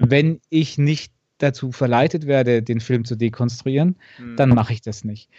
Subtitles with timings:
[0.00, 4.36] Wenn ich nicht dazu verleitet werde, den Film zu dekonstruieren, Hm.
[4.36, 5.30] dann mache ich das nicht.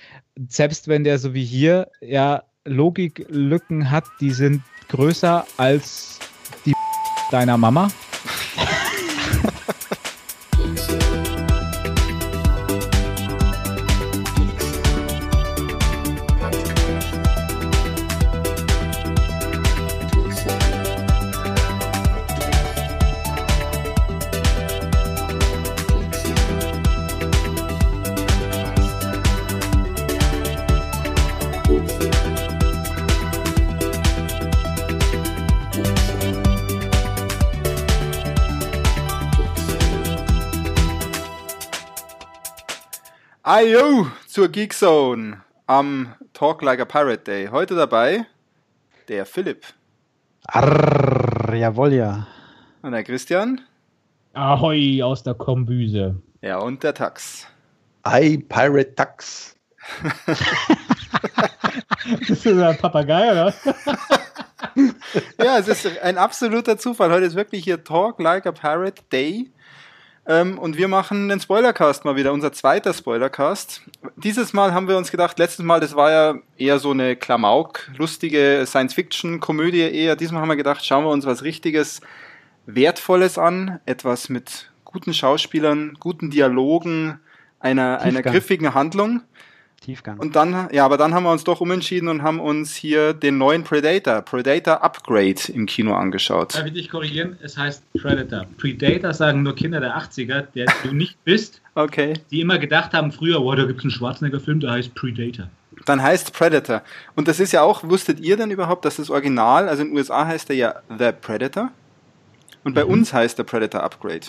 [0.49, 6.19] Selbst wenn der so wie hier ja Logiklücken hat, die sind größer als
[6.65, 6.73] die
[7.31, 7.91] deiner Mama.
[43.61, 47.47] Ayo zur Geek Zone am Talk Like a Pirate Day.
[47.51, 48.25] Heute dabei
[49.07, 49.65] der Philipp
[50.47, 52.25] Arr, jawohl, ja.
[52.81, 53.61] und der Christian.
[54.33, 56.19] Ahoi aus der Kombüse.
[56.41, 57.45] Ja, und der Tax.
[58.03, 59.55] I Pirate Tax.
[62.27, 63.53] Bist du ein Papagei, oder?
[65.37, 67.11] Ja, es ist ein absoluter Zufall.
[67.11, 69.51] Heute ist wirklich hier Talk Like a Pirate Day.
[70.27, 73.81] Ähm, und wir machen den Spoilercast mal wieder, unser zweiter Spoilercast.
[74.17, 77.89] Dieses Mal haben wir uns gedacht, letztes Mal, das war ja eher so eine Klamauk,
[77.97, 80.15] lustige Science-Fiction-Komödie eher.
[80.15, 82.01] Diesmal haben wir gedacht, schauen wir uns was richtiges,
[82.67, 87.19] Wertvolles an, etwas mit guten Schauspielern, guten Dialogen,
[87.59, 89.21] einer, einer griffigen Handlung.
[89.81, 90.19] Tiefgang.
[90.19, 93.39] Und dann, ja, aber dann haben wir uns doch umentschieden und haben uns hier den
[93.39, 96.53] neuen Predator, Predator Upgrade im Kino angeschaut.
[96.55, 97.35] Darf ich dich korrigieren?
[97.41, 98.45] Es heißt Predator.
[98.57, 102.13] Predator sagen nur Kinder der 80er, der du nicht bist, Okay.
[102.29, 105.47] die immer gedacht haben früher, wow, da gibt es einen Schwarzenegger-Film, der heißt Predator.
[105.85, 106.83] Dann heißt Predator.
[107.15, 109.97] Und das ist ja auch, wusstet ihr denn überhaupt, dass das Original, also in den
[109.97, 111.71] USA heißt er ja The Predator
[112.63, 114.27] und bei uns heißt der Predator Upgrade.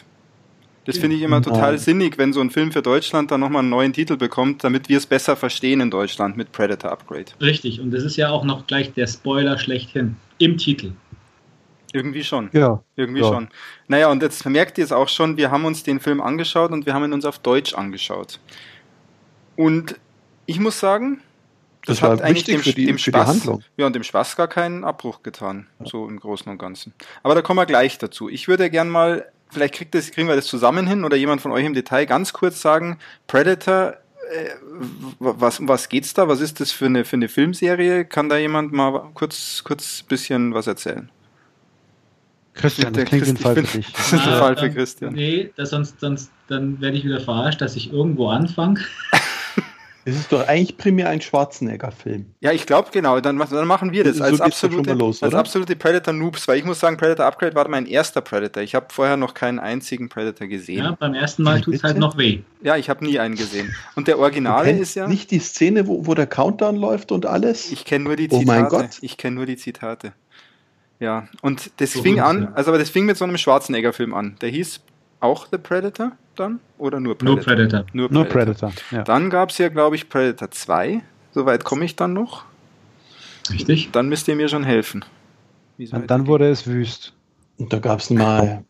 [0.84, 1.78] Das finde ich immer total Nein.
[1.78, 4.98] sinnig, wenn so ein Film für Deutschland dann nochmal einen neuen Titel bekommt, damit wir
[4.98, 7.26] es besser verstehen in Deutschland mit Predator Upgrade.
[7.40, 10.92] Richtig, und das ist ja auch noch gleich der Spoiler schlechthin im Titel.
[11.92, 12.48] Irgendwie schon.
[12.52, 12.82] ja.
[12.96, 13.28] Irgendwie Ja.
[13.28, 13.48] schon.
[13.86, 16.84] Naja, und jetzt merkt ihr es auch schon, wir haben uns den Film angeschaut und
[16.86, 18.40] wir haben ihn uns auf Deutsch angeschaut.
[19.56, 19.96] Und
[20.46, 21.20] ich muss sagen,
[21.84, 23.62] das, Das hat eigentlich dem, für die- dem für die Spaß, Handlung.
[23.76, 26.94] Ja, und dem Spaß gar keinen Abbruch getan, so im Großen und Ganzen.
[27.22, 28.28] Aber da kommen wir gleich dazu.
[28.28, 31.52] Ich würde gern mal, vielleicht kriegt das, kriegen wir das zusammen hin oder jemand von
[31.52, 33.94] euch im Detail ganz kurz sagen, Predator,
[34.32, 34.50] äh,
[35.18, 36.26] was, um was geht's da?
[36.28, 38.04] Was ist das für eine, für eine Filmserie?
[38.04, 41.10] Kann da jemand mal kurz, kurz bisschen was erzählen?
[42.54, 43.92] Christian, das Der klingt Christi- Fall ich für dich.
[43.96, 45.14] Das ist ein Fall für Christian.
[45.14, 48.80] Nee, das sonst, sonst dann werde ich wieder verarscht, dass ich irgendwo anfange.
[50.04, 52.26] Es ist doch eigentlich primär ein Schwarzenegger-Film.
[52.40, 54.98] Ja, ich glaube genau, dann, dann machen wir das So als, geht's doch absolute, schon
[54.98, 58.62] mal los, als absolute Predator-Noobs, weil ich muss sagen, Predator Upgrade war mein erster Predator.
[58.62, 60.78] Ich habe vorher noch keinen einzigen Predator gesehen.
[60.78, 62.40] Ja, Ja, beim ersten Mal tut es halt noch weh.
[62.62, 63.74] ich habe nie einen gesehen.
[63.94, 67.70] Und der Originale ist ja, nicht die Szene, wo, wo der Countdown läuft und alles?
[67.70, 68.46] ich kenne nur die Oh Zitate.
[68.46, 68.98] mein Gott.
[69.02, 70.12] Ich kenne nur die Zitate.
[70.98, 72.52] Ja, und das So fing an, ja.
[72.54, 74.36] also aber das fing mit so einem Schwarzenegger-Film an.
[74.40, 74.80] Der hieß
[75.22, 76.60] auch The Predator dann?
[76.78, 77.54] Oder nur Nur Predator?
[77.54, 77.86] Predator.
[77.92, 78.72] Nur Nur Predator.
[78.90, 79.02] Ja.
[79.04, 81.02] Dann gab es ja, glaube ich, Predator 2.
[81.32, 82.44] Soweit komme ich dann noch.
[83.50, 83.90] Richtig?
[83.92, 85.04] Dann müsst ihr mir schon helfen.
[85.78, 87.12] Und dann wurde es wüst.
[87.58, 88.64] Und da gab es mal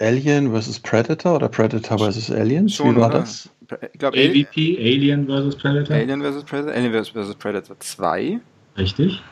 [0.00, 0.80] Alien vs.
[0.80, 2.30] Predator oder Predator vs.
[2.30, 2.74] Aliens.
[2.74, 3.20] Schon, Wie war oder?
[3.20, 3.48] das?
[3.92, 5.56] Ich glaube, AVP, Alien vs.
[5.56, 5.96] Predator.
[5.96, 6.44] Alien vs.
[6.44, 7.34] Predator, Alien vs.
[7.34, 8.40] Predator 2.
[8.76, 9.22] Richtig.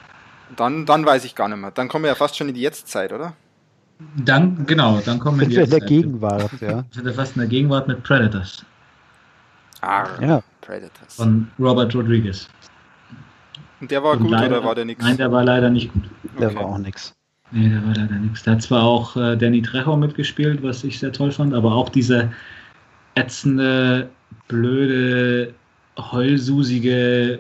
[0.57, 1.71] Dann, dann weiß ich gar nicht mehr.
[1.71, 3.35] Dann kommen wir ja fast schon in die Jetztzeit, oder?
[4.17, 5.81] Dann, genau, dann kommen wir wir in der.
[5.81, 6.69] Gegenwart, ja.
[6.79, 8.65] Wir sind ja fast in der Gegenwart mit Predators
[9.81, 10.43] Ah, Ja.
[10.61, 11.15] Predators.
[11.17, 12.49] von Robert Rodriguez.
[13.81, 15.03] Und der war Und gut leider- oder war der nix?
[15.05, 16.05] Nein, der war leider nicht gut.
[16.39, 16.57] Der Okay.
[16.57, 17.15] war auch nix.
[17.51, 18.43] Nee, der war leider nichts.
[18.43, 21.89] Da hat zwar auch äh, Danny Trejo mitgespielt, was ich sehr toll fand, aber auch
[21.89, 22.33] diese
[23.15, 24.09] ätzende,
[24.49, 25.55] blöde,
[25.99, 27.39] heulsusige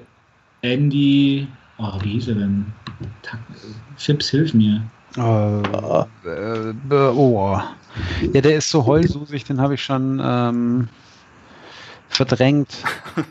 [0.63, 1.49] Andy.
[1.79, 2.67] Oh, wie hieß er denn?
[3.97, 4.83] Chips, hilf mir.
[5.17, 7.61] Äh, Ah, äh, äh, oh.
[8.33, 10.89] Ja, der ist so heulsusig, den habe ich schon ähm,
[12.09, 12.71] verdrängt.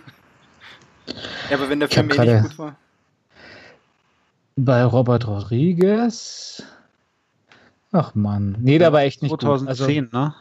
[1.50, 2.76] Ja, aber wenn der Film eh nicht gut war.
[4.56, 6.64] Bei Robert Rodriguez.
[7.92, 8.56] Ach man.
[8.62, 9.44] Nee, der war echt nicht gut.
[9.44, 10.34] Also, 2010, ne?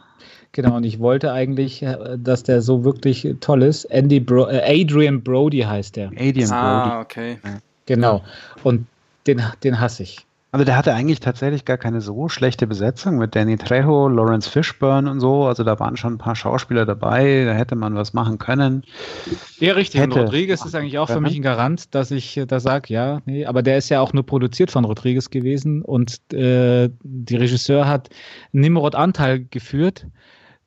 [0.53, 3.83] genau, und ich wollte eigentlich, äh, dass der so wirklich toll ist.
[3.85, 6.09] Andy Bro äh, Adrian Brody heißt der.
[6.17, 7.01] Alien Ah, Brody.
[7.03, 7.37] okay.
[7.85, 8.23] Genau.
[8.63, 8.87] Und
[9.27, 10.25] den, den hasse ich.
[10.53, 15.09] Also der hatte eigentlich tatsächlich gar keine so schlechte Besetzung mit Danny Trejo, Lawrence Fishburne
[15.09, 15.45] und so.
[15.45, 18.83] Also da waren schon ein paar Schauspieler dabei, da hätte man was machen können.
[19.57, 19.99] Ja, richtig.
[19.99, 20.25] Und Hätte.
[20.25, 23.47] Rodriguez ist eigentlich auch für mich ein Garant, dass ich äh, da sage, ja, nee,
[23.47, 28.09] aber der ist ja auch nur produziert von Rodriguez gewesen und äh, die Regisseur hat
[28.51, 30.05] Nimrod Anteil geführt.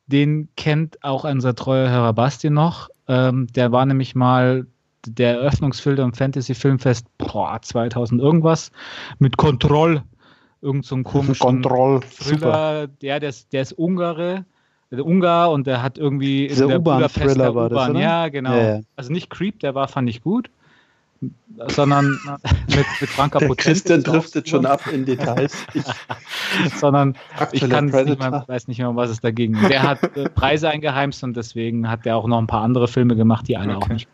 [0.09, 2.89] Den kennt auch unser treuer Hörer Basti noch.
[3.07, 4.67] Ähm, der war nämlich mal
[5.07, 8.71] der Eröffnungsfilm am Fantasy Filmfest boah, 2000 irgendwas
[9.19, 10.03] mit Kontroll.
[10.63, 12.01] Irgend so ein komischen Kontroll.
[12.01, 14.45] Thriller, der, der, ist, der ist Ungare,
[14.91, 18.01] der Ungar und der hat irgendwie Dieser der U-Bahn-Thriller Budapester war das, oder?
[18.01, 18.53] Ja, genau.
[18.53, 18.81] Ja, ja.
[18.97, 20.51] Also nicht Creep, der war, fand ich gut,
[21.69, 22.07] sondern
[22.69, 25.55] mit, mit Franka Der Potente Christian ist auch driftet schon ab in Details.
[26.65, 27.17] Ich, Sondern
[27.53, 29.69] ich kann nicht mehr, weiß nicht mehr, um was es dagegen ging.
[29.69, 33.17] Der hat äh, Preise eingeheimst und deswegen hat er auch noch ein paar andere Filme
[33.17, 33.95] gemacht, die alle auch Okay.
[33.95, 34.09] nicht.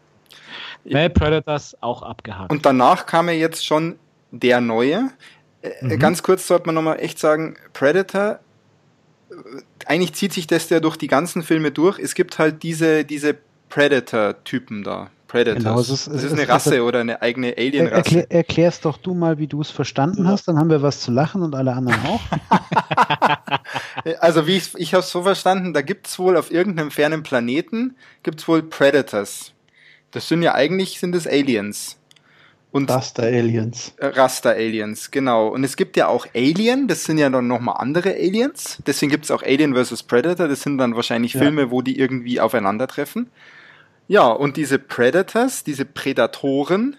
[0.85, 2.51] Nee, Predators auch abgehakt.
[2.51, 3.97] Und danach kam ja jetzt schon
[4.31, 5.11] der neue.
[5.63, 5.99] Äh, Mhm.
[6.01, 8.41] Ganz kurz sollte man nochmal echt sagen, Predator,
[9.31, 9.35] äh,
[9.87, 11.99] eigentlich zieht sich das ja durch die ganzen Filme durch.
[11.99, 13.37] Es gibt halt diese, diese
[13.69, 15.11] Predator-Typen da.
[15.29, 15.63] Predators.
[15.65, 17.97] Genau, es ist- das ist eine Rasse oder eine eigene Alien-Rasse.
[18.19, 21.11] erklär, erklär's doch du mal, wie du es verstanden hast, dann haben wir was zu
[21.11, 22.21] lachen und alle anderen auch.
[24.21, 27.23] Also wie ich, ich habe es so verstanden, da gibt es wohl auf irgendeinem fernen
[27.23, 29.53] Planeten, gibt es wohl Predators.
[30.13, 31.99] Das sind ja eigentlich, sind es Aliens.
[32.73, 33.93] Und Buster Aliens.
[33.99, 35.49] Äh, Raster-Aliens, genau.
[35.49, 38.79] Und es gibt ja auch Alien, das sind ja dann nochmal andere Aliens.
[38.87, 40.05] Deswegen gibt es auch Alien vs.
[40.05, 41.41] Predator, das sind dann wahrscheinlich Ja.
[41.41, 43.29] Filme, wo die irgendwie aufeinandertreffen.
[44.09, 46.97] Ja, und diese Predators, diese Prädatoren,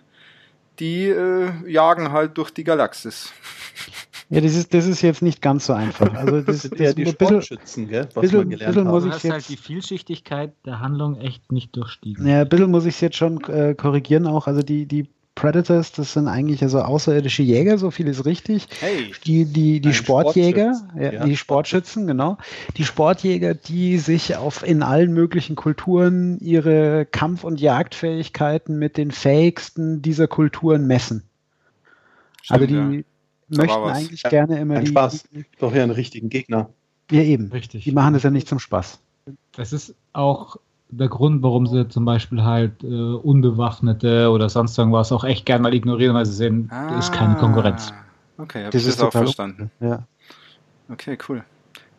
[0.80, 3.34] die äh, jagen halt durch die Galaxis.
[4.30, 6.14] Ja, das ist, das ist jetzt nicht ganz so einfach.
[6.14, 8.08] Also das, Das das sind eher die ein bisschen, Sportschützen, gell?
[8.14, 8.94] Was bisschen- wir gelernt bisschen haben.
[8.94, 12.26] muss ich hast jetzt- halt die Vielschichtigkeit der Handlung echt nicht durchstiegen.
[12.28, 14.48] ja, ein bisschen muss ich es jetzt schon äh, korrigieren auch.
[14.48, 18.68] Also die, die Predators, das sind eigentlich also außerirdische Jäger, so viel ist richtig.
[18.82, 21.26] Hey, Die, die, die Sportjäger, Sportschützen, ja, ja.
[21.26, 22.38] die Sportschützen, genau.
[22.78, 29.10] Die Sportjäger, die sich auf in allen möglichen Kulturen ihre Kampf- und Jagdfähigkeiten mit den
[29.10, 31.24] fähigsten dieser Kulturen messen.
[32.50, 32.92] also die ja.
[33.58, 35.26] Da möchten eigentlich Ja, gerne immer die, Spaß.
[35.60, 36.70] Doch ja einen richtigen Gegner.
[37.12, 37.52] Ja, eben.
[37.52, 37.84] Richtig.
[37.84, 39.00] Die machen das ja nicht zum Spaß.
[39.56, 40.58] Das ist auch
[40.90, 45.62] der Grund, warum sie zum Beispiel halt äh, Unbewaffnete oder sonst irgendwas auch echt gern
[45.62, 47.92] mal ignorieren, weil sie sehen, das ist keine Konkurrenz.
[47.92, 48.04] Ah,
[48.44, 49.72] Okay, hab Das ich ist das auch verstanden.
[49.80, 50.08] Ja.
[50.90, 51.44] Okay, cool.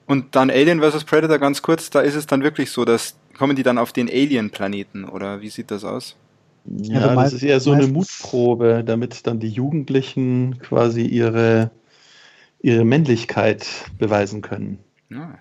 [0.07, 1.05] Und dann Alien vs.
[1.05, 4.09] Predator ganz kurz, da ist es dann wirklich so, dass kommen die dann auf den
[4.09, 6.17] Alien-Planeten oder wie sieht das aus?
[6.67, 11.71] Ja, Also das ist eher so eine Mutprobe, damit dann die Jugendlichen quasi ihre,
[12.61, 13.67] ihre Männlichkeit
[13.99, 14.79] beweisen können.
[15.11, 15.39] Ja.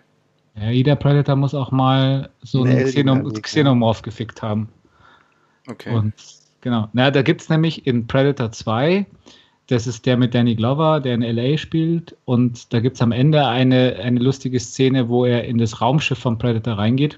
[0.55, 4.69] Ja, jeder Predator muss auch mal so Eine einen Xenom erlegen, Xenomorph gefickt haben.
[5.67, 5.95] Okay.
[5.95, 6.13] Und
[6.61, 6.89] genau.
[6.93, 9.07] Na, da gibt es nämlich in Predator 2,
[9.67, 12.15] das ist der mit Danny Glover, der in LA spielt.
[12.25, 16.19] Und da gibt es am Ende eine, eine lustige Szene, wo er in das Raumschiff
[16.19, 17.17] vom Predator reingeht.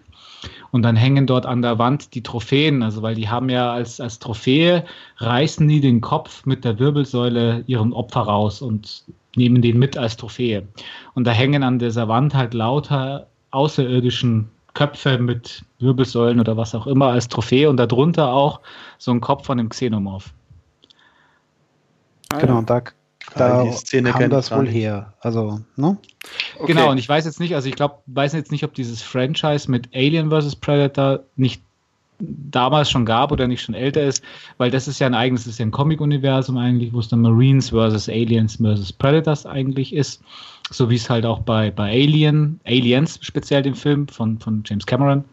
[0.71, 3.99] Und dann hängen dort an der Wand die Trophäen, also weil die haben ja als,
[3.99, 4.85] als Trophäe,
[5.17, 9.03] reißen die den Kopf mit der Wirbelsäule ihrem Opfer raus und
[9.35, 10.67] nehmen den mit als Trophäe.
[11.13, 16.87] Und da hängen an dieser Wand halt lauter außerirdischen Köpfe mit Wirbelsäulen oder was auch
[16.87, 18.59] immer als Trophäe und darunter auch
[18.97, 20.33] so ein Kopf von dem Xenomorph.
[22.33, 22.81] Ah, Genau, und da,
[23.33, 25.13] Ah, da die Szene kam das wohl her.
[25.21, 25.97] Also, ne?
[26.57, 26.73] Okay.
[26.73, 29.69] Genau, und ich weiß jetzt nicht, also ich glaube, weiß jetzt nicht, ob dieses Franchise
[29.69, 30.55] mit Alien vs.
[30.55, 31.61] Predator nicht
[32.19, 34.23] damals schon gab oder nicht schon älter ist,
[34.57, 37.21] weil das ist ja ein eigenes, das ist ja ein Comic-Universum eigentlich, wo es dann
[37.21, 38.09] Marines vs.
[38.09, 38.93] Aliens vs.
[38.93, 40.21] Predators eigentlich ist,
[40.69, 44.85] so wie es halt auch bei, bei Alien, Aliens speziell dem Film von, von James
[44.85, 45.25] Cameron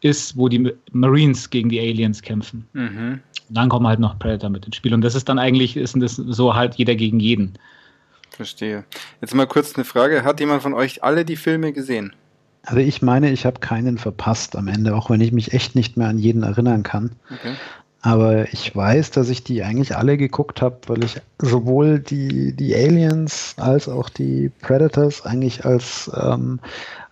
[0.00, 2.66] ist, wo die Marines gegen die Aliens kämpfen.
[2.72, 3.20] Mhm.
[3.48, 6.16] Dann kommen halt noch Predator mit ins Spiel und das ist dann eigentlich, ist das
[6.16, 7.54] so halt jeder gegen jeden.
[8.36, 8.84] Verstehe.
[9.20, 10.24] Jetzt mal kurz eine Frage.
[10.24, 12.14] Hat jemand von euch alle die Filme gesehen?
[12.64, 15.96] Also ich meine, ich habe keinen verpasst am Ende, auch wenn ich mich echt nicht
[15.96, 17.12] mehr an jeden erinnern kann.
[17.30, 17.54] Okay.
[18.02, 22.74] Aber ich weiß, dass ich die eigentlich alle geguckt habe, weil ich sowohl die, die
[22.74, 26.58] Aliens als auch die Predators eigentlich als ähm,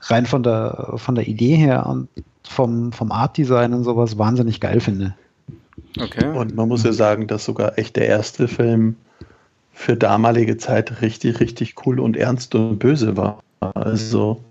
[0.03, 2.09] rein von der, von der Idee her und
[2.43, 5.15] vom, vom Art-Design und sowas wahnsinnig geil finde.
[5.99, 6.27] Okay.
[6.27, 8.97] Und man muss ja sagen, dass sogar echt der erste Film
[9.81, 13.41] für damalige Zeit richtig, richtig cool und ernst und böse war.
[13.61, 14.45] Also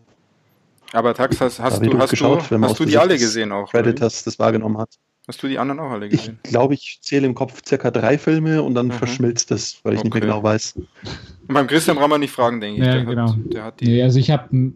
[0.91, 3.51] Aber Tax, hast, hast ich du, hast durchgeschaut, du, man hast du die alle gesehen
[3.51, 3.69] auch?
[3.69, 4.89] Predators das wahrgenommen hat.
[5.27, 6.39] Hast du die anderen auch alle Ich gesehen?
[6.41, 8.93] glaube, ich zähle im Kopf circa drei Filme und dann Mhm.
[8.93, 10.27] verschmilzt das, weil ich nicht mehr Okay.
[10.31, 10.73] genau weiß.
[10.75, 12.87] Und beim Christian brauchen wir nicht fragen, denke ich.
[12.87, 13.27] Ja, der, genau.
[13.29, 13.85] hat, der hat die.
[13.85, 14.71] Nee, also ich habe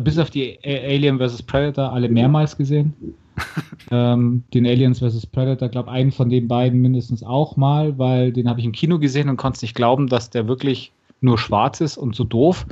[0.00, 1.42] bis auf die Alien vs.
[1.42, 2.92] Predator alle mehrmals gesehen.
[3.90, 5.26] ähm, den Aliens vs.
[5.26, 8.98] Predator, glaube einen von den beiden mindestens auch mal, weil den habe ich im Kino
[8.98, 12.66] gesehen und konnte nicht glauben, dass der wirklich nur schwarz ist und so doof.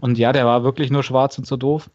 [0.00, 1.90] Und ja, der war wirklich nur schwarz und so doof.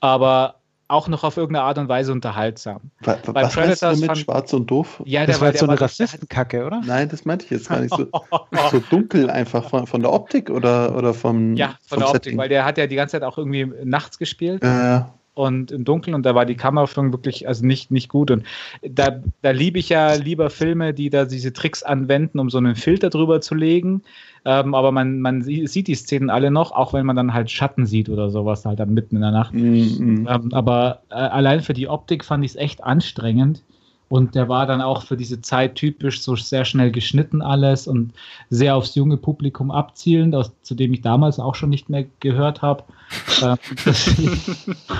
[0.00, 0.56] Aber
[0.92, 2.80] auch noch auf irgendeine Art und Weise unterhaltsam.
[3.00, 5.02] Wa Bei was Predators meinst du mit schwarz und doof?
[5.06, 6.82] Ja, das war jetzt so eine Rassistenkacke, oder?
[6.84, 7.96] Nein, das meinte ich jetzt gar nicht.
[7.96, 8.06] So,
[8.70, 12.24] so dunkel einfach von, von, der Optik oder, oder vom Ja, von vom der Optik,
[12.24, 12.38] Setting?
[12.38, 15.00] weil der hat ja die ganze Zeit auch irgendwie nachts gespielt Äh,
[15.34, 18.30] und im Dunkeln und da war die Kameraführung wirklich also nicht, nicht gut.
[18.30, 18.44] Und
[18.82, 22.74] da, da liebe ich ja lieber Filme, die da diese Tricks anwenden, um so einen
[22.76, 24.02] Filter drüber zu legen.
[24.44, 27.50] Ähm, aber man, man sie- sieht die Szenen alle noch, auch wenn man dann halt
[27.50, 29.54] Schatten sieht oder sowas halt dann mitten in der Nacht.
[29.54, 30.28] mm, mm.
[30.28, 33.62] Ähm, aber äh, allein für die Optik fand ich es echt anstrengend.
[34.12, 38.12] Und der war dann auch für diese Zeit typisch so sehr schnell geschnitten alles und
[38.50, 42.60] sehr aufs junge Publikum abzielend, aus, zu dem ich damals auch schon nicht mehr gehört
[42.60, 42.84] habe.
[43.40, 44.14] Ähm, das,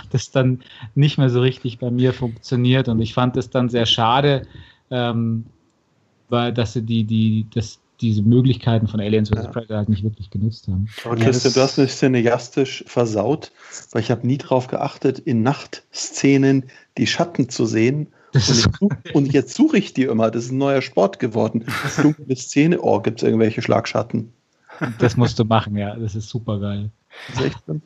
[0.08, 0.60] das dann
[0.94, 2.88] nicht mehr so richtig bei mir funktioniert.
[2.88, 4.46] Und ich fand es dann sehr schade,
[4.90, 5.44] ähm,
[6.30, 9.44] weil dass sie die, die, das, diese Möglichkeiten von Aliens vs.
[9.44, 9.50] Ja.
[9.50, 10.88] Predator halt nicht wirklich genutzt haben.
[11.04, 13.52] Aber Ja, Christian, du hast mich cineastisch versaut,
[13.90, 16.64] weil ich habe nie drauf geachtet, in Nachtszenen
[16.96, 18.06] die Schatten zu sehen.
[18.32, 20.30] Das Und ist jetzt, such- und jetzt suche ich die immer.
[20.30, 21.64] Das ist ein neuer Sport geworden.
[22.00, 22.80] Dunkle Szene.
[22.80, 24.32] Oh, gibt es irgendwelche Schlagschatten?
[24.98, 25.94] Das musst du machen, ja.
[25.96, 26.90] Das ist super geil.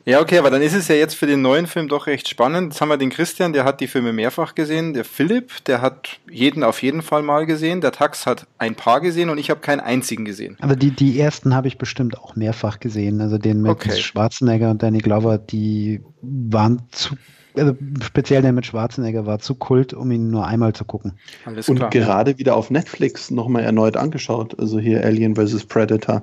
[0.05, 2.73] Ja, okay, aber dann ist es ja jetzt für den neuen Film doch recht spannend.
[2.73, 4.93] Jetzt haben wir den Christian, der hat die Filme mehrfach gesehen.
[4.93, 7.81] Der Philipp, der hat jeden auf jeden Fall mal gesehen.
[7.81, 10.57] Der Tax hat ein paar gesehen und ich habe keinen einzigen gesehen.
[10.61, 13.19] Aber die, die ersten habe ich bestimmt auch mehrfach gesehen.
[13.21, 13.97] Also den mit Okay.
[13.99, 17.15] Schwarzenegger und Danny Glover, die waren zu,
[17.57, 21.13] also speziell der mit Schwarzenegger war zu kult, um ihn nur einmal zu gucken.
[21.45, 21.89] Alles Und klar.
[21.89, 24.57] gerade wieder auf Netflix nochmal erneut angeschaut.
[24.59, 25.65] Also hier Alien vs.
[25.65, 26.21] Predator.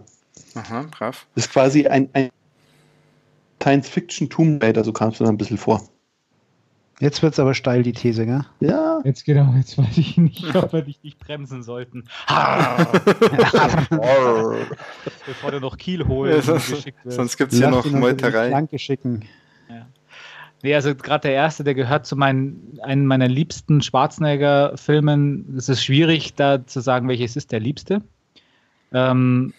[0.55, 1.27] Aha, brav.
[1.35, 2.31] Das ist quasi ein, ein
[3.63, 5.83] Science-Fiction Tomb Raider, so kam es mir ein bisschen vor.
[7.01, 8.45] Jetzt wird es aber steil, die These, gell?
[8.61, 9.01] Ja.
[9.05, 12.05] Jetzt genau, jetzt weiß ich nicht, ob wir dich nicht bremsen sollten.
[15.27, 16.47] Bevor du noch Kiel Ja, holst.
[16.47, 17.17] sonst geschickt wirst.
[17.17, 18.49] sonst gibt es hier noch Meuterei.
[18.49, 19.25] Flanke schicken.
[20.65, 25.55] Nee, also gerade der erste, der gehört zu meinen, einem meiner liebsten Schwarzenegger-Filmen.
[25.59, 28.01] Es ist schwierig, da zu sagen, welches ist der liebste.
[28.91, 29.53] Ähm,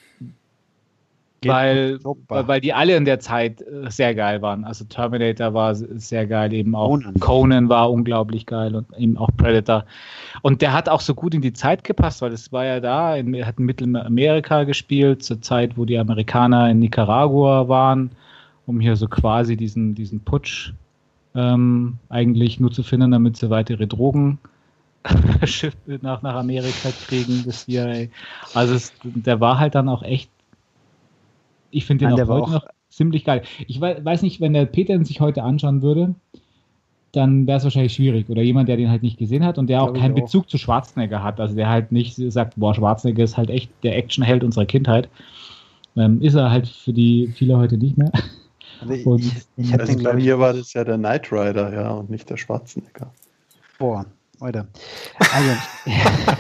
[1.44, 4.66] weil, weil, die alle in der Zeit äh, sehr geil waren.
[4.66, 7.20] Also Terminator war sehr geil, eben auch Conan.
[7.20, 9.86] Conan, war unglaublich geil und eben auch Predator.
[10.42, 13.16] Und der hat auch so gut in die Zeit gepasst, weil es war ja da,
[13.16, 18.10] in, hat in Mittelamerika gespielt, zur Zeit, wo die Amerikaner in Nicaragua waren,
[18.66, 20.74] um hier so quasi diesen, diesen Putsch
[21.36, 24.40] ähm, eigentlich nur zu finden, damit sie weitere Drogen
[26.02, 28.08] nach, nach Amerika kriegen, das CIA.
[28.54, 30.30] Also es, der war halt dann auch echt,
[31.72, 33.44] ich finde den Nein, auch heute auch- noch ziemlich geil.
[33.68, 36.16] Ich wei- weiß nicht, wenn der Peter ihn sich heute anschauen würde,
[37.12, 38.30] dann wäre es wahrscheinlich schwierig.
[38.30, 40.22] Oder jemand, der den halt nicht gesehen hat und der auch Glaub ich keinen auch.
[40.24, 41.40] Bezug zu Schwarzenegger hat.
[41.40, 45.10] Also der halt nicht sagt, boah, Schwarzenegger ist halt echt der Actionheld unserer Kindheit.
[45.98, 48.12] Ähm, ist er halt für die viele heute nicht mehr.
[48.82, 49.24] Also ich, Und-
[49.58, 52.30] ich, Also den, bei glaube mir war das ja der Knight Rider, ja, und nicht
[52.30, 53.12] der Schwarzenegger.
[53.78, 54.06] vor.
[54.42, 54.68] Oder.
[55.34, 55.56] Also,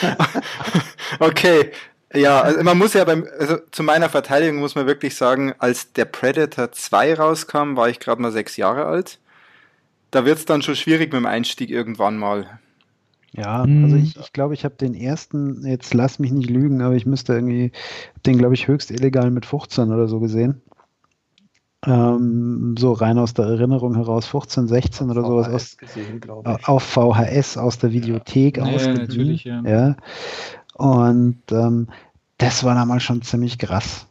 [1.20, 1.70] Okay.
[2.14, 5.92] Ja, also man muss ja beim, also zu meiner Verteidigung muss man wirklich sagen, als
[5.94, 9.18] der Predator 2 rauskam, war ich gerade mal sechs Jahre alt.
[10.12, 12.46] Da wird es dann schon schwierig mit dem Einstieg irgendwann mal.
[13.32, 13.82] Ja, Hm.
[13.84, 17.04] also ich, ich glaube, ich habe den ersten, jetzt lass mich nicht lügen, aber ich
[17.04, 17.72] müsste irgendwie,
[18.26, 20.62] den glaube ich höchst illegal mit 15 oder so gesehen.
[21.86, 26.68] Ähm, so rein aus der Erinnerung heraus, 15, 16 oder sowas aus, gesehen, ich.
[26.68, 29.00] auf VHS aus der Videothek Ja, ausgeliehen.
[29.06, 29.62] natürlich, ja.
[29.62, 29.96] ja.
[30.74, 31.88] Und ähm,
[32.38, 34.06] das war damals schon ziemlich krass.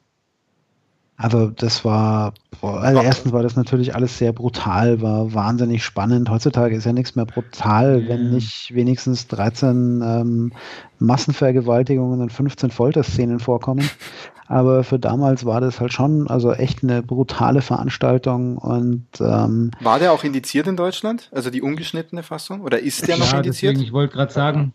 [1.15, 6.29] Also das war, also erstens war das natürlich alles sehr brutal, war wahnsinnig spannend.
[6.29, 10.53] Heutzutage ist ja nichts mehr brutal, wenn nicht wenigstens 13 ähm,
[10.97, 13.87] Massenvergewaltigungen und 15 Folterszenen vorkommen.
[14.47, 19.99] Aber für damals war das halt schon also echt eine brutale Veranstaltung und ähm, War
[19.99, 21.29] der auch indiziert in Deutschland?
[21.31, 22.61] Also die ungeschnittene Fassung?
[22.61, 23.73] Oder ist der noch ja, indiziert?
[23.73, 24.73] deswegen, ich wollte gerade sagen,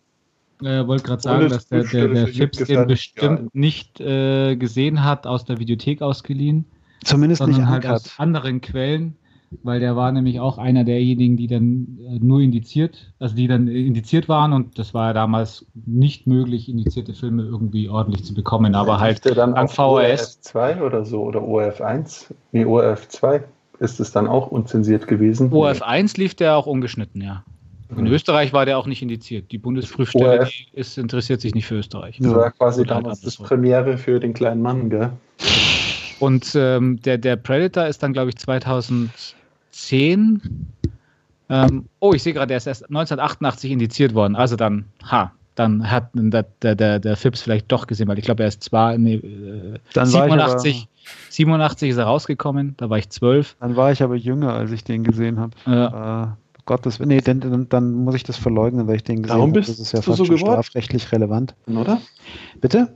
[0.62, 3.48] äh, wollte gerade sagen, dass der, der, der Chips den bestimmt ja.
[3.52, 6.64] nicht äh, gesehen hat, aus der Videothek ausgeliehen,
[7.04, 7.96] zumindest nicht halt uncut.
[7.96, 9.16] aus anderen Quellen,
[9.62, 13.68] weil der war nämlich auch einer derjenigen, die dann äh, nur indiziert, also die dann
[13.68, 18.74] indiziert waren und das war ja damals nicht möglich, indizierte Filme irgendwie ordentlich zu bekommen,
[18.74, 20.40] aber halt der dann auf VHS.
[20.54, 22.32] ORF2 oder so oder ORF1?
[22.52, 23.42] Nee, ORF2
[23.78, 25.50] ist es dann auch unzensiert gewesen.
[25.50, 27.44] ORF1 lief der auch ungeschnitten, ja.
[27.96, 28.12] In Mhm.
[28.12, 29.50] Österreich war der auch nicht indiziert.
[29.50, 30.50] Die Bundesprüfstelle ORF.
[30.50, 32.18] die ist, interessiert sich nicht für Österreich.
[32.20, 33.36] Das war quasi Oder halt damals das.
[33.38, 35.10] Premiere für den kleinen Mann, gell?
[36.20, 40.42] Und ähm, der, der Predator ist dann, glaube ich, 2010.
[41.50, 44.36] Ähm, oh, ich sehe gerade, der ist erst 1988 indiziert worden.
[44.36, 48.24] Also dann, ha, dann hat der, der, der, der Phipps vielleicht doch gesehen, weil ich
[48.24, 50.88] glaube, er ist zwar nee, äh, 87,
[51.30, 53.56] 87 ist er rausgekommen, da war ich zwölf.
[53.60, 55.52] Dann war ich aber jünger, als ich den gesehen habe.
[55.66, 56.24] Ja.
[56.24, 56.26] Äh,
[56.68, 59.52] Gottes nee, denn, dann, dann muss ich das verleugnen, weil ich den gesehen habe.
[59.52, 61.54] Das ist ja fast so schon strafrechtlich relevant.
[61.66, 62.02] Oder?
[62.60, 62.94] Bitte?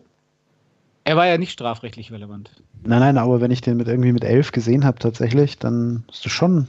[1.04, 2.50] Er war ja nicht strafrechtlich relevant.
[2.84, 6.22] Nein, nein, aber wenn ich den mit irgendwie mit elf gesehen habe tatsächlich, dann ist
[6.24, 6.68] das schon.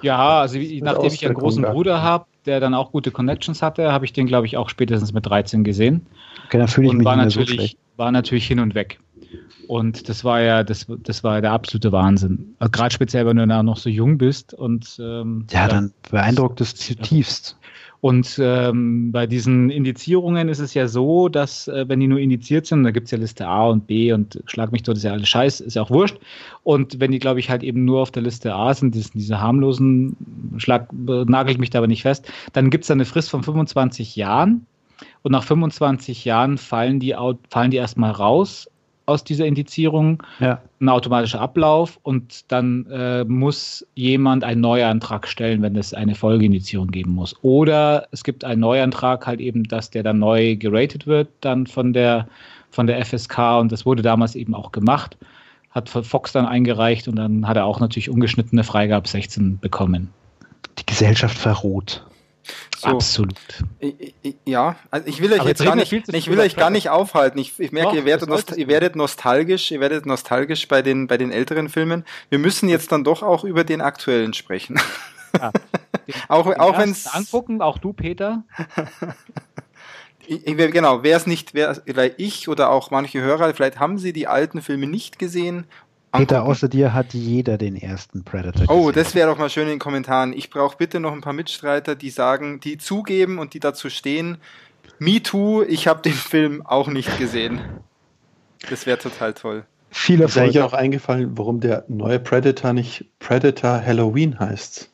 [0.00, 4.04] Ja, also nachdem ich einen großen Bruder habe, der dann auch gute Connections hatte, habe
[4.04, 6.06] ich den, glaube ich, auch spätestens mit 13 gesehen.
[6.46, 9.00] Okay, dann fühle ich und mich war nicht natürlich, so war natürlich hin und weg.
[9.66, 12.54] Und das war ja, das, das war der absolute Wahnsinn.
[12.58, 16.60] Also Gerade speziell, wenn du dann noch so jung bist und ähm, ja, dann beeindruckt
[16.60, 17.58] es zutiefst.
[18.00, 22.64] Und ähm, bei diesen Indizierungen ist es ja so, dass äh, wenn die nur indiziert
[22.66, 25.12] sind, da gibt es ja Liste A und B und schlag mich dort, ist ja
[25.12, 26.16] alles Scheiß, ist ja auch wurscht.
[26.62, 29.40] Und wenn die, glaube ich, halt eben nur auf der Liste A sind, diese, diese
[29.40, 30.16] harmlosen,
[30.58, 34.14] schlag, nagel ich mich da aber nicht fest, dann gibt es eine Frist von 25
[34.14, 34.66] Jahren.
[35.22, 37.16] Und nach 25 Jahren fallen die,
[37.50, 38.68] fallen die erstmal raus
[39.08, 40.60] aus dieser Indizierung, ja.
[40.80, 46.88] ein automatischer Ablauf und dann äh, muss jemand einen Neuantrag stellen, wenn es eine Folgeindizierung
[46.88, 47.34] geben muss.
[47.42, 51.92] Oder es gibt einen Neuantrag halt eben, dass der dann neu geratet wird, dann von
[51.92, 52.28] der,
[52.70, 55.16] von der FSK und das wurde damals eben auch gemacht,
[55.70, 60.10] hat Fox dann eingereicht und dann hat er auch natürlich ungeschnittene Freigabe 16 bekommen.
[60.78, 62.04] Die Gesellschaft verroht.
[62.76, 62.88] So.
[62.88, 63.34] Absolut.
[64.44, 67.38] Ja, also ich will euch Aber jetzt gar nicht, ich will euch gar nicht aufhalten.
[67.38, 71.06] Ich, ich merke, Doch, ihr, werdet nost ihr werdet nostalgisch, ihr werdet nostalgisch bei den,
[71.06, 72.04] bei den älteren Filmen.
[72.28, 74.80] Wir müssen jetzt dann doch auch über den aktuellen sprechen.
[75.36, 75.52] Ja,
[76.28, 78.44] auch auch wenn es angucken, auch du, Peter.
[80.26, 84.12] ich, genau, wer es nicht, wer vielleicht ich oder auch manche Hörer, vielleicht haben sie
[84.12, 85.66] die alten Filme nicht gesehen
[86.12, 88.64] Peter, außer dir hat jeder den ersten Predator.
[88.68, 88.94] Oh, gesehen.
[88.94, 90.32] das wäre doch mal schön in den Kommentaren.
[90.32, 94.38] Ich brauche bitte noch ein paar Mitstreiter, die sagen, die zugeben und die dazu stehen.
[94.98, 97.60] Me too, ich habe den Film auch nicht gesehen.
[98.68, 99.64] Das wäre total toll.
[99.90, 104.90] Viele ist eigentlich auch eingefallen, warum der neue Predator nicht Predator Halloween heißt.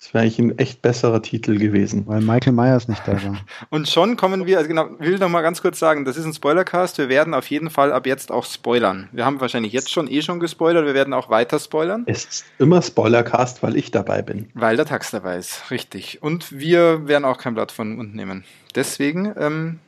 [0.00, 2.06] Das wäre eigentlich ein echt besserer Titel gewesen.
[2.06, 3.36] Weil Michael Myers nicht da war.
[3.70, 6.32] Und schon kommen wir, also genau, will noch mal ganz kurz sagen, das ist ein
[6.32, 6.96] Spoilercast.
[6.96, 9.10] Wir werden auf jeden Fall ab jetzt auch spoilern.
[9.12, 10.86] Wir haben wahrscheinlich jetzt schon eh schon gespoilert.
[10.86, 12.04] Wir werden auch weiter spoilern.
[12.06, 14.48] Es ist immer Spoilercast, weil ich dabei bin.
[14.54, 16.22] Weil der Tax dabei ist, richtig.
[16.22, 18.44] Und wir werden auch kein Blatt von unten nehmen.
[18.74, 19.80] Deswegen ähm,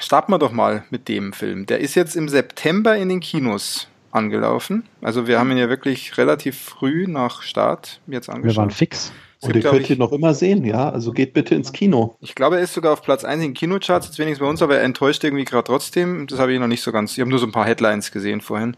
[0.00, 1.66] starten wir doch mal mit dem Film.
[1.66, 4.82] Der ist jetzt im September in den Kinos angelaufen.
[5.00, 8.56] Also wir haben ihn ja wirklich relativ früh nach Start jetzt angeschaut.
[8.56, 9.12] Wir waren fix.
[9.40, 10.90] Und den könnt ihr noch immer sehen, ja?
[10.90, 12.16] Also geht bitte ins Kino.
[12.20, 14.76] Ich glaube, er ist sogar auf Platz 1 in Kinocharts, jetzt wenigstens bei uns, aber
[14.78, 16.26] er enttäuscht irgendwie gerade trotzdem.
[16.26, 17.12] Das habe ich noch nicht so ganz.
[17.12, 18.76] Ich habe nur so ein paar Headlines gesehen vorhin.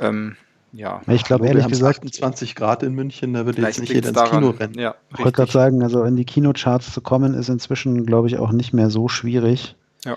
[0.00, 0.36] Ähm,
[0.72, 1.02] ja.
[1.08, 1.98] Ich glaube, ehrlich gesagt.
[1.98, 4.40] 28 Grad in München, da würde jetzt nicht jeder ins daran.
[4.40, 4.78] Kino rennen.
[4.78, 8.38] Ja, ich wollte gerade sagen, also in die Kinocharts zu kommen, ist inzwischen, glaube ich,
[8.38, 9.74] auch nicht mehr so schwierig.
[10.04, 10.16] Ja.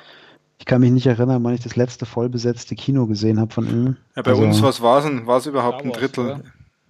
[0.60, 3.98] Ich kann mich nicht erinnern, wann ich das letzte vollbesetzte Kino gesehen habe von ihm.
[4.16, 5.26] Ja, bei also, uns, was war es denn?
[5.26, 6.26] War es überhaupt ein Drittel?
[6.26, 6.42] Oder?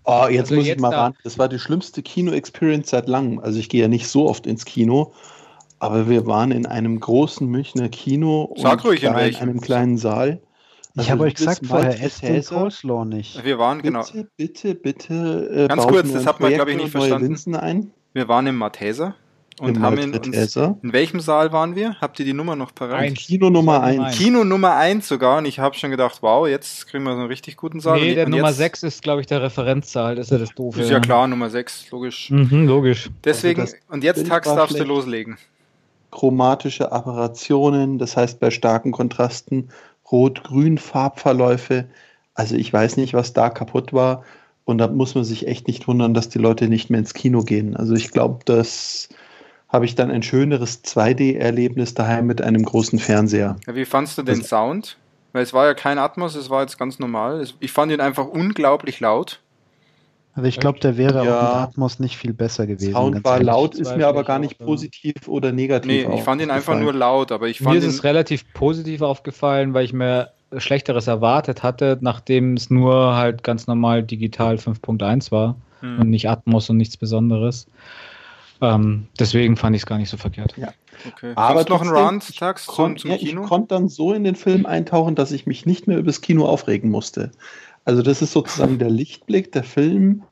[0.05, 1.15] Oh, jetzt also muss jetzt ich mal da ran.
[1.23, 3.39] Das war die schlimmste Kino-Experience seit langem.
[3.39, 5.13] Also ich gehe ja nicht so oft ins Kino,
[5.79, 10.41] aber wir waren in einem großen Münchner Kino Sag ruhig in, in einem kleinen Saal.
[10.95, 13.43] Also ich habe euch gesagt vorher, esst den Coleslaw nicht.
[13.43, 14.03] Wir waren, genau.
[14.03, 15.49] Bitte, bitte, bitte.
[15.51, 17.55] Äh, Ganz kurz, das hat man, glaube ich, nicht verstanden.
[17.55, 17.91] Ein.
[18.13, 19.15] Wir waren im Malteser.
[19.63, 21.95] Und haben in, uns, in welchem Saal waren wir?
[22.02, 22.99] Habt ihr die Nummer noch parat?
[22.99, 24.17] Ein Kino Nummer 1.
[24.17, 25.38] Kino Nummer 1 sogar.
[25.38, 28.02] Und ich habe schon gedacht, wow, jetzt kriegen wir so einen richtig guten Saal.
[28.02, 30.15] Nee, der und Nummer 6 ist, glaube ich, der Referenzsaal.
[30.15, 30.82] Das ist ja das Doofe.
[30.82, 32.30] Ist ja klar, Nummer 6, logisch.
[32.30, 33.10] Mhm, logisch.
[33.23, 35.38] Deswegen, also und jetzt, Tax, darfst du loslegen.
[36.12, 39.69] Chromatische Apparationen, das heißt bei starken Kontrasten
[40.12, 41.86] Rot-Grün Farbverläufe.
[42.34, 44.23] Also ich weiß nicht, was da kaputt war.
[44.65, 47.43] Und da muss man sich echt nicht wundern, dass die Leute nicht mehr ins Kino
[47.43, 47.76] gehen.
[47.76, 49.10] Also ich glaube, dass
[49.73, 53.55] habe ich dann ein schöneres 2D-Erlebnis daheim mit einem großen Fernseher.
[53.65, 54.97] Wie fandst du den das Sound?
[55.33, 57.43] Weil es war ja kein Atmos, es war jetzt ganz normal.
[57.59, 59.39] Ich fand ihn einfach unglaublich laut.
[60.36, 62.93] Also ich glaube, der wäre ja, auch mit Atmos nicht viel besser gewesen.
[62.93, 66.07] Sound war laut, ist mir aber gar nicht positiv oder negativ.
[66.07, 69.01] Nee, ich fand ihn einfach nur laut, aber ich fand Mir ist es relativ positiv
[69.01, 75.31] aufgefallen, weil ich mir Schlechteres erwartet hatte, nachdem es nur halt ganz normal digital 5.1
[75.31, 75.99] war hm.
[75.99, 77.67] und nicht Atmos und nichts Besonderes.
[78.63, 80.56] Ähm, deswegen fand ich es gar nicht so verkehrt.
[80.56, 80.73] Ja.
[81.06, 81.34] Okay.
[81.36, 84.65] Aber noch ein Rand, Tax, zum, zum ja, Ich konnte dann so in den Film
[84.65, 87.32] eintauchen, dass ich mich nicht mehr übers Kino aufregen musste.
[87.84, 89.52] Also das ist sozusagen der Lichtblick.
[89.52, 90.23] Der Film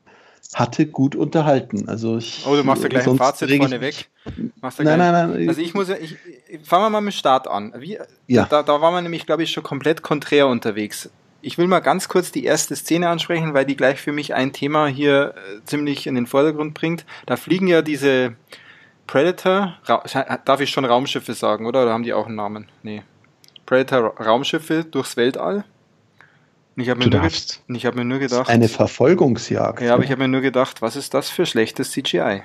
[0.54, 1.90] hatte gut unterhalten.
[1.90, 4.08] Also ich, oh, du machst ja gleich ein Fazit vorne weg.
[4.24, 5.48] nein, nein, nein.
[5.48, 6.16] Also ich muss ja, ich,
[6.62, 7.74] fangen wir mal mit Start an.
[7.78, 8.46] Wie, ja.
[8.46, 11.10] da, da war man nämlich, glaube ich, schon komplett konträr unterwegs.
[11.42, 14.52] Ich will mal ganz kurz die erste Szene ansprechen, weil die gleich für mich ein
[14.52, 17.04] Thema hier äh, ziemlich in den Vordergrund bringt.
[17.26, 18.36] Da fliegen ja diese,
[19.06, 19.76] Predator,
[20.46, 21.82] darf ich schon Raumschiffe sagen, oder?
[21.82, 22.68] Oder haben die auch einen Namen?
[22.82, 23.02] Nee.
[23.66, 25.64] Predator Raumschiffe durchs Weltall.
[26.74, 28.48] Und ich habe mir, hab mir, nur gedacht.
[28.48, 29.82] Eine Verfolgungsjagd.
[29.82, 32.42] Ja, aber ich habe mir nur gedacht, was ist das für schlechtes CGI?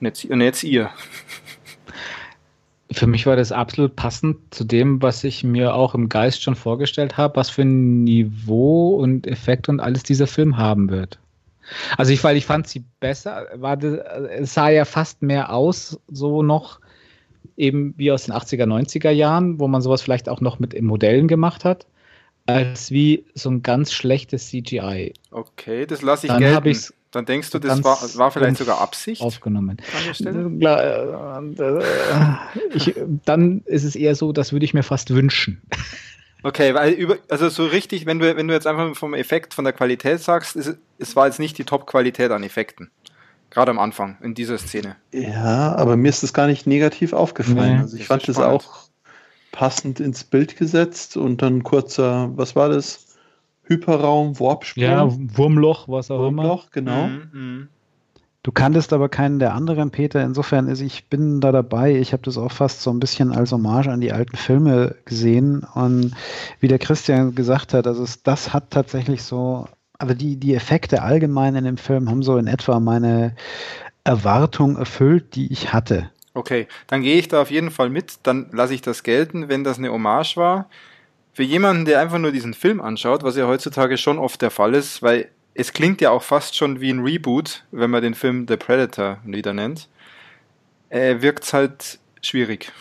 [0.00, 0.90] Und jetzt, und jetzt ihr.
[2.90, 6.54] Für mich war das absolut passend zu dem, was ich mir auch im Geist schon
[6.54, 11.18] vorgestellt habe, was für ein Niveau und Effekt und alles dieser Film haben wird.
[11.98, 13.98] Also ich, weil ich fand sie besser, war das,
[14.30, 16.80] es sah ja fast mehr aus, so noch
[17.58, 21.28] eben wie aus den 80er, 90er Jahren, wo man sowas vielleicht auch noch mit Modellen
[21.28, 21.86] gemacht hat,
[22.46, 25.12] als wie so ein ganz schlechtes CGI.
[25.30, 26.76] Okay, das lasse ich Dann gelten.
[27.10, 29.22] Dann denkst du, das war, war vielleicht sogar Absicht?
[29.22, 29.78] Aufgenommen.
[30.20, 30.20] Äh,
[31.58, 31.82] äh,
[32.74, 32.94] ich,
[33.24, 35.62] dann ist es eher so, das würde ich mir fast wünschen.
[36.42, 39.64] Okay, weil über, also so richtig, wenn du, wenn du jetzt einfach vom Effekt, von
[39.64, 42.90] der Qualität sagst, ist, es war jetzt nicht die Top-Qualität an Effekten.
[43.50, 44.96] Gerade am Anfang, in dieser Szene.
[45.12, 47.76] Ja, aber mir ist das gar nicht negativ aufgefallen.
[47.76, 48.88] Nee, also ich fand es auch
[49.50, 53.07] passend ins Bild gesetzt und dann kurzer, was war das?
[53.68, 54.82] Hyperraum, Warpsprung.
[54.82, 56.70] Ja, Wurmloch, was auch Wurmloch, immer.
[56.72, 57.06] genau.
[57.08, 57.68] Mhm, mhm.
[58.42, 60.22] Du kanntest aber keinen der anderen, Peter.
[60.22, 61.96] Insofern ist ich bin da dabei.
[61.96, 65.66] Ich habe das auch fast so ein bisschen als Hommage an die alten Filme gesehen.
[65.74, 66.14] Und
[66.60, 71.02] wie der Christian gesagt hat, also es, das hat tatsächlich so, also die, die Effekte
[71.02, 73.34] allgemein in dem Film haben so in etwa meine
[74.04, 76.10] Erwartung erfüllt, die ich hatte.
[76.32, 78.20] Okay, dann gehe ich da auf jeden Fall mit.
[78.22, 80.70] Dann lasse ich das gelten, wenn das eine Hommage war
[81.38, 84.74] für jemanden, der einfach nur diesen Film anschaut, was ja heutzutage schon oft der Fall
[84.74, 88.46] ist, weil es klingt ja auch fast schon wie ein Reboot, wenn man den Film
[88.48, 89.88] The Predator wieder nennt,
[90.88, 92.72] äh, wirkt es halt schwierig.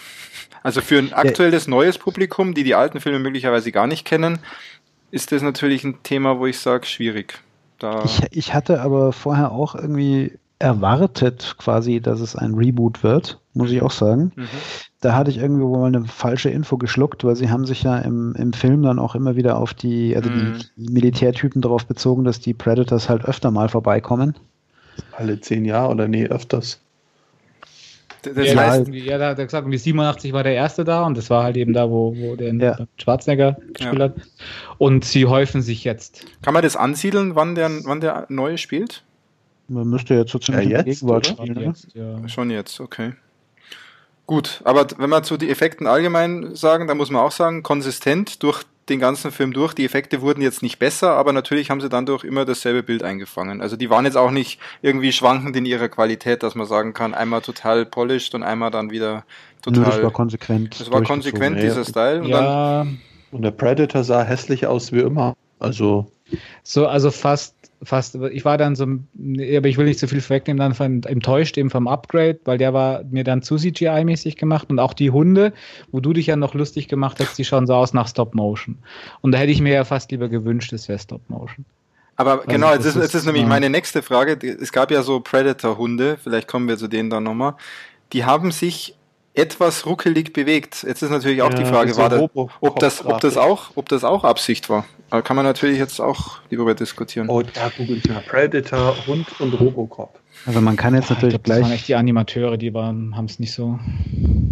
[0.64, 4.40] Also für ein aktuelles neues Publikum, die die alten Filme möglicherweise gar nicht kennen,
[5.12, 7.38] ist das natürlich ein Thema, wo ich sage, schwierig.
[7.78, 13.40] Da ich, ich hatte aber vorher auch irgendwie erwartet quasi, dass es ein Reboot wird,
[13.54, 14.32] muss ich auch sagen.
[14.36, 14.50] Mhm.
[15.00, 18.34] Da hatte ich irgendwie wohl eine falsche Info geschluckt, weil sie haben sich ja im,
[18.36, 20.58] im Film dann auch immer wieder auf die, also mhm.
[20.76, 24.36] die Militärtypen darauf bezogen, dass die Predators halt öfter mal vorbeikommen.
[25.12, 26.80] Alle zehn Jahre oder nee, öfters.
[28.24, 31.18] Das ja, heißt, ja, da hat er gesagt, wie 87 war der erste da und
[31.18, 32.78] das war halt eben da, wo, wo der ja.
[32.98, 34.06] Schwarzenegger gespielt ja.
[34.06, 34.16] hat.
[34.78, 36.26] Und sie häufen sich jetzt.
[36.42, 39.04] Kann man das ansiedeln, wann der, wann der neue spielt?
[39.68, 41.54] Man müsste jetzt so ziemlich ja, jetzt, Gegenwart spielen.
[41.54, 41.66] Ne?
[41.66, 42.28] Jetzt, ja.
[42.28, 43.14] Schon jetzt, okay.
[44.28, 48.44] Gut, aber wenn wir zu den Effekten allgemein sagen, dann muss man auch sagen, konsistent
[48.44, 49.74] durch den ganzen Film durch.
[49.74, 53.04] Die Effekte wurden jetzt nicht besser, aber natürlich haben sie dann durch immer dasselbe Bild
[53.04, 53.62] eingefangen.
[53.62, 57.14] Also die waren jetzt auch nicht irgendwie schwankend in ihrer Qualität, dass man sagen kann,
[57.14, 59.24] einmal total polished und einmal dann wieder
[59.62, 59.84] total.
[59.84, 60.80] Nö, das war konsequent.
[60.80, 62.22] Das war konsequent, dieser Style.
[62.22, 62.84] Und, ja.
[62.84, 65.36] dann, und der Predator sah hässlich aus wie immer.
[65.60, 66.12] Also.
[66.64, 70.60] So, also fast fast, ich war dann so, aber ich will nicht so viel vorwegnehmen,
[70.60, 74.80] dann von, enttäuscht eben vom Upgrade, weil der war mir dann zu CGI-mäßig gemacht und
[74.80, 75.54] auch die Hunde,
[75.92, 78.78] wo du dich ja noch lustig gemacht hast, die schauen so aus nach Stop Motion.
[79.22, 81.66] Und da hätte ich mir ja fast lieber gewünscht, es wäre Stop Motion.
[82.16, 83.50] Aber also, genau, jetzt ist, jetzt ist nämlich ja.
[83.50, 84.38] meine nächste Frage.
[84.60, 87.54] Es gab ja so Predator-Hunde, vielleicht kommen wir zu denen dann nochmal.
[88.12, 88.96] Die haben sich
[89.36, 90.84] etwas ruckelig bewegt.
[90.84, 93.88] Jetzt ist natürlich auch ja, die Frage, war da, ob, das, ob, das auch, ob
[93.88, 94.86] das auch Absicht war.
[95.10, 97.30] Da kann man natürlich jetzt auch darüber diskutieren.
[97.30, 100.20] Oh, da googelt mal Predator, Hund und Robocop.
[100.46, 101.60] Also man kann jetzt natürlich glaub, gleich.
[101.60, 103.80] Das waren echt die Animateure, die haben es nicht so.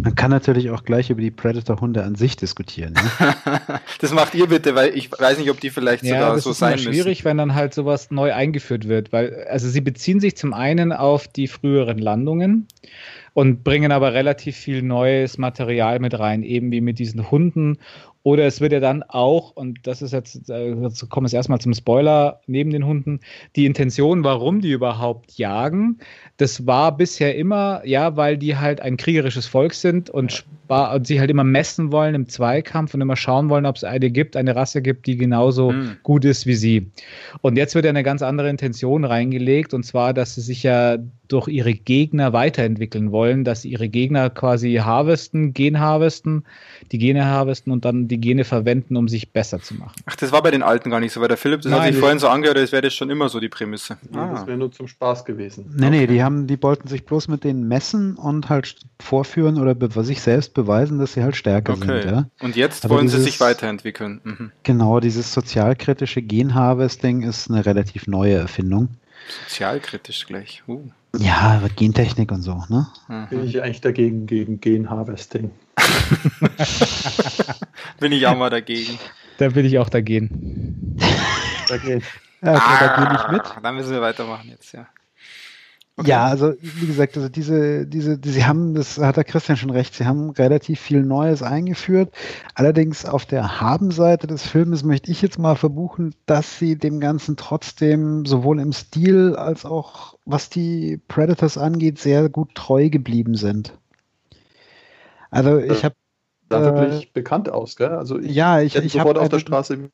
[0.02, 2.94] Man kann natürlich auch gleich über die Predator-Hunde an sich diskutieren.
[2.94, 3.34] Ne?
[4.00, 6.72] das macht ihr bitte, weil ich weiß nicht, ob die vielleicht ja, sogar so sein
[6.72, 6.86] müssen.
[6.86, 10.36] Das ist schwierig, wenn dann halt sowas neu eingeführt wird, weil also sie beziehen sich
[10.36, 12.66] zum einen auf die früheren Landungen
[13.32, 17.78] und bringen aber relativ viel neues Material mit rein, eben wie mit diesen Hunden.
[18.26, 21.60] Oder es wird ja dann auch, und das ist jetzt, äh, jetzt kommen wir erstmal
[21.60, 23.20] zum Spoiler neben den Hunden,
[23.54, 26.00] die Intention, warum die überhaupt jagen,
[26.38, 31.18] das war bisher immer, ja, weil die halt ein kriegerisches Volk sind und, und sie
[31.18, 34.54] halt immer messen wollen im Zweikampf und immer schauen wollen, ob es eine gibt, eine
[34.54, 35.96] Rasse gibt, die genauso mhm.
[36.02, 36.90] gut ist wie sie.
[37.40, 40.98] Und jetzt wird ja eine ganz andere Intention reingelegt, und zwar, dass sie sich ja
[41.28, 46.44] durch ihre Gegner weiterentwickeln wollen, dass sie ihre Gegner quasi harvesten, genharvesten,
[46.92, 49.94] die Gene harvesten und dann die Gene verwenden, um sich besser zu machen.
[50.04, 51.88] Ach, das war bei den Alten gar nicht so, weil der Philipp, das Nein, hat
[51.88, 53.96] sich vorhin so angehört, als wäre das schon immer so die Prämisse.
[54.14, 54.32] Ja, ah.
[54.34, 55.74] Das wäre nur zum Spaß gewesen.
[55.76, 55.96] Nee, okay.
[55.98, 59.88] nee, die haben, die wollten sich bloß mit denen messen und halt vorführen oder be
[60.04, 62.02] sich selbst beweisen, dass sie halt stärker okay.
[62.02, 62.12] sind.
[62.12, 62.28] Ja?
[62.40, 64.20] Und jetzt Aber wollen dieses, sie sich weiterentwickeln.
[64.24, 64.52] Mhm.
[64.62, 68.88] Genau, dieses sozialkritische Genharvesting ist eine relativ neue Erfindung.
[69.44, 70.62] Sozialkritisch gleich.
[70.68, 70.90] Uh.
[71.18, 72.86] Ja, Gentechnik und so, ne?
[73.08, 73.28] Mhm.
[73.30, 75.50] Bin ich eigentlich dagegen, gegen Genharvesting.
[78.00, 78.98] bin ich auch mal dagegen.
[79.38, 80.98] Da bin ich auch dagegen.
[81.68, 82.02] dagegen.
[82.42, 83.42] Ja, okay, ah, da gehe ich mit.
[83.62, 84.86] Dann müssen wir weitermachen jetzt, ja.
[85.98, 86.10] Okay.
[86.10, 89.94] Ja, also wie gesagt, also diese, diese, sie haben, das hat der Christian schon recht,
[89.94, 92.12] sie haben relativ viel Neues eingeführt.
[92.54, 97.38] Allerdings auf der Haben-Seite des Filmes möchte ich jetzt mal verbuchen, dass sie dem Ganzen
[97.38, 103.72] trotzdem sowohl im Stil als auch was die Predators angeht, sehr gut treu geblieben sind.
[105.30, 105.94] Also ich habe
[106.50, 107.92] sah äh, wirklich bekannt aus, gell?
[107.92, 109.88] Also ich ja, ich, ich sofort auf der Straße.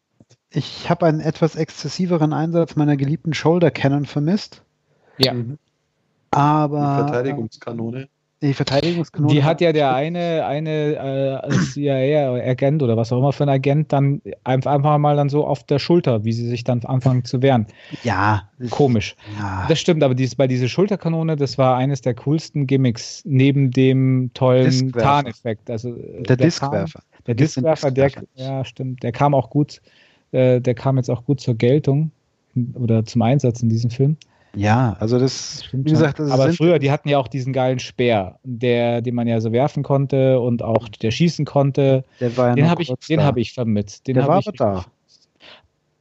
[0.51, 4.63] Ich habe einen etwas exzessiveren Einsatz meiner geliebten Shoulder Cannon vermisst.
[5.17, 5.35] Ja.
[5.35, 5.59] Mhm.
[6.33, 7.05] Aber.
[7.05, 8.09] Die Verteidigungskanone.
[8.43, 9.33] Die Verteidigungskanone.
[9.33, 13.93] Die hat ja der eine, eine äh, CIA-Agent oder was auch immer für ein Agent
[13.93, 17.69] dann einfach mal dann so auf der Schulter, wie sie sich dann anfangen zu wehren.
[18.03, 18.49] Ja.
[18.71, 19.15] Komisch.
[19.39, 19.67] Ja.
[19.69, 24.33] Das stimmt, aber dies, bei dieser Schulterkanone, das war eines der coolsten Gimmicks neben dem
[24.35, 25.71] tollen Tarneffekt.
[25.71, 27.01] Also, der, der Diskwerfer.
[27.29, 29.81] Der Diskwerfer, der, ja, stimmt, der kam auch gut,
[30.33, 32.11] äh, der kam jetzt auch gut zur Geltung
[32.75, 34.17] oder zum Einsatz in diesem Film.
[34.55, 37.79] Ja, also das, Stimmt wie gesagt, das aber früher, die hatten ja auch diesen geilen
[37.79, 42.05] Speer, der, den man ja so werfen konnte und auch der schießen konnte.
[42.21, 44.07] Der war ja den habe ich, den habe ich vermisst.
[44.07, 44.85] Den der war ich, aber da.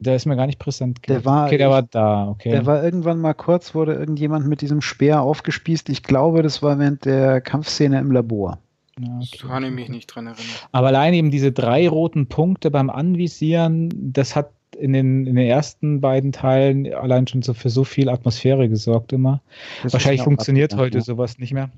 [0.00, 0.98] Der ist mir gar nicht präsent.
[1.06, 2.28] Der war, okay, der war da.
[2.28, 2.50] Okay.
[2.50, 5.88] Der war irgendwann mal kurz, wurde irgendjemand mit diesem Speer aufgespießt.
[5.90, 8.58] Ich glaube, das war während der Kampfszene im Labor.
[8.98, 9.46] Okay.
[9.46, 10.44] Kann ich mich nicht dran erinnern.
[10.72, 15.46] Aber allein eben diese drei roten Punkte beim Anvisieren, das hat in den, in den
[15.46, 19.40] ersten beiden Teilen allein schon so für so viel Atmosphäre gesorgt immer.
[19.82, 21.04] Das Wahrscheinlich funktioniert heute ja.
[21.04, 21.70] sowas nicht mehr.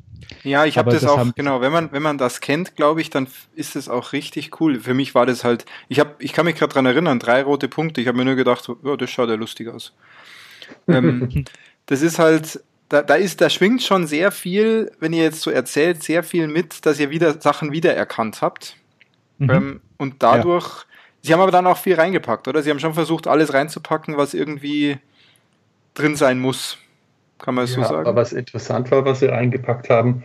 [0.42, 3.10] Ja, ich habe das, das, auch, genau, wenn man, wenn man das kennt, glaube ich,
[3.10, 4.80] dann ist es auch richtig cool.
[4.80, 7.68] Für mich war das halt, ich habe, ich kann mich gerade dran erinnern, drei rote
[7.68, 8.00] Punkte.
[8.00, 9.92] Ich habe mir nur gedacht, oh, das schaut ja lustig aus.
[10.88, 11.44] ähm,
[11.86, 15.50] das ist halt, da, da ist, da schwingt schon sehr viel, wenn ihr jetzt so
[15.50, 18.76] erzählt, sehr viel mit, dass ihr wieder Sachen wiedererkannt habt.
[19.38, 19.50] Mhm.
[19.50, 20.93] Ähm, und dadurch ja
[21.24, 22.62] Sie haben aber dann auch viel reingepackt, oder?
[22.62, 24.98] Sie haben schon versucht, alles reinzupacken, was irgendwie
[25.94, 26.76] drin sein muss.
[27.38, 28.06] Kann man es ja, so sagen?
[28.06, 30.22] Aber was interessant war, was Sie reingepackt haben,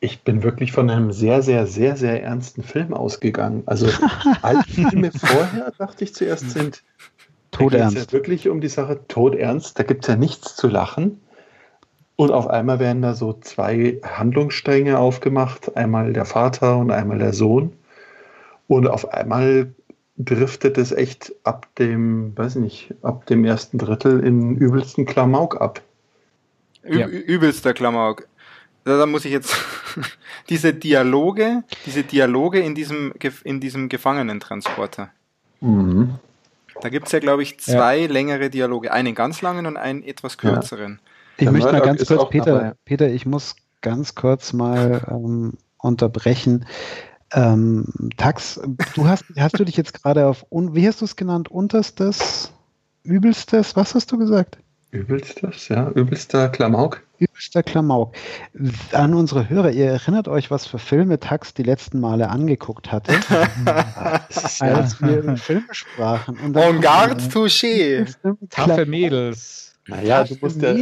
[0.00, 3.64] ich bin wirklich von einem sehr, sehr, sehr, sehr ernsten Film ausgegangen.
[3.66, 3.86] Also
[4.42, 6.82] alle Filme vorher, dachte ich zuerst, sind
[7.50, 7.94] todernst.
[7.94, 9.78] Ja wirklich um die Sache todernst.
[9.78, 11.20] Da gibt es ja nichts zu lachen.
[12.16, 17.34] Und auf einmal werden da so zwei Handlungsstränge aufgemacht, einmal der Vater und einmal der
[17.34, 17.74] Sohn.
[18.68, 19.74] Und auf einmal
[20.16, 25.60] driftet es echt ab dem, weiß ich nicht, ab dem ersten Drittel in übelsten Klamauk
[25.60, 25.82] ab.
[26.84, 27.06] Ü ja.
[27.06, 28.28] Übelster Klamauk.
[28.84, 29.56] Da muss ich jetzt
[30.48, 35.10] diese Dialoge, diese Dialoge in diesem, in diesem Gefangenentransporter.
[35.60, 36.18] Mhm.
[36.80, 38.08] Da gibt es ja, glaube ich, zwei ja.
[38.08, 38.92] längere Dialoge.
[38.92, 41.00] Einen ganz langen und einen etwas kürzeren.
[41.38, 46.66] Ich möchte mal ganz kurz, Peter, Peter, ich muss ganz kurz mal ähm, unterbrechen.
[47.34, 48.60] Ähm, Tax,
[48.94, 52.52] du hast, hast du dich jetzt gerade auf, wie hast du es genannt, unterstes,
[53.02, 54.58] übelstes, was hast du gesagt?
[54.92, 57.02] Übelstes, ja, übelster Klamauk.
[57.18, 58.14] Übelster Klamauk.
[58.92, 63.12] An unsere Hörer, ihr erinnert euch, was für Filme Tax die letzten Male angeguckt hatte,
[64.60, 66.38] als wir über Filme sprachen.
[66.38, 68.06] Und En garde touché.
[68.50, 69.74] Taffe Mädels.
[69.88, 70.74] Naja, du musst ja,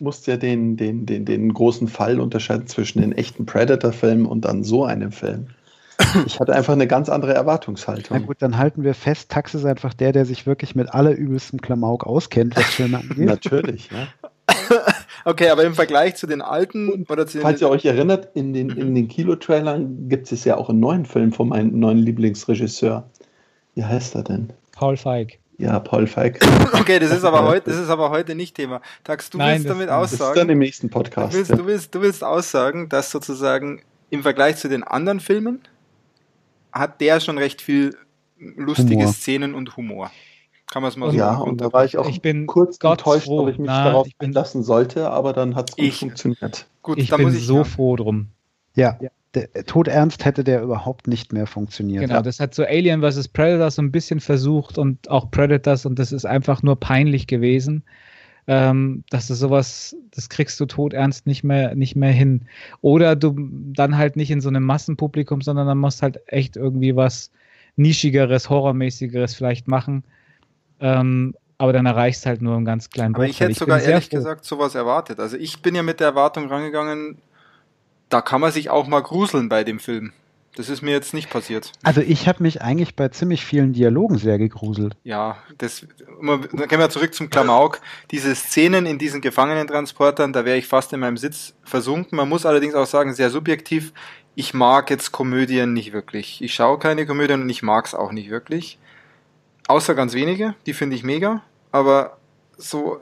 [0.00, 4.64] musst ja den, den, den, den großen Fall unterscheiden zwischen den echten Predator-Filmen und dann
[4.64, 5.48] so einem Film.
[6.26, 8.18] Ich hatte einfach eine ganz andere Erwartungshaltung.
[8.18, 11.60] Na gut, dann halten wir fest, Tax ist einfach der, der sich wirklich mit allerübelstem
[11.60, 13.18] Klamauk auskennt, was Filme angeht.
[13.18, 14.08] Natürlich, ja.
[15.24, 18.70] Okay, aber im Vergleich zu den alten oder zu Falls ihr euch erinnert, in den,
[18.70, 23.08] in den Kilo-Trailern gibt es ja auch einen neuen Film von meinem neuen Lieblingsregisseur.
[23.74, 24.52] Wie heißt er denn?
[24.72, 25.38] Paul Feig.
[25.58, 26.40] Ja, Paul Feig.
[26.72, 28.80] Okay, das ist aber heute, das ist aber heute nicht Thema.
[29.04, 30.18] Tax, du Nein, willst damit aussagen.
[30.18, 31.32] Das ist dann im nächsten Podcast.
[31.32, 35.60] Du willst, du willst, du willst aussagen, dass sozusagen im Vergleich zu den anderen Filmen
[36.72, 37.96] hat der schon recht viel
[38.38, 39.12] lustige Humor.
[39.12, 40.10] Szenen und Humor.
[40.70, 43.28] Kann man es mal so Ja, und da war ich auch ich bin kurz enttäuscht,
[43.28, 46.66] ob ich mich Na, darauf ich einlassen sollte, aber dann hat es gut ich, funktioniert.
[46.82, 47.64] Gut, ich bin ich so ja.
[47.64, 48.28] froh drum.
[48.74, 49.10] Ja, ja.
[49.34, 52.02] Der, Todernst hätte der überhaupt nicht mehr funktioniert.
[52.02, 52.22] Genau, ja.
[52.22, 53.28] das hat so Alien vs.
[53.28, 57.82] Predator so ein bisschen versucht und auch Predators und das ist einfach nur peinlich gewesen
[58.46, 62.46] ähm, dass du sowas, das kriegst du todernst nicht mehr, nicht mehr hin.
[62.80, 66.96] Oder du dann halt nicht in so einem Massenpublikum, sondern dann musst halt echt irgendwie
[66.96, 67.30] was
[67.76, 70.04] Nischigeres, Horrormäßigeres vielleicht machen.
[70.80, 74.08] Ähm, aber dann erreichst halt nur einen ganz kleinen Aber ich hätte ich sogar ehrlich
[74.08, 74.16] froh.
[74.16, 75.20] gesagt sowas erwartet.
[75.20, 77.18] Also ich bin ja mit der Erwartung rangegangen,
[78.08, 80.12] da kann man sich auch mal gruseln bei dem Film.
[80.54, 81.72] Das ist mir jetzt nicht passiert.
[81.82, 84.94] Also ich habe mich eigentlich bei ziemlich vielen Dialogen sehr gegruselt.
[85.02, 85.86] Ja, das,
[86.20, 87.80] dann gehen wir zurück zum Klamauk.
[88.10, 92.16] Diese Szenen in diesen Gefangenentransportern, da wäre ich fast in meinem Sitz versunken.
[92.16, 93.94] Man muss allerdings auch sagen, sehr subjektiv,
[94.34, 96.42] ich mag jetzt Komödien nicht wirklich.
[96.42, 98.78] Ich schaue keine Komödien und ich mag es auch nicht wirklich.
[99.68, 101.42] Außer ganz wenige, die finde ich mega.
[101.70, 102.18] Aber
[102.58, 103.00] so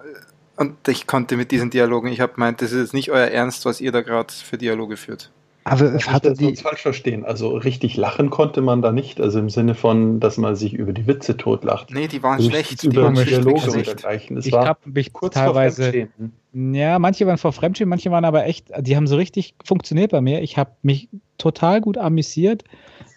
[0.56, 3.64] Und ich konnte mit diesen Dialogen, ich habe meint, das ist jetzt nicht euer Ernst,
[3.64, 5.30] was ihr da gerade für Dialoge führt.
[5.64, 7.24] Also es hatte die uns falsch verstehen.
[7.24, 10.92] Also richtig lachen konnte man da nicht, also im Sinne von, dass man sich über
[10.92, 11.90] die Witze totlacht.
[11.90, 12.82] Nee, die waren also schlecht.
[12.82, 14.36] Über die waren Dialoge und dergleichen.
[14.38, 16.08] Es ich habe mich kurz teilweise.
[16.52, 20.20] Ja, manche waren vor Fremdschämen, manche waren aber echt, die haben so richtig funktioniert bei
[20.20, 20.42] mir.
[20.42, 22.64] Ich habe mich total gut amüsiert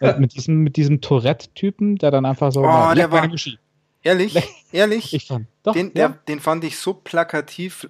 [0.01, 2.59] äh, mit diesem, mit diesem Tourette-Typen, der dann einfach so.
[2.59, 3.27] Oh, mal, der war.
[4.03, 4.35] Ehrlich?
[4.71, 5.13] Ehrlich?
[5.13, 5.47] Ich fand.
[5.63, 6.09] Doch, den, ja.
[6.09, 7.89] der, den fand ich so plakativ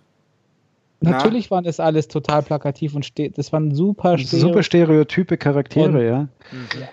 [1.11, 6.05] Natürlich waren das alles total plakativ und das waren super, Stereo super stereotype Charaktere, und,
[6.05, 6.27] ja.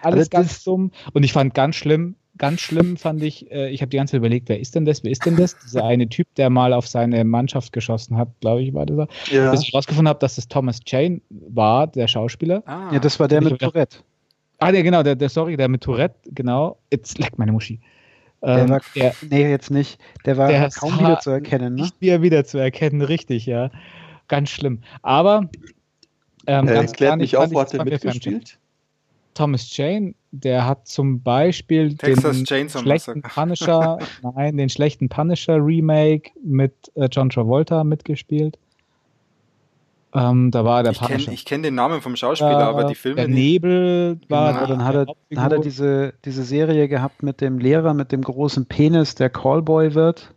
[0.03, 0.91] Alles also ganz dumm.
[1.13, 4.19] Und ich fand ganz schlimm, ganz schlimm fand ich, äh, ich habe die ganze Zeit
[4.19, 5.05] überlegt, wer ist denn das?
[5.05, 5.57] Wer ist denn das?
[5.59, 9.09] Dieser eine Typ, der mal auf seine Mannschaft geschossen hat, glaube ich, war das.
[9.31, 9.51] Ja.
[9.51, 12.63] Bis ich rausgefunden habe, dass das Thomas Jane war, der Schauspieler.
[12.67, 12.91] Ah.
[12.93, 13.99] Ja, das war der mit Tourette.
[14.59, 16.79] Ah, der, genau, der, der, sorry, der mit Tourette, genau.
[16.91, 17.81] Jetzt leckt meine Muschi.
[18.43, 19.99] Der ähm, war, der, nee, jetzt nicht.
[20.25, 21.83] Der war der kaum wieder zu erkennen, ne?
[21.83, 23.71] Nicht mehr wieder zu erkennen, richtig, ja
[24.31, 24.81] ganz schlimm.
[25.03, 25.51] Aber
[26.47, 28.59] ähm, äh, ganz klar nicht auf, hat er mitgespielt?
[29.35, 35.57] Thomas Jane, der hat zum Beispiel Texas den Chainsaw schlechten Punisher, nein, den schlechten Punisher
[35.65, 38.59] Remake mit äh, John Travolta mitgespielt.
[40.13, 41.31] Ähm, da war der ich Punisher.
[41.31, 43.17] ich kenne den Namen vom Schauspieler, äh, aber die Filme.
[43.17, 44.55] Der Nebel war.
[44.55, 44.67] Genau.
[44.67, 48.23] Dann hat er, dann hat er diese, diese Serie gehabt mit dem Lehrer, mit dem
[48.23, 50.35] großen Penis, der Callboy wird.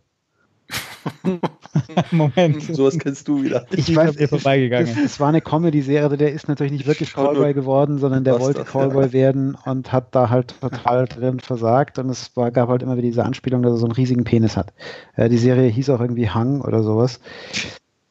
[2.10, 2.62] Moment.
[2.62, 3.66] Sowas kennst du wieder.
[3.70, 4.88] Ich, ich weiß, es, vorbeigegangen.
[4.88, 8.60] Es, es war eine Comedy-Serie, der ist natürlich nicht wirklich Callboy geworden, sondern der wollte
[8.60, 9.12] das, Callboy ja.
[9.12, 13.08] werden und hat da halt total drin versagt und es war, gab halt immer wieder
[13.08, 14.72] diese Anspielung, dass er so einen riesigen Penis hat.
[15.16, 17.20] Äh, die Serie hieß auch irgendwie Hang oder sowas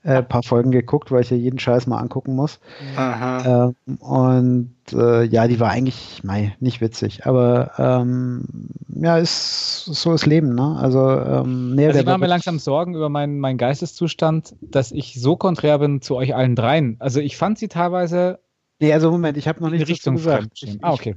[0.04, 2.60] äh, paar Folgen geguckt, weil ich ja jeden Scheiß mal angucken muss.
[2.98, 10.13] Ähm, und äh, ja, die war eigentlich mei, nicht witzig, aber ähm, ja, ist so
[10.13, 10.78] ist Leben, ne?
[10.80, 15.20] Also, ähm, nee, also ich mache mir langsam Sorgen über meinen, meinen Geisteszustand, dass ich
[15.20, 16.98] so konträr bin zu euch allen dreien.
[17.00, 18.39] Also ich fand sie teilweise
[18.80, 20.50] Nee, also Moment, ich habe noch nicht Richtung gesagt.
[20.62, 21.16] Ich, ah, okay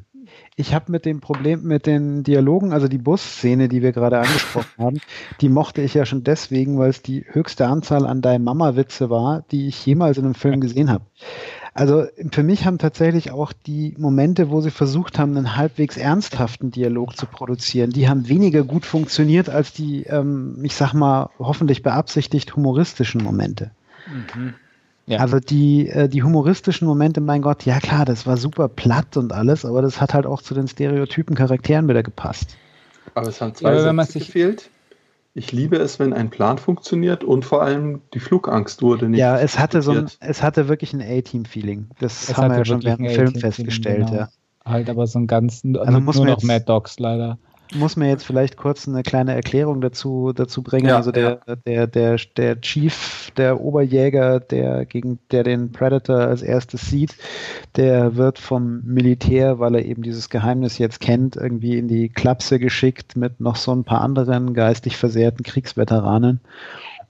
[0.57, 4.71] ich habe mit dem Problem mit den Dialogen, also die Busszene, die wir gerade angesprochen
[4.79, 5.01] haben,
[5.41, 9.45] die mochte ich ja schon deswegen, weil es die höchste Anzahl an Dein Mama-Witze war,
[9.51, 11.05] die ich jemals in einem Film gesehen habe.
[11.75, 16.71] Also für mich haben tatsächlich auch die Momente, wo sie versucht haben, einen halbwegs ernsthaften
[16.71, 21.83] Dialog zu produzieren, die haben weniger gut funktioniert als die, ähm, ich sag mal, hoffentlich
[21.83, 23.73] beabsichtigt humoristischen Momente.
[24.07, 24.55] Mhm.
[25.07, 25.21] Ja.
[25.21, 29.33] Also die, äh, die humoristischen Momente, mein Gott, ja klar, das war super platt und
[29.33, 32.57] alles, aber das hat halt auch zu den stereotypen Charakteren wieder gepasst.
[33.15, 34.71] Aber es haben zwei ja, Sätze sich gefehlt.
[35.35, 39.21] Ich liebe es, wenn ein Plan funktioniert und vor allem die Flugangst wurde nicht.
[39.21, 41.89] Ja, es hatte so ein, es hatte wirklich ein A-Team-Feeling.
[42.01, 44.21] Das es haben wir ja schon während dem Film festgestellt, genau.
[44.21, 44.29] ja.
[44.65, 47.39] Halt aber so ein ganz, also nur noch Mad Dogs leider
[47.75, 50.89] muss mir jetzt vielleicht kurz eine kleine Erklärung dazu, dazu bringen.
[50.89, 51.57] Ja, also der, ja.
[51.57, 57.17] der, der, der Chief, der Oberjäger, der gegen der den Predator als erstes sieht,
[57.75, 62.59] der wird vom Militär, weil er eben dieses Geheimnis jetzt kennt, irgendwie in die Klapse
[62.59, 66.41] geschickt mit noch so ein paar anderen geistig versehrten Kriegsveteranen.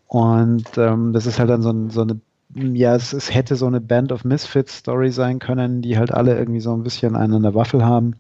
[0.09, 2.21] Und ähm, das ist halt dann so, ein, so eine
[2.55, 6.39] ja, es, es, hätte so eine Band of Misfits Story sein können, die halt alle
[6.39, 8.15] irgendwie so ein bisschen einen an der Waffel haben.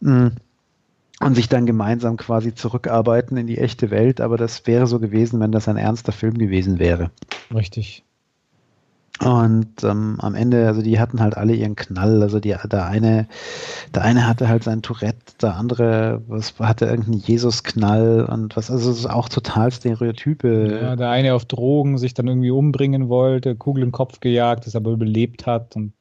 [0.00, 0.32] Mhm
[1.24, 4.20] und sich dann gemeinsam quasi zurückarbeiten in die echte Welt.
[4.20, 7.10] Aber das wäre so gewesen, wenn das ein ernster Film gewesen wäre.
[7.54, 8.04] Richtig.
[9.20, 12.22] Und ähm, am Ende, also die hatten halt alle ihren Knall.
[12.22, 13.28] Also die, der eine,
[13.94, 18.90] der eine hatte halt sein Tourette, der andere was hatte irgendeinen Jesus-Knall und was, also
[18.90, 20.80] es ist auch total Stereotype.
[20.82, 24.74] Ja, der eine auf Drogen sich dann irgendwie umbringen wollte, Kugel im Kopf gejagt, das
[24.74, 25.92] aber überlebt hat und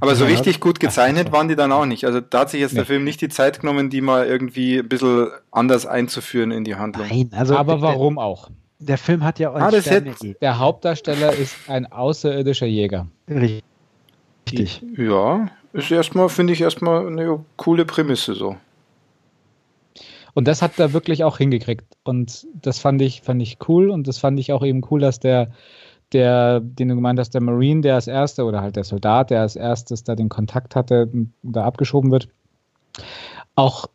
[0.00, 2.04] aber so richtig gut gezeichnet waren die dann auch nicht.
[2.04, 2.78] Also da hat sich jetzt nee.
[2.78, 6.76] der Film nicht die Zeit genommen, die mal irgendwie ein bisschen anders einzuführen in die
[6.76, 7.06] Handlung.
[7.08, 8.50] Nein, also aber warum auch?
[8.78, 13.06] Der Film hat ja auch ah, Der Hauptdarsteller ist ein außerirdischer Jäger.
[13.28, 14.82] Richtig.
[14.96, 18.56] Ja, ist erstmal, finde ich, erstmal eine coole Prämisse so.
[20.34, 21.86] Und das hat er wirklich auch hingekriegt.
[22.04, 23.88] Und das fand ich, fand ich cool.
[23.90, 25.50] Und das fand ich auch eben cool, dass der
[26.12, 29.40] der, den du gemeint hast, der Marine, der als Erster oder halt der Soldat, der
[29.40, 31.10] als erstes da den Kontakt hatte,
[31.42, 32.28] da abgeschoben wird,
[33.54, 33.86] auch,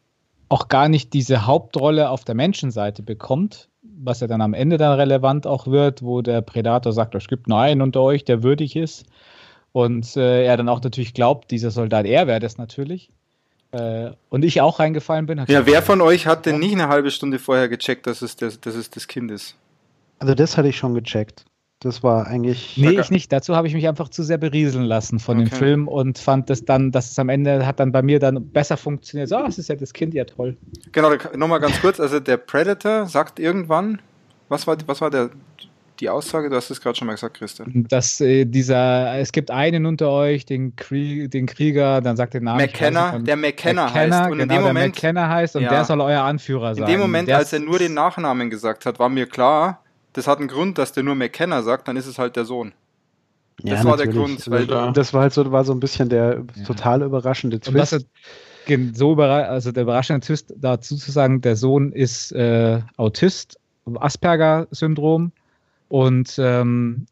[0.50, 4.97] auch gar nicht diese Hauptrolle auf der Menschenseite bekommt, was ja dann am Ende dann
[4.97, 8.76] relevant auch wird, wo der Predator sagt, es gibt nur einen unter euch, der würdig
[8.76, 9.06] ist.
[9.71, 13.10] Und äh, er dann auch natürlich glaubt, dieser Soldat, er wäre das natürlich.
[13.71, 15.42] Äh, und ich auch reingefallen bin.
[15.48, 18.60] Ja, wer von euch hat denn nicht eine halbe Stunde vorher gecheckt, dass es das,
[18.60, 19.56] dass es das Kind ist?
[20.19, 21.46] Also das hatte ich schon gecheckt.
[21.82, 22.77] Das war eigentlich.
[22.77, 23.32] Nee, ich nicht.
[23.34, 25.50] Dazu habe ich mich einfach zu sehr berieseln lassen von okay.
[25.50, 28.50] dem Film und fand das dann, dass es am Ende hat dann bei mir dann
[28.52, 29.29] besser funktioniert.
[29.29, 30.58] So, oh, es ist ja das Kind, ja toll.
[30.92, 32.00] Genau, nochmal ganz kurz.
[32.00, 34.00] Also der Predator sagt irgendwann,
[34.48, 35.29] Was war, was war der,
[36.00, 36.50] die Aussage?
[36.50, 37.86] Du hast es gerade schon mal gesagt, Christian.
[37.88, 42.42] Dass äh, dieser, es gibt einen unter euch, den, Krieg, den Krieger, dann sagt der
[42.42, 42.62] Name.
[42.63, 44.32] McKenna, der McKenna, McKenna heißt.
[44.32, 45.69] Und genau, in dem Moment, der McKenna heißt und Ja.
[45.69, 46.84] der soll euer Anführer sein.
[46.84, 49.81] in dem Moment der als er nur den Nachnamen gesagt hat, war mir klar,
[50.13, 52.73] das hat einen Grund, dass der nur McKenna sagt, dann ist es halt der Sohn.
[53.63, 54.37] Das war der natürlich.
[54.43, 56.63] Grund, weil Also, das war halt so, war so ein bisschen der Ja.
[56.63, 57.93] total überraschende Und Twist.
[57.93, 57.99] er
[58.65, 63.59] gen- so überra also der überraschende Twist dazu zu sagen, der Sohn ist äh, Autist,
[64.25, 65.31] Asperger-Syndrom
[65.89, 67.05] und ähm,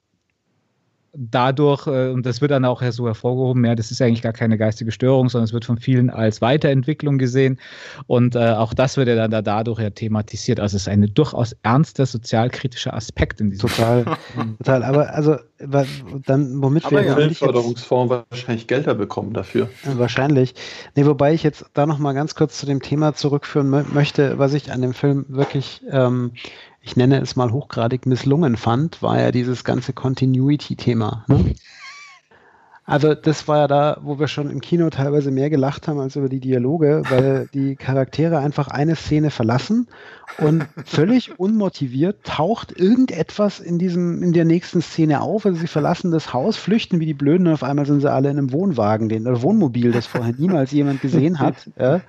[1.14, 4.58] dadurch, äh, und das wird dann auch so hervorgehoben, ja, das ist eigentlich gar keine
[4.58, 7.60] geistige Störung, sondern es wird von vielen als Weiterentwicklung gesehen
[8.08, 10.60] und äh, auch das wird ja dann da dadurch ja thematisiert.
[10.60, 14.06] Also es ist ein durchaus ernster sozialkritischer Aspekt in diesem Total,
[14.60, 14.84] total.
[14.84, 17.20] Aber also dann, womit Aber wir ja.
[17.20, 19.70] jetzt, Filmförderungsfonds wahrscheinlich Gelder bekommen dafür.
[19.84, 20.56] wahrscheinlich.
[20.96, 24.40] Nee, wobei ich jetzt da noch mal ganz kurz zu dem Thema zurückführen mö möchte,
[24.40, 26.32] was ich an dem Film wirklich, ähm,
[26.82, 31.26] ich nenne es mal hochgradig misslungen fand, war ja dieses ganze Continuity-Thema.
[31.28, 31.56] Ne?
[32.90, 36.16] Also das war ja da, wo wir schon im Kino teilweise mehr gelacht haben als
[36.16, 39.88] über die Dialoge, weil die Charaktere einfach eine Szene verlassen
[40.40, 45.46] und völlig unmotiviert taucht irgendetwas in diesem, in der nächsten Szene auf.
[45.46, 48.32] Also sie verlassen das Haus, flüchten wie die Blöden und auf einmal sind sie alle
[48.32, 51.70] in einem Wohnwagen, den, oder Wohnmobil, das vorher niemals jemand gesehen hat.
[51.80, 52.02] Ja.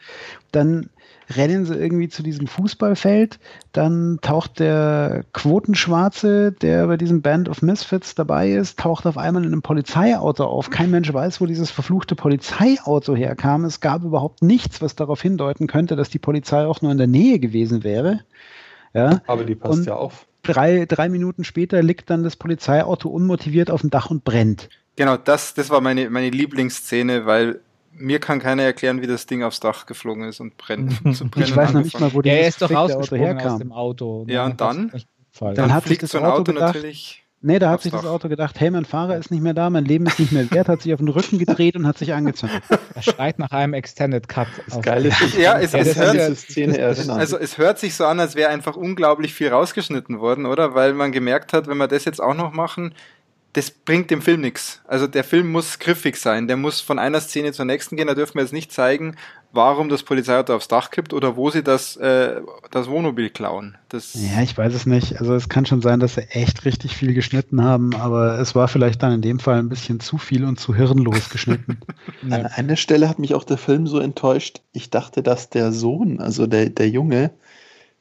[0.50, 0.88] Dann
[1.36, 3.38] rennen sie irgendwie zu diesem Fußballfeld,
[3.72, 9.44] dann taucht der Quotenschwarze, der bei diesem Band of Misfits dabei ist, taucht auf einmal
[9.44, 10.70] in einem Polizeiauto auf.
[10.70, 13.64] Kein Mensch weiß, wo dieses verfluchte Polizeiauto herkam.
[13.64, 17.06] Es gab überhaupt nichts, was darauf hindeuten könnte, dass die Polizei auch nur in der
[17.06, 18.20] Nähe gewesen wäre.
[18.92, 20.26] Ja, Aber die passt Und- ja auf.
[20.42, 24.68] drei, drei Minuten später liegt dann das Polizeiauto unmotiviert auf dem Dach und brennt.
[24.96, 27.60] Genau, das, das war meine, meine Lieblingsszene, weil
[27.92, 30.92] mir kann keiner erklären, wie das Ding aufs Dach geflogen ist und brennt.
[31.16, 33.36] zu brennen Ich weiß noch nicht mal, wo Ja, er dieses ist doch Auto rausgesprungen
[33.36, 33.58] aus herkam.
[33.58, 34.24] dem Auto.
[34.28, 34.92] Ja, und dann?
[35.38, 37.24] Dann Dann hat sich fliegt das so ein Auto Auto gedacht- natürlich.
[37.42, 38.10] Nee, da hat sich das Dach.
[38.10, 40.68] Auto gedacht, hey, mein Fahrer ist nicht mehr da, mein Leben ist nicht mehr wert,
[40.68, 42.62] hat sich auf den Rücken gedreht und hat sich angezündet.
[42.94, 44.46] Er schreit nach einem Extended Cut.
[44.84, 46.84] Das ist, ich Ja, es- es hört- Szene.
[46.84, 50.74] Also es hört sich so an, als wäre einfach unglaublich viel rausgeschnitten worden, oder?
[50.74, 52.92] Weil man gemerkt hat, wenn wir das jetzt auch noch machen,
[53.54, 54.80] das bringt dem Film nichts.
[54.86, 56.46] Also der Film muss griffig sein.
[56.46, 58.06] Der muss von einer Szene zur nächsten gehen.
[58.06, 59.16] Da dürfen wir jetzt nicht zeigen,
[59.52, 62.40] warum das Polizeiauto aufs Dach kippt oder wo sie das, äh,
[62.70, 63.76] das Wohnmobil klauen.
[63.88, 65.18] Das, Ja, ich weiß es nicht.
[65.18, 68.68] Also es kann schon sein, dass sie echt richtig viel geschnitten haben, aber es war
[68.68, 71.78] vielleicht dann in dem Fall ein bisschen zu viel und zu hirnlos geschnitten.
[72.30, 74.60] An einer Stelle hat mich auch der Film so enttäuscht.
[74.72, 77.32] Ich dachte, dass der Sohn, also der, der Junge,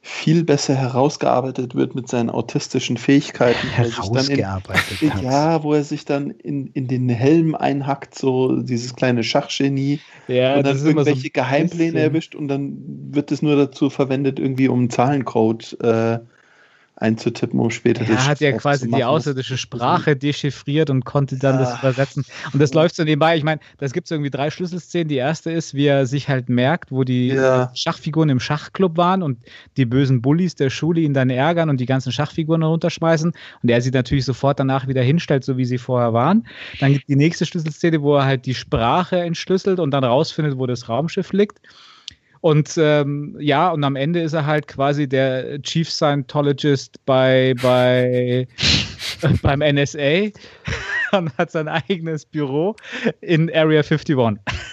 [0.02, 3.68] viel besser herausgearbeitet wird mit seinen autistischen Fähigkeiten.
[3.76, 5.22] weil er sich dann in, Herausgearbeitet hat.
[5.22, 10.56] ja, wo er sich dann in, in den Helm einhackt, so dieses kleine Schachgenie Ja,
[10.56, 12.78] und dann immer so irgendwelche Geheimpläne bisschen- erwischt und dann
[13.12, 16.18] wird es nur dazu verwendet, irgendwie um einen Zahlencode äh,
[17.00, 21.70] einzutippen, um später Er hat ja quasi die außerirdische Sprache dechiffriert und konnte dann das
[21.72, 21.78] Ah.
[21.80, 22.24] übersetzen.
[22.52, 23.36] Und das läuft so nebenbei.
[23.36, 25.08] Ich meine, das gibt es irgendwie drei Schlüsselszenen.
[25.08, 27.70] Die erste ist, wie er sich halt merkt, wo die Ja.
[27.74, 29.38] Schachfiguren im Schachclub waren und
[29.78, 33.32] die bösen Bullies der Schule ihn dann ärgern und die ganzen Schachfiguren runterschmeißen.
[33.62, 36.46] Und er sie natürlich sofort danach wieder hinstellt, so wie sie vorher waren.
[36.80, 40.66] Dann gibt die nächste Schlüsselszene, wo er halt die Sprache entschlüsselt und dann rausfindet, wo
[40.66, 41.60] das Raumschiff liegt.
[42.40, 48.48] Und ähm, ja, und am Ende ist er halt quasi der Chief Scientologist bei, bei
[49.42, 50.30] beim NSA
[51.12, 52.76] und hat sein eigenes Büro
[53.20, 54.16] in Area 51.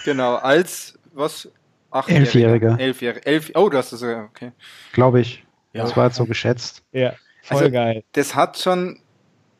[0.04, 1.50] genau, als was?
[2.06, 2.78] Elfjähriger.
[2.78, 3.26] Elfjähriger.
[3.26, 4.52] Elf, oh, du hast das ja, okay.
[4.92, 5.44] Glaube ich.
[5.72, 5.82] Ja.
[5.82, 6.82] Das war jetzt so geschätzt.
[6.92, 8.04] Ja, voll Also- geil.
[8.12, 9.00] das hat schon,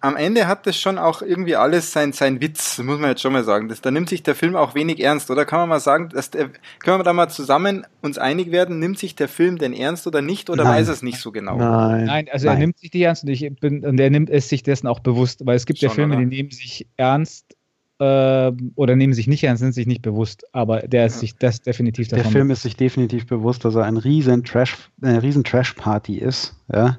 [0.00, 3.32] am Ende hat das schon auch irgendwie alles sein, sein Witz, muss man jetzt schon
[3.32, 3.68] mal sagen.
[3.68, 5.44] Das, da nimmt sich der Film auch wenig ernst, oder?
[5.44, 8.98] Kann man mal sagen, dass der, können wir da mal zusammen uns einig werden, nimmt
[8.98, 10.74] sich der Film denn ernst oder nicht, oder Nein.
[10.74, 11.56] weiß es nicht so genau?
[11.56, 12.04] Nein.
[12.04, 12.60] Nein, also er Nein.
[12.60, 15.44] nimmt sich die ernst und ich bin und er nimmt es sich dessen auch bewusst,
[15.44, 16.24] weil es gibt ja Schon, Filme, oder?
[16.24, 17.56] die nehmen sich ernst
[18.00, 21.20] ähm, oder nehmen sich nicht ernst, sind sich nicht bewusst, aber der ist Ja.
[21.20, 22.32] sich das definitiv Der davon.
[22.32, 26.54] Film ist sich definitiv bewusst, dass er ein riesen Trash, eine riesen Trash-Party ist.
[26.72, 26.98] Ja.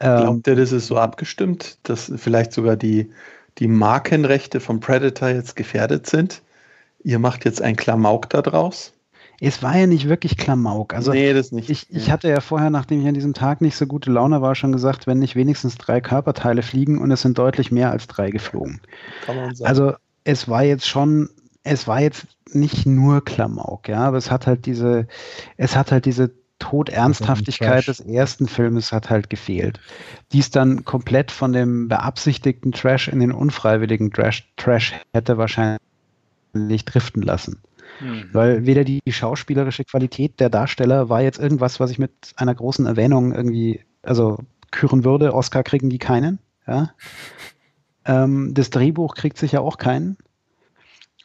[0.00, 3.10] Ähm, Glaubt ihr, das ist so abgestimmt, dass vielleicht sogar die,
[3.58, 6.42] die Markenrechte vom Predator jetzt gefährdet sind?
[7.02, 8.92] Ihr macht jetzt ein Klamauk da draus?
[9.40, 10.94] es war ja nicht wirklich Klamauk.
[10.94, 11.70] Also nee, das nicht.
[11.70, 14.54] Ich, ich hatte ja vorher, nachdem ich an diesem Tag nicht so gute Laune war,
[14.54, 18.30] schon gesagt, wenn nicht wenigstens drei Körperteile fliegen und es sind deutlich mehr als drei
[18.30, 18.80] geflogen.
[19.24, 19.68] Kann man sagen.
[19.68, 19.92] Also
[20.24, 21.30] es war jetzt schon,
[21.62, 25.06] es war jetzt nicht nur Klamauk, ja, aber es hat halt diese,
[25.56, 29.80] es hat halt diese Todernsthaftigkeit des ersten Filmes hat halt gefehlt.
[30.32, 35.78] Die es dann komplett von dem beabsichtigten Trash in den unfreiwilligen Trash, Trash hätte wahrscheinlich
[36.84, 37.60] driften lassen.
[37.98, 38.28] Hm.
[38.32, 42.86] Weil weder die, schauspielerische Qualität der Darsteller war jetzt irgendwas, was ich mit einer großen
[42.86, 44.38] Erwähnung irgendwie, also
[44.70, 45.34] küren würde.
[45.34, 46.38] Oscar kriegen die keinen.
[46.66, 46.90] Ja.
[48.04, 50.18] Ähm, das Drehbuch kriegt sicher auch keinen.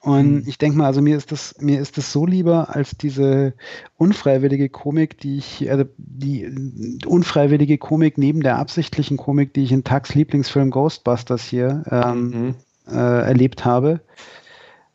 [0.03, 0.43] Und mhm.
[0.47, 3.53] ich denke mal, also mir ist das, mir ist das so lieber als diese
[3.95, 9.85] unfreiwillige Komik, die ich, also die unfreiwillige Komik neben der absichtlichen Komik, die ich in
[9.85, 12.55] Tags Lieblingsfilm Ghostbusters hier ähm, mhm.
[12.93, 14.01] äh, erlebt habe.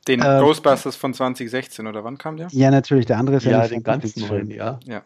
[0.06, 2.48] Den ähm, Ghostbusters von 2016 oder wann kam der?
[2.50, 3.06] Ja, natürlich.
[3.06, 4.78] Der andere ist ja, ja den ganz neuen, ja.
[4.84, 5.04] ja.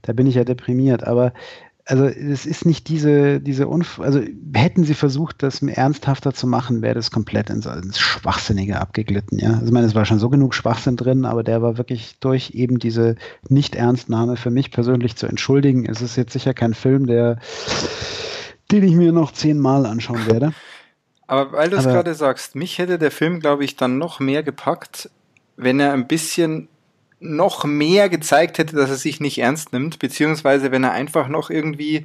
[0.00, 1.34] Da bin ich ja deprimiert, aber
[1.86, 4.20] also es ist nicht diese, diese Unf also
[4.54, 9.52] hätten sie versucht, das ernsthafter zu machen, wäre das komplett ins, ins Schwachsinnige abgeglitten, ja.
[9.54, 12.52] Also ich meine, es war schon so genug Schwachsinn drin, aber der war wirklich durch
[12.52, 13.16] eben diese
[13.48, 15.84] Nicht-Ernstnahme für mich persönlich zu entschuldigen.
[15.84, 17.38] Es ist jetzt sicher kein Film, der,
[18.72, 20.52] den ich mir noch zehnmal anschauen werde.
[21.26, 24.42] Aber weil du es gerade sagst, mich hätte der Film, glaube ich, dann noch mehr
[24.42, 25.08] gepackt,
[25.56, 26.68] wenn er ein bisschen
[27.24, 31.50] noch mehr gezeigt hätte, dass er sich nicht ernst nimmt, beziehungsweise wenn er einfach noch
[31.50, 32.04] irgendwie,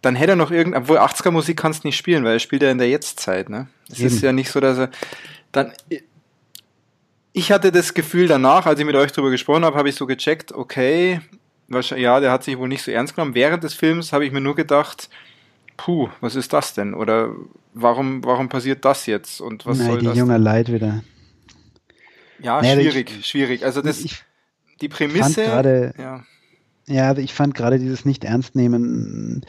[0.00, 2.70] dann hätte er noch irgend, obwohl 80er Musik kannst nicht spielen, weil er spielt ja
[2.70, 3.66] in der Jetztzeit, ne?
[3.90, 4.90] Es ist ja nicht so, dass er,
[5.50, 5.72] dann,
[7.32, 10.06] ich hatte das Gefühl danach, als ich mit euch drüber gesprochen habe, habe ich so
[10.06, 11.20] gecheckt, okay,
[11.96, 13.34] ja, der hat sich wohl nicht so ernst genommen.
[13.34, 15.08] Während des Films habe ich mir nur gedacht,
[15.76, 16.94] puh, was ist das denn?
[16.94, 17.30] Oder
[17.72, 19.40] warum, warum passiert das jetzt?
[19.40, 20.18] Und was Nein, soll die das?
[20.18, 21.02] junge Leid wieder.
[22.42, 23.64] Ja, naja, schwierig, ich, schwierig.
[23.64, 24.24] Also das, ich
[24.80, 25.44] die Prämisse.
[25.44, 26.24] Grade, ja.
[26.86, 29.46] ja, also ich fand gerade dieses Nicht-Ernst-Nehmen,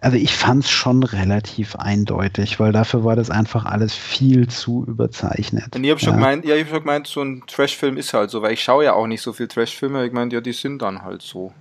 [0.00, 4.84] also ich fand es schon relativ eindeutig, weil dafür war das einfach alles viel zu
[4.86, 5.74] überzeichnet.
[5.74, 6.16] Und ich habe schon, ja.
[6.16, 8.92] gemeint, ja, hab schon gemeint, so ein Trash-Film ist halt so, weil ich schaue ja
[8.92, 10.04] auch nicht so viel Trash-Filme.
[10.04, 11.52] Ich meine, ja, die sind dann halt so.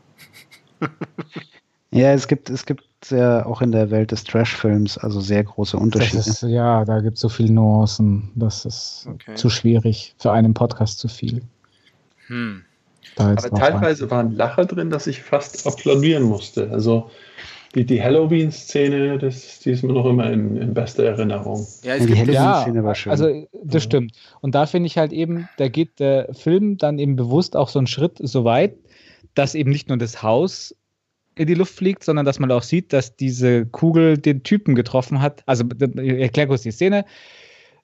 [1.91, 5.77] ja, es gibt, es gibt ja auch in der Welt des Trash-Films also sehr große
[5.77, 6.19] Unterschiede.
[6.19, 8.31] Ist, ja, da gibt es so viele Nuancen.
[8.35, 9.35] Das ist okay.
[9.35, 10.15] zu schwierig.
[10.17, 11.41] Für einen Podcast zu viel.
[12.27, 12.63] Hm.
[13.17, 16.69] Aber teilweise waren Lacher drin, dass ich fast applaudieren musste.
[16.71, 17.09] Also
[17.75, 21.67] die, die Halloween-Szene, das, die ist mir noch immer in, in bester Erinnerung.
[21.83, 23.11] Ja, die Halloween-Szene ja, war schön.
[23.11, 24.13] Also das stimmt.
[24.41, 27.79] Und da finde ich halt eben, da geht der Film dann eben bewusst auch so
[27.79, 28.75] einen Schritt so weit,
[29.33, 30.75] dass eben nicht nur das Haus
[31.35, 35.21] in die Luft fliegt, sondern dass man auch sieht, dass diese Kugel den Typen getroffen
[35.21, 35.43] hat.
[35.45, 37.05] Also ich erkläre kurz die Szene.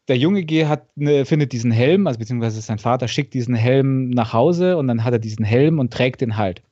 [0.07, 4.09] Der Junge G hat eine, findet diesen Helm, also beziehungsweise sein Vater schickt diesen Helm
[4.09, 6.63] nach Hause und dann hat er diesen Helm und trägt den halt.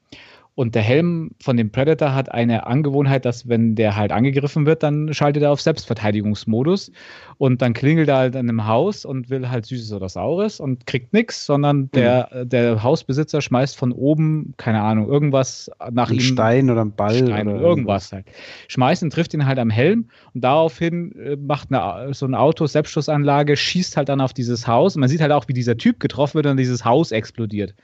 [0.60, 4.84] Und der Helm von dem Predator hat eine Angewohnheit, dass wenn der halt angegriffen wird,
[4.84, 6.92] dann schaltet er auf Selbstverteidigungsmodus
[7.38, 10.86] und dann klingelt er halt an einem Haus und will halt Süßes oder Saures und
[10.86, 12.50] kriegt nichts, sondern der, mhm.
[12.50, 16.20] der Hausbesitzer schmeißt von oben, keine Ahnung, irgendwas nach ein ihm.
[16.20, 18.26] Stein oder ein Ball Stein oder irgendwas halt.
[18.68, 22.68] Schmeißt und trifft ihn halt am Helm und daraufhin äh, macht eine, so ein Auto
[22.68, 26.02] Selbstschussanlage, schießt halt dann auf dieses Haus und man sieht halt auch, wie dieser Typ
[26.02, 27.76] getroffen wird und dieses Haus explodiert.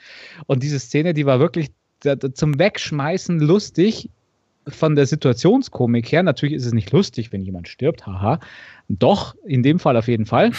[0.48, 1.70] Und diese Szene, die war wirklich
[2.34, 4.10] zum Wegschmeißen lustig
[4.68, 6.24] von der Situationskomik her.
[6.24, 8.40] Natürlich ist es nicht lustig, wenn jemand stirbt, haha.
[8.88, 10.52] Doch, in dem Fall auf jeden Fall.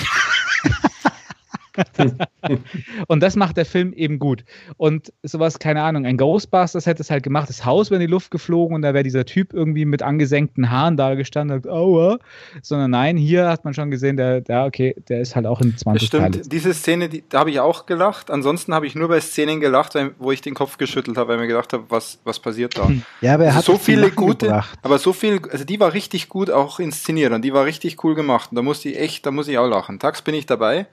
[3.08, 4.44] und das macht der Film eben gut.
[4.76, 8.10] Und sowas, keine Ahnung, ein Ghostbusters hätte es halt gemacht, das Haus wäre in die
[8.10, 12.18] Luft geflogen und da wäre dieser Typ irgendwie mit angesenkten Haaren da gestanden und aua.
[12.62, 15.76] Sondern nein, hier hat man schon gesehen, der, der okay, der ist halt auch in
[15.76, 16.48] 20 Stimmt, Teile.
[16.48, 18.30] diese Szene, die, da habe ich auch gelacht.
[18.30, 21.42] Ansonsten habe ich nur bei Szenen gelacht, wo ich den Kopf geschüttelt habe, weil ich
[21.42, 22.90] mir gedacht habe, was, was passiert da?
[23.20, 24.78] Ja, aber er also hat so viele gute, gebracht.
[24.82, 28.14] aber so viel, also die war richtig gut auch inszeniert und die war richtig cool
[28.14, 28.50] gemacht.
[28.50, 29.98] Und da musste ich echt, da muss ich auch lachen.
[29.98, 30.86] Tags bin ich dabei.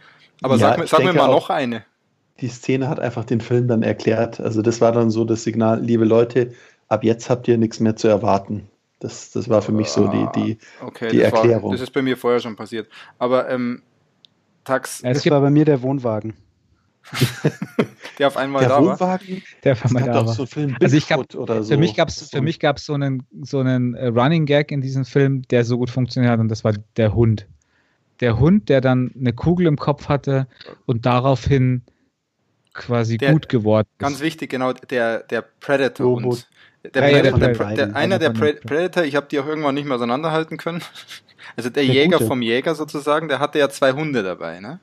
[0.43, 1.83] Aber ja, sag, sag mir mal noch eine.
[2.39, 4.39] Die Szene hat einfach den Film dann erklärt.
[4.39, 6.53] Also das war dann so das Signal, liebe Leute,
[6.89, 8.67] ab jetzt habt ihr nichts mehr zu erwarten.
[8.99, 11.63] Das, das war für mich so die, die, ah, okay, die das Erklärung.
[11.63, 12.87] War, das ist bei mir vorher schon passiert.
[13.19, 13.81] Aber ähm,
[14.63, 15.01] Tax.
[15.03, 16.33] Es war bei mir der Wohnwagen.
[18.17, 19.41] der auf einmal der da Wohnwagen, war.
[19.63, 20.33] Der auf einmal da war.
[20.33, 20.43] So
[20.79, 21.73] also ich gab, oder so.
[21.73, 24.79] Für mich gab es für mich gab's so einen so einen äh, Running Gag in
[24.79, 27.45] diesem Film, der so gut funktioniert hat und das war der Hund
[28.19, 30.47] der Hund, der dann eine Kugel im Kopf hatte
[30.85, 31.83] und daraufhin
[32.73, 33.99] quasi der, gut geworden ist.
[33.99, 36.47] Ganz wichtig, genau, der, der Predator-Hund.
[36.93, 39.85] Der, ja, Predator, der, der, der, einer der Predator, ich habe die auch irgendwann nicht
[39.85, 40.81] mehr auseinanderhalten können.
[41.57, 42.27] Also der, Jäger Gute.
[42.27, 44.79] vom Jäger sozusagen, der hatte ja zwei Hunde dabei, ne?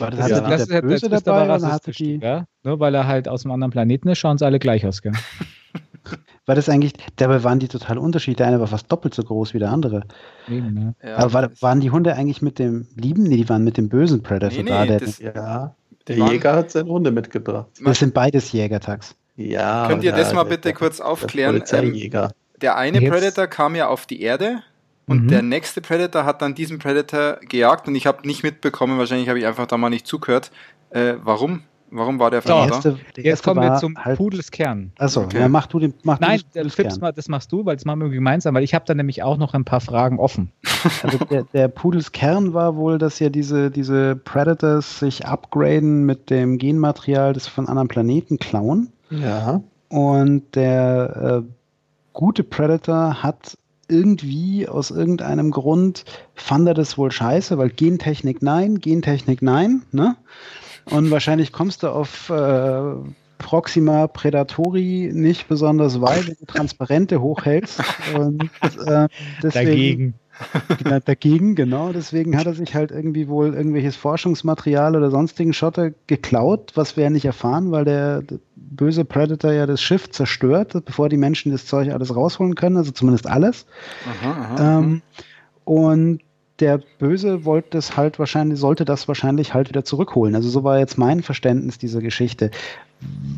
[0.00, 0.40] War das, ja.
[0.40, 2.18] das, der Böse das dabei oder hatte die...
[2.20, 2.46] Ja?
[2.64, 5.12] Nur weil er halt aus einem anderen Planeten ist, schauen sie alle gleich aus, gell?
[6.46, 8.36] war das eigentlich, dabei waren die total unterschiedlich.
[8.36, 10.02] Der eine war fast doppelt so groß wie der andere.
[10.48, 10.94] Eben, ne?
[11.02, 13.24] ja, Aber war, waren die Hunde eigentlich mit dem lieben?
[13.24, 14.98] Nee, die waren mit dem bösen Predator nee, nee, da.
[14.98, 15.74] Das, ja,
[16.06, 17.66] der Jäger hat seine Hunde mitgebracht.
[17.84, 19.16] Das sind beides Jägertags.
[19.34, 19.88] Ja.
[19.88, 21.62] Könnt ihr das mal bitte der, kurz aufklären?
[21.70, 22.30] Der, ähm,
[22.62, 23.10] der eine Jetzt.
[23.10, 24.62] Predator kam ja auf die Erde
[25.06, 25.28] und mhm.
[25.28, 29.38] der nächste Predator hat dann diesen Predator gejagt und ich habe nicht mitbekommen, wahrscheinlich habe
[29.38, 30.50] ich einfach da mal nicht zugehört,
[30.90, 31.62] äh, warum
[31.96, 34.92] Warum war der So, erste, der Jetzt kommen wir zum halt, Pudelskern.
[34.98, 35.40] Achso, Okay.
[35.40, 35.94] ja, mach du den.
[36.02, 38.64] Mach Nein, du den das, Fips, das machst du, weil das machen wir gemeinsam, weil
[38.64, 40.52] ich habe da nämlich auch noch ein paar Fragen offen.
[41.02, 46.58] Also der, der Pudelskern war wohl, dass ja diese, diese Predators sich upgraden mit dem
[46.58, 48.92] Genmaterial, das von anderen Planeten klauen.
[49.10, 49.62] Ja.
[49.88, 51.52] Und der äh,
[52.12, 53.56] gute Predator hat
[53.88, 60.16] irgendwie aus irgendeinem Grund fand er das wohl scheiße, weil Gentechnik nein, Gentechnik nein, ne?
[60.90, 62.94] Und wahrscheinlich kommst du auf äh,
[63.38, 67.82] Proxima Predatori nicht besonders weit, wenn du Transparente hochhältst.
[68.14, 68.50] Und,
[68.86, 69.08] äh,
[69.42, 70.14] deswegen,
[70.82, 71.92] Genau, dagegen, genau.
[71.92, 77.04] Deswegen hat er sich halt irgendwie wohl irgendwelches Forschungsmaterial oder sonstigen Schotter geklaut, was wir
[77.04, 81.52] ja nicht erfahren, weil der, der böse Predator ja das Schiff zerstört, bevor die Menschen
[81.52, 83.66] das Zeug alles rausholen können, also zumindest alles.
[84.22, 84.78] Aha, aha.
[84.78, 85.02] Ähm,
[85.64, 86.20] und
[86.60, 90.34] der Böse wollte das halt wahrscheinlich, sollte das wahrscheinlich halt wieder zurückholen.
[90.34, 92.50] Also so war jetzt mein Verständnis dieser Geschichte.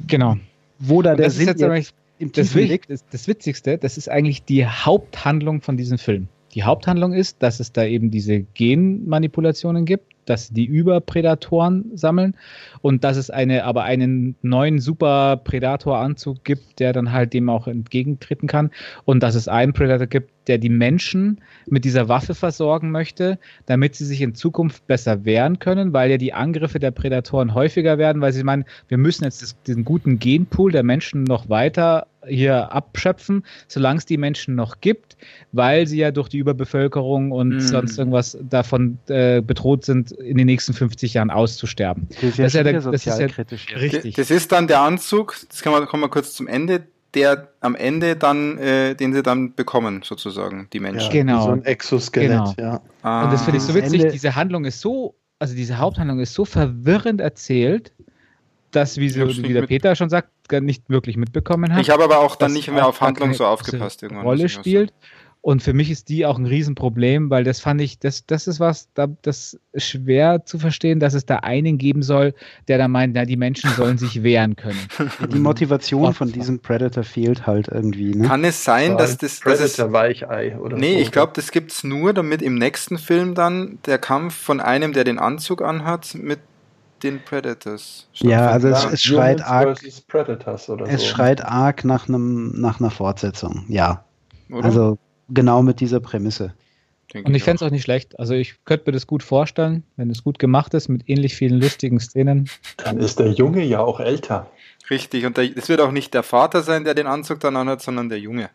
[0.06, 0.36] Genau.
[0.78, 2.90] Wo da Und der Sinn jetzt im das, liegt.
[2.90, 6.28] das, das Witzigste, das ist eigentlich die Haupthandlung von diesem Film.
[6.54, 12.34] Die Haupthandlung ist, dass es da eben diese Genmanipulationen gibt, dass die Überprädatoren sammeln
[12.82, 18.46] und dass es eine, aber einen neuen Super-Predator-Anzug gibt, der dann halt dem auch entgegentreten
[18.48, 18.70] kann
[19.04, 23.94] und dass es einen Predator gibt, der die Menschen mit dieser Waffe versorgen möchte, damit
[23.94, 28.22] sie sich in Zukunft besser wehren können, weil ja die Angriffe der Prädatoren häufiger werden,
[28.22, 32.72] weil sie meinen, wir müssen jetzt das, diesen guten Genpool der Menschen noch weiter hier
[32.72, 35.16] abschöpfen, solange es die Menschen noch gibt,
[35.52, 37.60] weil sie ja durch die Überbevölkerung und Mhm.
[37.60, 42.08] sonst irgendwas davon äh, bedroht sind, in den nächsten 50 Jahren auszusterben.
[42.10, 43.66] Das ist das ist ja der- das ist ja- sozialkritisch.
[43.74, 44.14] Richtig.
[44.16, 47.74] Das ist dann der Anzug, das kann man, kommen wir kurz zum Ende, der am
[47.74, 51.06] Ende dann, äh, den sie dann bekommen, sozusagen, die Menschen.
[51.06, 51.44] Ja, Genau.
[51.44, 52.54] So ein Exoskelett, Genau.
[52.58, 52.80] ja.
[53.02, 56.20] Ah, Und das finde ich so witzig, Ende- diese Handlung ist so, also diese Haupthandlung
[56.20, 57.92] ist so verwirrend erzählt,
[58.72, 61.80] dass, wie, so, wie der Peter schon sagt, gar nicht wirklich mitbekommen hat.
[61.80, 64.24] Ich habe aber auch dann nicht mehr auf Handlung so aufgepasst große irgendwann.
[64.26, 64.92] Rolle spielt.
[65.48, 68.60] Und für mich ist die auch ein Riesenproblem, weil das fand ich, das, das ist
[68.60, 72.34] was, da, das ist schwer zu verstehen, dass es da einen geben soll,
[72.68, 74.78] der da meint, na, die Menschen sollen sich wehren können.
[75.32, 76.16] Die Motivation Gott.
[76.16, 78.14] von diesem Predator fehlt halt irgendwie.
[78.14, 78.28] Ne?
[78.28, 81.00] Kann es sein, dass das, dass es, Predator Weichei oder Nee, so.
[81.00, 85.04] ich glaube, das gibt's nur, damit im nächsten Film dann der Kampf von einem, der
[85.04, 86.40] den Anzug anhat, mit
[87.02, 88.06] den Predators.
[88.12, 91.06] Ja, also es, Ja, es schreit arg, versus Predators oder es so.
[91.06, 93.64] schreit arg nach einem nach einer Fortsetzung.
[93.68, 94.04] Ja,
[94.50, 94.64] Oder?
[94.66, 94.98] also
[95.28, 96.54] genau mit dieser Prämisse.
[97.12, 97.70] Denke Und ich fände es auch.
[97.72, 98.18] nicht schlecht.
[98.18, 101.58] Also ich könnte mir das gut vorstellen, wenn es gut gemacht ist, mit ähnlich vielen
[101.60, 102.50] lustigen Szenen.
[102.76, 104.50] Dann ist der Junge ja auch älter.
[104.90, 108.08] Richtig, und es wird auch nicht der Vater sein, der den Anzug dann anhat, sondern
[108.08, 108.50] der Junge.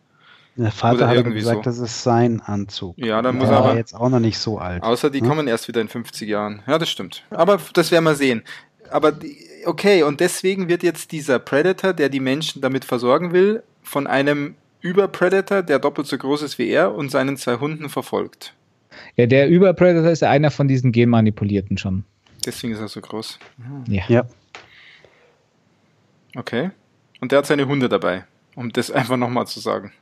[0.56, 1.70] Der Vater Oder hat aber irgendwie gesagt, so.
[1.70, 2.94] das ist sein Anzug.
[2.96, 4.84] Ja, dann muss der er war aber- jetzt auch noch nicht so alt.
[4.84, 5.26] Außer die Hm?
[5.28, 6.62] kommen erst wieder in 50 Jahren.
[6.68, 7.24] Ja, das stimmt.
[7.30, 8.42] Aber das werden wir sehen.
[8.90, 13.64] Aber die, okay, und deswegen wird jetzt dieser Predator, der die Menschen damit versorgen will,
[13.82, 14.54] von einem
[14.84, 18.52] Überpredator, der doppelt so groß ist wie er, und seinen zwei Hunden verfolgt.
[19.16, 22.04] Ja, der Überpredator ist ja einer von diesen Genmanipulierten schon.
[22.44, 23.38] Deswegen ist er so groß.
[23.88, 24.04] Ja.
[24.08, 24.26] Ja,
[26.36, 26.70] Okay.
[27.20, 28.24] Und der hat seine Hunde dabei,
[28.56, 29.92] um das einfach nochmal zu sagen.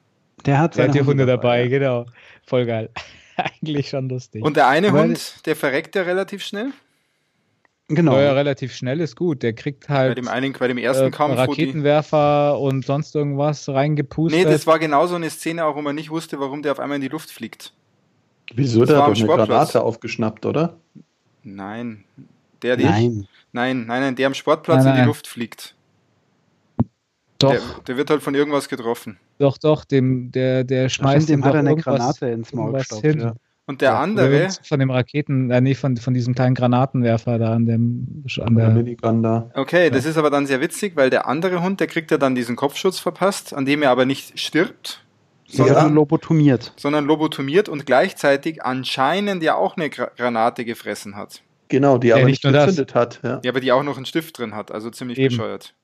[0.46, 1.68] der hat Der seine hat die Hunde dabei, ja.
[1.68, 2.06] genau.
[2.46, 2.90] Voll geil.
[3.36, 4.42] Eigentlich schon lustig.
[4.42, 6.72] Und der eine Weil- Hund, der verreckt ja relativ schnell.
[7.94, 8.18] Genau.
[8.18, 9.42] ja, relativ schnell ist gut.
[9.42, 13.68] Der kriegt Bei halt dem einen, bei dem ersten äh, Kampf, Raketenwerfer und sonst irgendwas
[13.68, 14.44] reingepustet.
[14.44, 16.80] Nee, das war genau so eine Szene auch, wo man nicht wusste, warum der auf
[16.80, 17.72] einmal in die Luft fliegt.
[18.54, 18.80] Wieso?
[18.80, 19.48] Das Der war hat doch eine Sportplatz.
[19.48, 20.76] Granate aufgeschnappt, oder?
[21.42, 22.04] Nein.
[22.62, 22.86] Der nicht.
[22.88, 23.28] Nein.
[23.52, 25.06] Nein, nein, nein, der am Sportplatz Nein, in die nein.
[25.08, 25.74] Luft fliegt.
[27.38, 29.18] doch, Der, der wird halt von irgendwas getroffen.
[29.38, 33.02] doch, doch, dem, der, der schmeißt Stimmt, dem hat er eine Granate ins Maul gestopft.
[33.04, 33.20] hin.
[33.20, 33.34] Ja.
[33.66, 37.54] Und der Ja, andere, Von dem Raketen, äh, nee, von, von diesem kleinen Granatenwerfer da
[37.54, 39.50] an dem an Der der, Minigun da.
[39.54, 42.34] okay, das ist aber dann sehr witzig, weil der andere Hund, der kriegt ja dann
[42.34, 45.04] diesen Kopfschutz verpasst, an dem er aber nicht stirbt,
[45.46, 46.72] Sondern sondern, lobotomiert.
[46.76, 51.40] sondern lobotomiert und gleichzeitig anscheinend ja auch eine Gra Granate gefressen hat.
[51.68, 52.66] Genau, die Ja, aber nicht nicht nur das.
[52.66, 53.20] gezündet hat.
[53.22, 53.40] Ja.
[53.44, 55.28] Ja, aber die auch noch einen Stift drin hat, also ziemlich Eben.
[55.28, 55.74] bescheuert.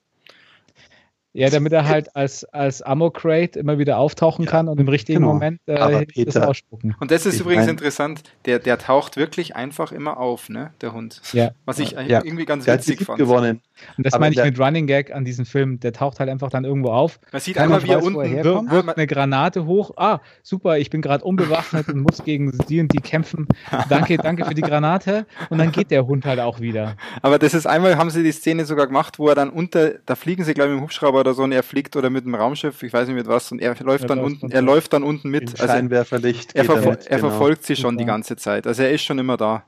[1.39, 5.21] Ja, damit er halt als, als Ammo-Crate immer wieder auftauchen Ja, kann und im richtigen
[5.21, 5.35] genau.
[5.35, 6.95] Moment äh, das ausspucken.
[7.01, 10.73] Und das ist Ich übrigens mein- interessant, der, der taucht wirklich einfach immer auf, ne,
[10.81, 11.21] der Hund.
[11.33, 11.51] Ja.
[11.65, 12.25] Was ich Ja.
[12.25, 13.19] irgendwie ganz Der witzig fand.
[13.19, 13.61] gewonnen.
[13.97, 15.79] Und das Aber meine ich mit Running Gag an diesem Film.
[15.81, 18.71] Der taucht halt einfach dann irgendwo auf, Man sieht einmal, wie er er unten herkommt.
[18.73, 19.93] wir, wirft eine Granate hoch.
[19.97, 23.47] Ah, super, ich bin gerade unbewaffnet und muss gegen die und die kämpfen.
[23.89, 25.27] Danke, danke für die Granate.
[25.51, 26.97] Und dann geht der Hund halt auch wieder.
[27.23, 30.17] Aber das ist einmal, haben sie die Szene sogar gemacht, wo er dann unter, da
[30.17, 32.35] fliegen sie, glaube ich, mit dem Hubschrauber oder so und er fliegt oder mit dem
[32.35, 34.93] Raumschiff, ich weiß nicht mit was, und er läuft Er dann läuft unten, er läuft
[34.93, 35.61] dann unten mit.
[35.61, 37.29] Also Scheinwerferlicht er, geht er verfol mit, er genau.
[37.29, 38.13] verfolgt sie schon die Super.
[38.13, 38.67] ganze Zeit.
[38.67, 39.65] Also er ist schon immer da.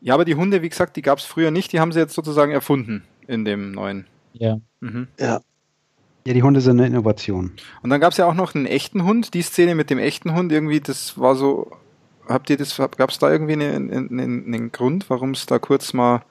[0.00, 2.14] Ja, aber die Hunde, wie gesagt, die gab es früher nicht, die haben sie jetzt
[2.14, 3.02] sozusagen erfunden.
[3.26, 4.06] in dem neuen.
[4.32, 4.58] Ja.
[4.80, 5.08] Mhm.
[5.18, 5.40] Ja.
[6.26, 7.52] Ja, die Hunde sind eine Innovation.
[7.82, 9.32] Und dann gab es ja auch noch einen echten Hund.
[9.34, 11.70] Die Szene mit dem echten Hund, irgendwie, das war so.
[12.28, 15.94] Habt ihr das, gab es da irgendwie einen, einen, einen Grund, warum es da kurz
[15.94, 16.22] mal.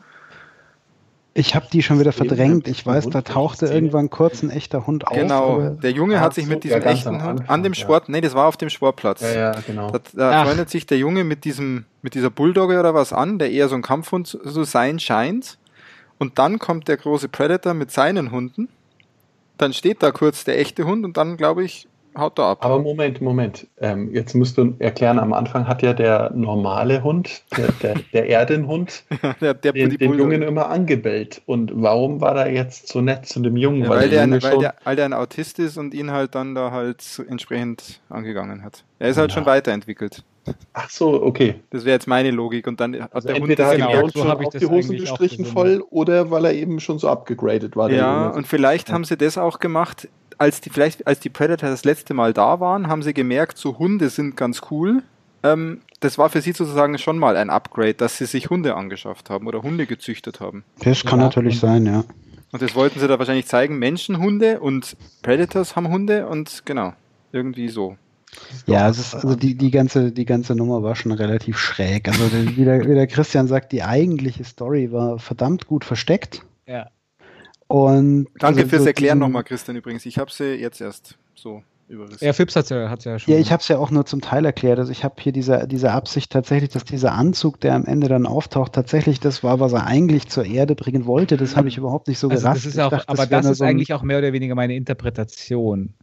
[1.37, 2.67] Ich habe die schon wieder verdrängt.
[2.67, 5.15] Ich weiß, da tauchte irgendwann kurz ein echter Hund auf.
[5.15, 7.79] genau, der Junge hat sich so, mit diesem ja, echten Hund an dem ja.
[7.79, 9.21] Sport, nee, das war auf dem Sportplatz.
[9.21, 9.91] Ja, ja, genau.
[9.91, 13.51] Da, da freundet sich der Junge mit diesem, mit dieser Bulldogge oder was an, der
[13.51, 15.57] eher so ein Kampfhund zu zu sein scheint.
[16.17, 18.69] Und dann kommt der große Predator mit seinen Hunden.
[19.57, 21.87] Dann steht da kurz der echte Hund und dann, glaube ich,
[22.17, 22.65] haut er ab.
[22.65, 23.67] Aber Moment, Moment.
[23.79, 28.27] Ähm, jetzt musst du erklären, am Anfang hat ja der normale Hund, der, der, der
[28.27, 29.03] Erdenhund,
[29.41, 30.13] der, der, den, die den.
[30.13, 31.41] Jungen immer angebellt.
[31.45, 33.83] Und warum war er jetzt so nett zu dem Jungen?
[33.83, 36.55] Ja, weil, der, Junge weil, der, weil der ein Autist ist und ihn halt dann
[36.55, 38.83] da halt so entsprechend angegangen hat.
[38.99, 39.35] Er ist halt Ja.
[39.35, 40.23] schon weiterentwickelt.
[40.73, 41.55] Ach so, okay.
[41.71, 42.67] Das wäre jetzt meine Logik.
[42.67, 44.03] Und dann hat Also der Hund entweder genau, der gemerkt.
[44.03, 47.09] Hund so schon hab ich die Hosen gestrichen voll oder weil er eben schon so
[47.09, 47.91] abgegradet war.
[47.91, 50.07] Ja, und vielleicht haben sie das auch gemacht,
[50.37, 53.77] als die, vielleicht als die Predator das letzte Mal da waren, haben sie gemerkt, so
[53.77, 55.03] Hunde sind ganz cool.
[55.43, 59.29] Ähm, das war für sie sozusagen schon mal ein Upgrade, dass sie sich Hunde angeschafft
[59.29, 60.63] haben oder Hunde gezüchtet haben.
[60.79, 62.03] Das kann Ja, natürlich sein, ja.
[62.51, 63.77] Und das wollten sie da wahrscheinlich zeigen.
[63.77, 66.93] Menschenhunde und Predators haben Hunde und genau,
[67.31, 67.97] irgendwie so.
[68.65, 72.07] Ja, es ist, also die, die, ganze, die ganze Nummer war schon relativ schräg.
[72.07, 76.43] Also wie der, wie der Christian sagt, die eigentliche Story war verdammt gut versteckt.
[76.67, 76.87] Ja.
[77.67, 80.05] Und Danke also fürs Erklären nochmal, Christian, übrigens.
[80.05, 82.23] Ich habe sie jetzt erst so überrissen.
[82.23, 83.33] Ja, Fips hat ja, hat's ja schon.
[83.33, 84.79] Ja, ich habe es ja auch nur zum Teil erklärt.
[84.79, 88.25] Also ich habe hier diese, diese Absicht tatsächlich, dass dieser Anzug, der am Ende dann
[88.25, 91.37] auftaucht, tatsächlich das war, was er eigentlich zur Erde bringen wollte.
[91.37, 92.57] Das habe ich überhaupt nicht so also gerafft.
[92.57, 94.75] das ist auch, dachte, aber das nur ist so eigentlich auch mehr oder weniger meine
[94.75, 95.93] Interpretation.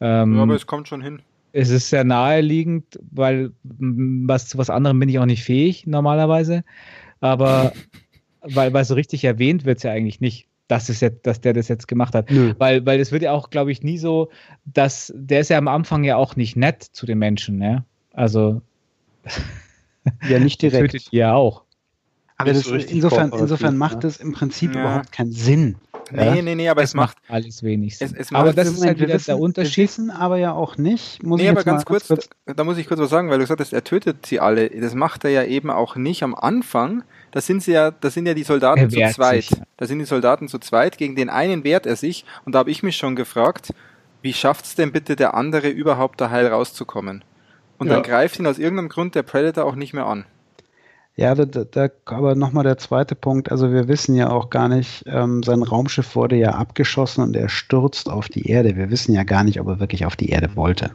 [0.00, 1.22] Ähm, Ja, aber es kommt schon hin.
[1.52, 6.64] es ist sehr naheliegend, weil was zu was anderem bin ich auch nicht fähig normalerweise.
[7.20, 7.72] Aber
[8.42, 11.52] weil, weil so richtig erwähnt wird es ja eigentlich nicht, dass, es jetzt, dass der
[11.54, 12.30] das jetzt gemacht hat.
[12.30, 12.54] Nö.
[12.58, 14.28] Weil, weil es wird ja auch, glaube ich, nie so,
[14.64, 17.84] dass der ist ja am Anfang ja auch nicht nett zu den Menschen, ne?
[18.12, 18.60] Also
[20.28, 21.08] Ja, nicht direkt.
[21.12, 21.64] ja auch.
[22.36, 23.78] Aber das, so insofern, insofern ne?
[23.78, 24.80] macht das im Prinzip Ja.
[24.82, 25.76] überhaupt keinen Sinn.
[26.12, 26.42] Nee, Ja.
[26.42, 27.18] nee, nee, aber es, macht.
[27.28, 27.96] alles wenig.
[28.00, 29.84] Es, es aber macht das Also, ist halt wieder wissen, der Wir Unterschied.
[29.84, 32.08] wissen aber ja auch nicht, muss Nee, ich aber ganz kurz,
[32.46, 34.70] da muss ich kurz was sagen, weil du gesagt hast, er tötet sie alle.
[34.70, 37.02] Das macht er ja eben auch nicht am Anfang.
[37.30, 39.44] Da sind sie ja, da sind ja die Soldaten zu zweit.
[39.44, 39.64] sich, ja.
[39.76, 40.98] Da sind die Soldaten zu zweit.
[40.98, 42.24] Gegen den einen wehrt er sich.
[42.44, 43.72] Und da habe ich mich schon gefragt,
[44.22, 47.22] wie schafft's denn bitte der andere überhaupt da heil rauszukommen?
[47.78, 47.94] Und Ja.
[47.94, 50.24] dann greift ihn aus irgendeinem Grund der Predator auch nicht mehr an.
[51.16, 53.50] Ja, da, da, da aber nochmal der zweite Punkt.
[53.50, 57.48] Also wir wissen ja auch gar nicht, ähm, sein Raumschiff wurde ja abgeschossen und er
[57.48, 58.76] stürzt auf die Erde.
[58.76, 60.92] Wir wissen ja gar nicht, ob er wirklich auf die Erde wollte.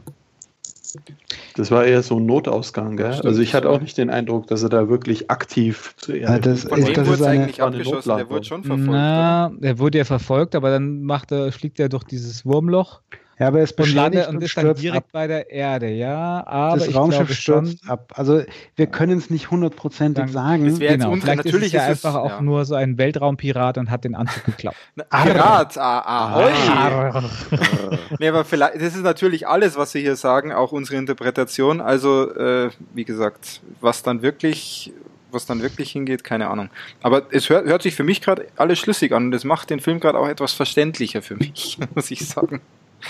[1.56, 3.12] Das war eher so ein Notausgang, gell?
[3.12, 6.64] Stimmt, also ich hatte auch nicht den Eindruck, dass er da wirklich aktiv Ja, das
[6.64, 8.16] Von ist- das wurde es eine- eigentlich eine abgeschossen?
[8.16, 8.88] Der wurde schon verfolgt.
[8.88, 8.98] oder?
[8.98, 13.00] Na, er wurde ja verfolgt, aber dann macht er, fliegt er durch dieses Wurmloch
[13.38, 15.10] Ja, aber er ist und beschleunigt landet und, und ist dann stürzt direkt ab.
[15.12, 16.46] bei der Erde, ja.
[16.46, 18.12] Aber Das ich Raumschiff glaube schon, stürzt ab.
[18.14, 18.42] Also
[18.76, 20.66] wir können es nicht hundertprozentig sagen.
[20.66, 21.32] Es wäre jetzt genau, unklar.
[21.34, 22.40] vielleicht ist Natürlich es ja ist es- einfach auch ja.
[22.42, 24.74] nur so ein Weltraumpirat und hat den Anzug geklaut.
[24.94, 26.52] Na, Pirat, ah, ahoi!
[26.68, 27.24] Ah.
[28.20, 31.80] Nee, aber vielleicht, das ist natürlich alles, was Sie hier sagen, auch unsere Interpretation.
[31.80, 34.92] Also, äh, wie gesagt, was dann wirklich,
[35.32, 36.70] was dann wirklich hingeht, keine Ahnung.
[37.02, 39.80] Aber es hört, hört sich für mich gerade alles schlüssig an und es macht den
[39.80, 42.60] Film gerade auch etwas verständlicher für mich, muss ich sagen.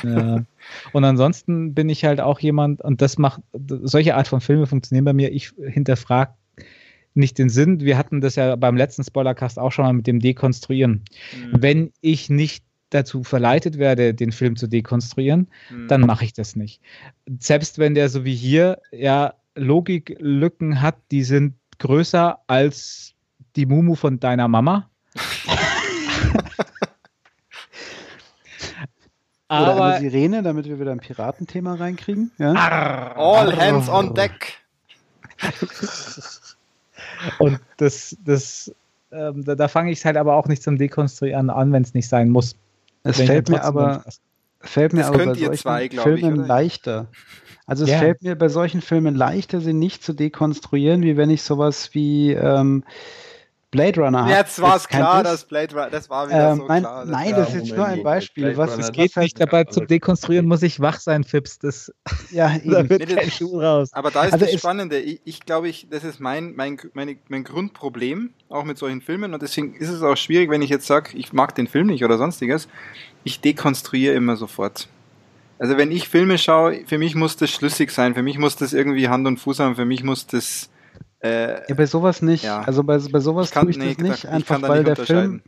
[0.02, 0.44] Ja.
[0.92, 5.04] Und ansonsten bin ich halt auch jemand, und das macht, solche Art von Filme funktionieren
[5.04, 6.34] bei mir, ich hinterfrage
[7.14, 7.80] nicht den Sinn.
[7.80, 11.04] Wir hatten das ja beim letzten Spoilercast auch schon mal mit dem Dekonstruieren.
[11.52, 15.88] Wenn ich nicht dazu verleitet werde, den Film zu dekonstruieren, Hm.
[15.88, 16.80] dann mache ich das nicht.
[17.40, 23.14] Selbst wenn der so wie hier ja Logiklücken hat, die sind größer als
[23.56, 24.90] die Mumu von deiner Mama.
[29.48, 32.32] Oder Aber eine Sirene, damit wir wieder ein Piratenthema reinkriegen.
[32.38, 32.52] Ja?
[33.14, 34.58] All hands on deck.
[37.38, 38.72] Und das, das,
[39.12, 41.94] ähm, da, da fange ich es halt aber auch nicht zum Dekonstruieren an, wenn es
[41.94, 42.56] nicht sein muss.
[43.02, 44.04] Es ich fällt mir aber,
[44.60, 46.46] fällt mir Das aber bei könnt ihr solchen zwei, ich, Filmen oder?
[46.46, 47.06] leichter.
[47.66, 47.98] Also es Ja.
[47.98, 52.32] fällt mir bei solchen Filmen leichter, sie nicht zu dekonstruieren, wie wenn ich sowas wie
[52.32, 52.84] ähm,
[53.74, 54.30] Blade Runner habe.
[54.30, 57.04] Jetzt war es klar, dass Blade Runner, das war wieder Ähm, so nein, klar.
[57.04, 58.02] nein, das ist jetzt nur ein.
[58.04, 58.56] Beispiel.
[58.56, 61.58] Was, Es geht nicht, aber zum Dekonstruieren muss ich wach sein, Fips.
[61.58, 61.92] Das,
[62.30, 62.90] Ja, da eben.
[62.90, 63.90] wird Nee, kein Schuh raus.
[63.92, 64.98] Aber da ist Also das Spannende.
[65.00, 69.34] Ich, ich glaube, ich, das ist mein, mein, meine, mein Grundproblem, auch mit solchen Filmen.
[69.34, 72.04] Und deswegen ist es auch schwierig, wenn ich jetzt sage, ich mag den Film nicht
[72.04, 72.68] oder sonstiges.
[73.24, 74.88] Ich dekonstruiere immer sofort.
[75.58, 78.72] Also wenn ich Filme schaue, für mich muss das schlüssig sein, für mich muss das
[78.72, 80.68] irgendwie Hand und Fuß haben, für mich muss das
[81.24, 82.44] äh, Ja, bei sowas nicht.
[82.44, 82.62] Ja.
[82.62, 85.06] Also bei, bei sowas kann- tue ich nee, das nicht, ich einfach weil nicht der
[85.06, 85.42] Film,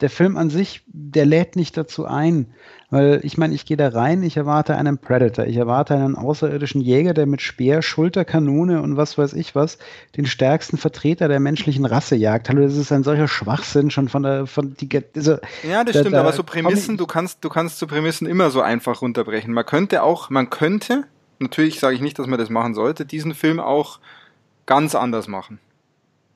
[0.00, 2.52] der Film an sich, der lädt nicht dazu ein.
[2.90, 6.82] Weil ich meine, ich gehe da rein, ich erwarte einen Predator, ich erwarte einen außerirdischen
[6.82, 9.78] Jäger, der mit Speer, Schulterkanone und was weiß ich was
[10.16, 12.48] den stärksten Vertreter der menschlichen Rasse jagt.
[12.50, 16.00] Hallo, das ist ein solcher Schwachsinn schon von der von die also, Ja, das da,
[16.00, 19.54] stimmt, da aber so Prämissen, du kannst du kannst so Prämissen immer so einfach runterbrechen.
[19.54, 21.04] Man könnte auch, man könnte,
[21.38, 24.00] natürlich sage ich nicht, dass man das machen sollte, diesen Film auch
[24.74, 25.58] ganz anders machen.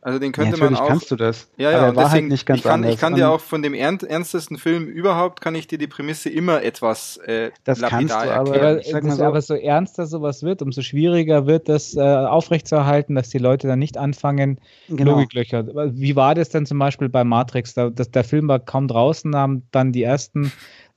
[0.07, 0.87] Also den könnte ja, man auch.
[0.87, 1.49] kannst du das.
[1.57, 3.61] Ja, ja, und halt deswegen, halt nicht ganz ich kann, ich kann dir auch von
[3.61, 8.17] dem ernstesten Film überhaupt, kann ich dir die Prämisse immer etwas äh, das kannst du,
[8.17, 11.97] aber, aber, ich sag mal so, aber so ernster sowas wird, umso schwieriger wird das
[11.97, 15.15] äh, aufrechtzuerhalten, dass die Leute dann nicht anfangen, genau.
[15.15, 15.67] Logiklöcher.
[15.93, 17.75] Wie war das denn zum Beispiel bei Matrix?
[17.75, 20.53] Da, das, der Film war kaum draußen, haben dann die ersten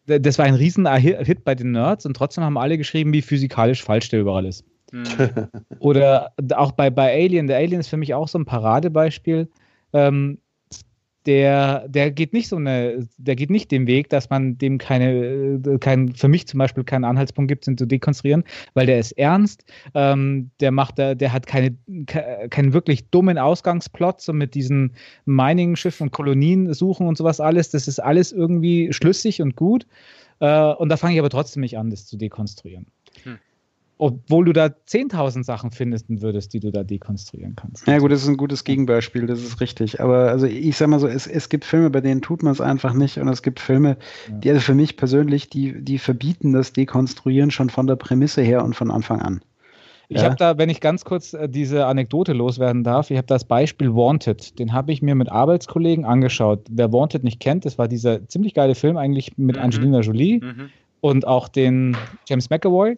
[0.06, 3.84] das war ein riesen Hit bei den Nerds und trotzdem haben alle geschrieben, wie physikalisch
[3.84, 4.66] falsch der überall ist.
[4.92, 5.48] Mhm.
[5.80, 7.48] Oder auch bei, bei Alien.
[7.48, 9.50] Der Alien ist für mich auch so ein Paradebeispiel.
[9.94, 10.40] Ähm,
[11.26, 15.60] der, der geht nicht so eine, der geht nicht den Weg, dass man dem keine,
[15.64, 19.12] äh, kein, für mich zum Beispiel keinen Anhaltspunkt gibt, ihn zu dekonstruieren, weil der ist
[19.12, 21.76] ernst, ähm, der macht, der, der hat keine,
[22.06, 24.94] keinen wirklich dummen Ausgangsplot, so mit diesen
[25.26, 27.70] Mining-Schiffen und Kolonien suchen und sowas alles.
[27.70, 29.86] Das ist alles irgendwie schlüssig und gut.
[30.40, 32.88] Äh, und da fange ich aber trotzdem nicht an, das zu dekonstruieren.
[33.24, 33.38] Hm
[34.02, 37.86] obwohl du da 10.000 Sachen finden würdest, die du da dekonstruieren kannst.
[37.86, 40.00] Ja gut, das ist ein gutes Gegenbeispiel, das ist richtig.
[40.00, 42.62] Aber also ich sag mal so, es, es gibt Filme, bei denen tut man es
[42.62, 43.98] einfach nicht und es gibt Filme,
[44.30, 44.36] ja.
[44.38, 48.64] die also für mich persönlich, die, die verbieten das Dekonstruieren schon von der Prämisse her
[48.64, 49.42] und von Anfang an.
[50.08, 50.24] Ich ja.
[50.24, 53.94] habe da, wenn ich ganz kurz äh, diese Anekdote loswerden darf, ich habe das Beispiel
[53.94, 54.58] Wanted.
[54.60, 56.66] Den habe ich mir mit Arbeitskollegen angeschaut.
[56.70, 59.62] Wer Wanted nicht kennt, das war dieser ziemlich geile Film eigentlich mit mhm.
[59.62, 60.70] Angelina Jolie mhm.
[61.02, 61.98] und auch den
[62.30, 62.98] James McAvoy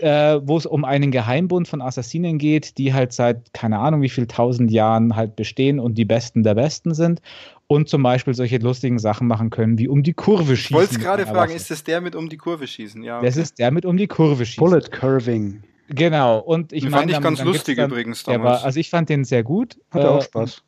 [0.00, 4.08] äh, wo es um einen Geheimbund von Assassinen geht, die halt seit keine Ahnung wie
[4.08, 7.20] viel tausend Jahren halt bestehen und die Besten der Besten sind
[7.66, 10.76] und zum Beispiel solche lustigen Sachen machen können, wie um die Kurve schießen.
[10.76, 13.02] Ich wollte es gerade fragen, ist das der mit um die Kurve schießen?
[13.02, 13.18] Ja.
[13.18, 13.26] Okay.
[13.26, 14.64] Das ist der mit um die Kurve schießen.
[14.64, 15.62] Bullet Curving.
[15.88, 16.96] Genau, und ich meine.
[16.96, 18.60] fand ich ganz lustig dann, übrigens damals.
[18.60, 19.76] War, also ich fand den sehr gut.
[19.90, 20.62] Hatte äh, auch Spaß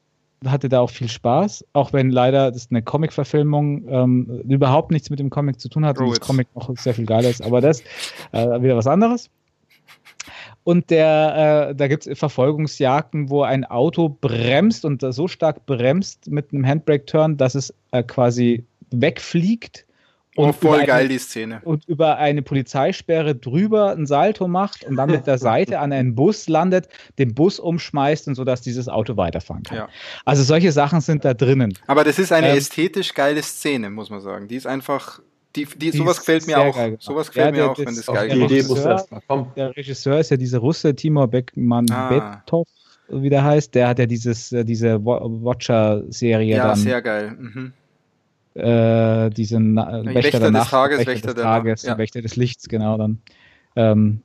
[0.47, 5.19] hatte da auch viel Spaß, auch wenn leider das eine Comic-Verfilmung ähm, überhaupt nichts mit
[5.19, 7.61] dem Comic zu tun hat Bro, und das Comic noch sehr viel geiler ist, aber
[7.61, 7.83] das
[8.33, 9.31] äh, wieder was anderes.
[10.65, 16.31] Und der, äh, da gibt es Verfolgungsjagden, wo ein Auto bremst und so stark bremst
[16.31, 19.87] mit einem Handbrake-Turn, dass es äh, quasi wegfliegt
[20.37, 21.61] Oh, voll geil, die Szene.
[21.63, 26.15] Und über eine Polizeisperre drüber ein Salto macht und dann mit der Seite an einen
[26.15, 29.77] Bus landet, den Bus umschmeißt und so, dass dieses Auto weiterfahren kann.
[29.77, 29.89] Ja.
[30.25, 31.79] Also solche Sachen sind da drinnen.
[31.87, 34.49] Aber das ist eine ähm, ästhetisch geile Szene, muss man sagen.
[34.49, 35.21] Die ist einfach,
[35.55, 36.79] die, die, die sowas gefällt mir auch.
[36.99, 39.57] Sowas gefällt ja, mir auch, wenn das geil gemacht ist.
[39.57, 42.41] Der Regisseur ist ja dieser Russe, Timur Beckmann ah.
[42.47, 42.69] Betov,
[43.09, 43.75] wie der heißt.
[43.75, 46.57] Der hat ja dieses, äh, diese Watcher-Serie.
[46.57, 46.77] Ja, dann.
[46.77, 47.37] sehr geil.
[47.39, 47.75] Mhm
[48.55, 51.99] äh, diesen äh, Wächter, Wächter, der Nacht, Tages, Wächter, Wächter des Tages, ja.
[51.99, 53.19] Wächter des Lichts, genau, dann
[53.77, 54.23] ähm,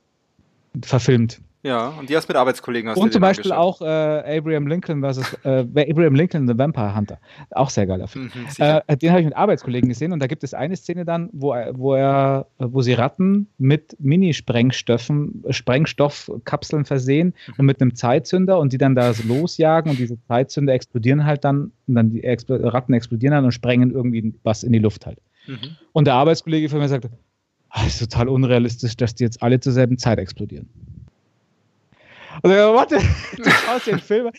[0.82, 1.40] verfilmt.
[1.68, 5.34] Ja, und die hast mit Arbeitskollegen hast Und zum Beispiel auch äh, Abraham Lincoln versus
[5.44, 7.18] äh, Abraham Lincoln The Vampire Hunter.
[7.50, 8.30] Auch sehr geiler Film.
[8.34, 11.28] Mhm, äh, den habe ich mit Arbeitskollegen gesehen und da gibt es eine Szene dann,
[11.32, 17.54] wo, wo er, wo sie Ratten mit Mini-Sprengstoffen, Sprengstoffkapseln versehen mhm.
[17.58, 21.44] und mit einem Zeitzünder und die dann da so losjagen und diese Zeitzünder explodieren halt
[21.44, 25.04] dann und dann die Expl Ratten explodieren dann und sprengen irgendwie was in die Luft
[25.04, 25.18] halt.
[25.46, 25.76] Mhm.
[25.92, 29.60] Und der Arbeitskollege von mir sagte, das ah, ist total unrealistisch, dass die jetzt alle
[29.60, 30.70] zur selben Zeit explodieren.
[32.42, 32.98] Also, warte,
[33.36, 34.30] du schaust den Film.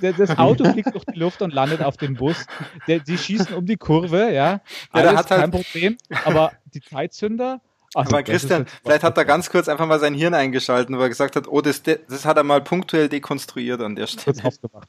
[0.00, 2.46] Das Auto fliegt durch die Luft und landet auf dem Bus.
[2.86, 4.60] Die schießen um die Kurve, ja.
[4.90, 5.96] Alles ja, hat kein halt Problem.
[6.24, 7.60] Aber die Zeitzünder.
[7.94, 11.02] Also, aber Christian, halt vielleicht hat er ganz kurz einfach mal sein Hirn eingeschalten, wo
[11.02, 14.44] er gesagt hat, oh, das, das hat er mal punktuell dekonstruiert an der Stelle.
[14.44, 14.88] Aufgemacht.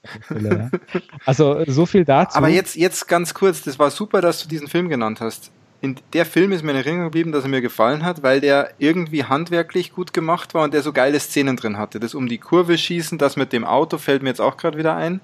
[1.25, 2.37] Also so viel dazu.
[2.37, 5.95] Aber jetzt, jetzt ganz kurz, das war super, dass du diesen Film genannt hast in
[6.13, 9.23] der Film ist mir in Erinnerung geblieben, dass er mir gefallen hat, weil der irgendwie
[9.23, 11.99] handwerklich gut gemacht war und der so geile Szenen drin hatte.
[11.99, 14.95] Das um die Kurve schießen, das mit dem Auto fällt mir jetzt auch gerade wieder
[14.95, 15.21] ein.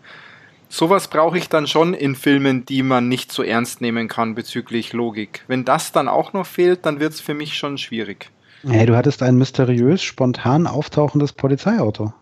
[0.70, 4.94] Sowas brauche ich dann schon in Filmen, die man nicht so ernst nehmen kann bezüglich
[4.94, 5.44] Logik.
[5.48, 8.30] Wenn das dann auch noch fehlt, dann wird es für mich schon schwierig.
[8.66, 12.14] Hey, du hattest ein mysteriös, spontan auftauchendes Polizeiauto.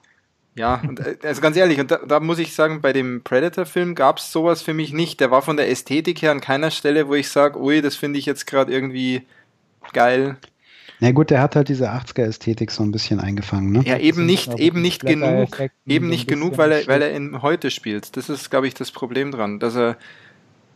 [0.56, 3.95] Ja, und, äh, also ganz ehrlich, und da, da muss ich sagen, bei dem Predator-Film
[3.95, 5.20] gab es sowas für mich nicht.
[5.20, 8.20] Der war von der Ästhetik her an keiner Stelle, wo ich sage, ui, das finde
[8.20, 9.24] ich jetzt gerade irgendwie
[9.93, 10.38] geil.
[10.99, 13.82] Na gut, der hat halt diese 80er-Ästhetik so ein bisschen eingefangen, ne?
[13.86, 17.72] Ja, eben nicht, eben nicht genug, eben nicht genug, weil er, weil er in heute
[17.72, 18.16] spielt.
[18.18, 19.97] Das ist, glaube ich, das Problem dran, dass er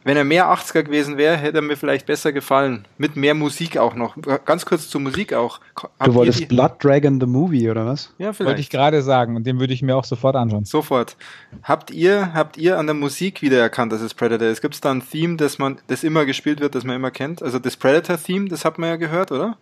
[0.06, 2.86] Wenn er mehr 80er gewesen wäre, hätte er mir vielleicht besser gefallen.
[3.00, 4.16] Mit mehr Musik auch noch.
[4.46, 5.60] Ganz kurz zur Musik auch.
[5.76, 8.14] Habt du wolltest Blood Dragon the Movie, oder was?
[8.20, 8.50] Ja, vielleicht.
[8.50, 10.64] Wollte ich gerade sagen und den würde ich mir auch sofort anschauen.
[10.64, 11.18] Sofort.
[11.64, 14.62] Habt ihr, habt ihr an der Musik wiedererkannt, dass es Predator ist?
[14.62, 17.42] Gibt es da ein Theme, das man, das immer gespielt wird, das man immer kennt?
[17.42, 19.58] Also das Predator-Theme, das hat man ja gehört, oder?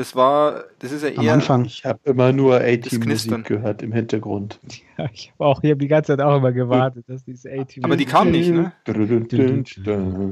[0.00, 1.18] Das war, das ist ja eher.
[1.18, 1.66] Am Anfang.
[1.66, 4.58] Ich habe immer nur A-Team-Musik gehört im Hintergrund.
[4.96, 7.84] Ja, ich habe auch hier die ganze Zeit auch immer gewartet, dass diese A-Team.
[7.84, 8.72] Aber die kam nicht, ne?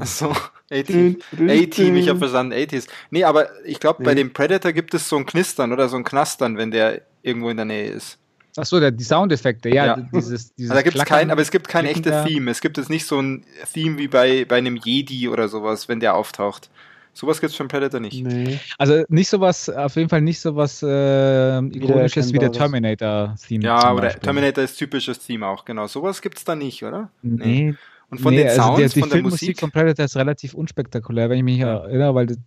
[0.00, 0.30] Achso,
[0.70, 1.16] A-Team.
[1.32, 2.86] A-Team, ich habe verstanden, A-Teams.
[3.10, 6.04] Nee, aber ich glaube, bei dem Predator gibt es so ein Knistern oder so ein
[6.04, 8.18] Knastern, wenn der irgendwo in der Nähe ist.
[8.58, 9.86] Achso, die Soundeffekte, ja.
[9.86, 9.96] ja.
[10.12, 12.50] Dieses, dieses also da gibt's kein, aber es gibt kein echtes Theme.
[12.50, 16.00] Es gibt jetzt nicht so ein Theme wie bei, bei einem Jedi oder sowas, wenn
[16.00, 16.68] der auftaucht.
[17.18, 18.24] Sowas gibt es von Predator nicht.
[18.24, 18.60] Nee.
[18.78, 23.64] Also nicht sowas, auf jeden Fall nicht sowas äh, ikonisches wie der Terminator-Theme.
[23.64, 25.88] Ja, oder Terminator ist typisches Theme auch, genau.
[25.88, 27.10] Sowas gibt es da nicht, oder?
[27.22, 27.72] Nee.
[27.72, 27.74] nee.
[28.08, 30.16] Und von nee, den Sounds, also der, die von der Filmmusik Musik von Predator ist
[30.16, 32.38] relativ unspektakulär, wenn ich mich erinnere, weil das,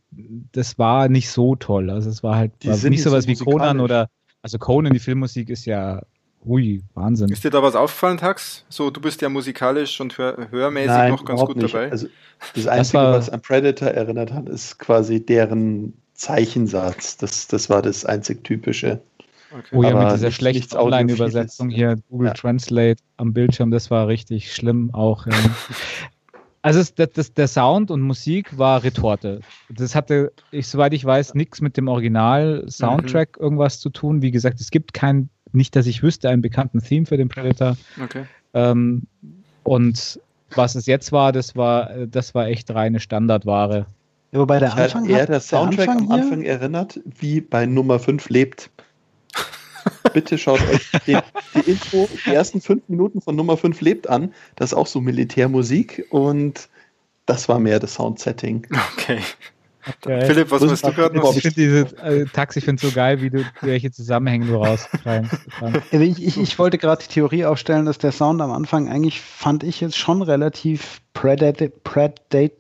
[0.53, 1.89] das war nicht so toll.
[1.89, 4.09] Also es war halt war nicht sowas wie Conan oder
[4.41, 6.01] also Conan, die Filmmusik ist ja
[6.45, 7.29] Ui, Wahnsinn.
[7.29, 8.65] Ist dir da was aufgefallen, Tax?
[8.69, 11.73] So, du bist ja musikalisch und hör hörmäßig Nein, noch ganz gut nicht.
[11.73, 11.91] dabei.
[11.91, 12.07] Also,
[12.55, 17.17] das Einzige, das was an Predator erinnert hat, ist quasi deren Zeichensatz.
[17.17, 19.01] Das, das war das einzig Typische.
[19.51, 19.75] Okay.
[19.75, 22.33] Oh ja, mit dieser schlechten Online-Übersetzung hier, Google ja.
[22.33, 25.27] Translate am Bildschirm, das war richtig schlimm auch.
[25.27, 25.33] Ja.
[26.61, 29.41] also es, das, das, der Sound und Musik war Retorte.
[29.69, 33.43] Das hatte, ich, soweit ich weiß, nichts mit dem Original-Soundtrack mhm.
[33.43, 34.21] irgendwas zu tun.
[34.21, 37.77] Wie gesagt, es gibt kein nicht, dass ich wüsste, einen bekannten Theme für den Predator.
[38.03, 38.25] Okay.
[38.53, 39.03] Ähm,
[39.63, 40.19] und
[40.55, 43.85] was es jetzt war, das war, das war echt reine Standardware.
[44.31, 46.51] Ja, wobei der Anfang eher der Soundtrack der Anfang am Anfang hier?
[46.51, 48.69] erinnert, wie bei Nummer 5 lebt.
[50.13, 51.17] Bitte schaut euch die,
[51.55, 54.33] die, Intro, die ersten fünf Minuten von Nummer 5 lebt an.
[54.55, 56.69] Das ist auch so Militärmusik und
[57.25, 58.67] das war mehr das Soundsetting.
[58.97, 59.19] Okay.
[59.87, 60.25] Okay.
[60.25, 61.35] Philipp, was hast du gerade noch?
[61.35, 65.37] Ich finde diese äh, Taxi, ich so geil, wie du welche Zusammenhänge du rausschreibst.
[65.91, 69.63] ich, ich, ich wollte gerade die Theorie aufstellen, dass der Sound am Anfang eigentlich, fand
[69.63, 72.51] ich jetzt schon relativ Predate, Predate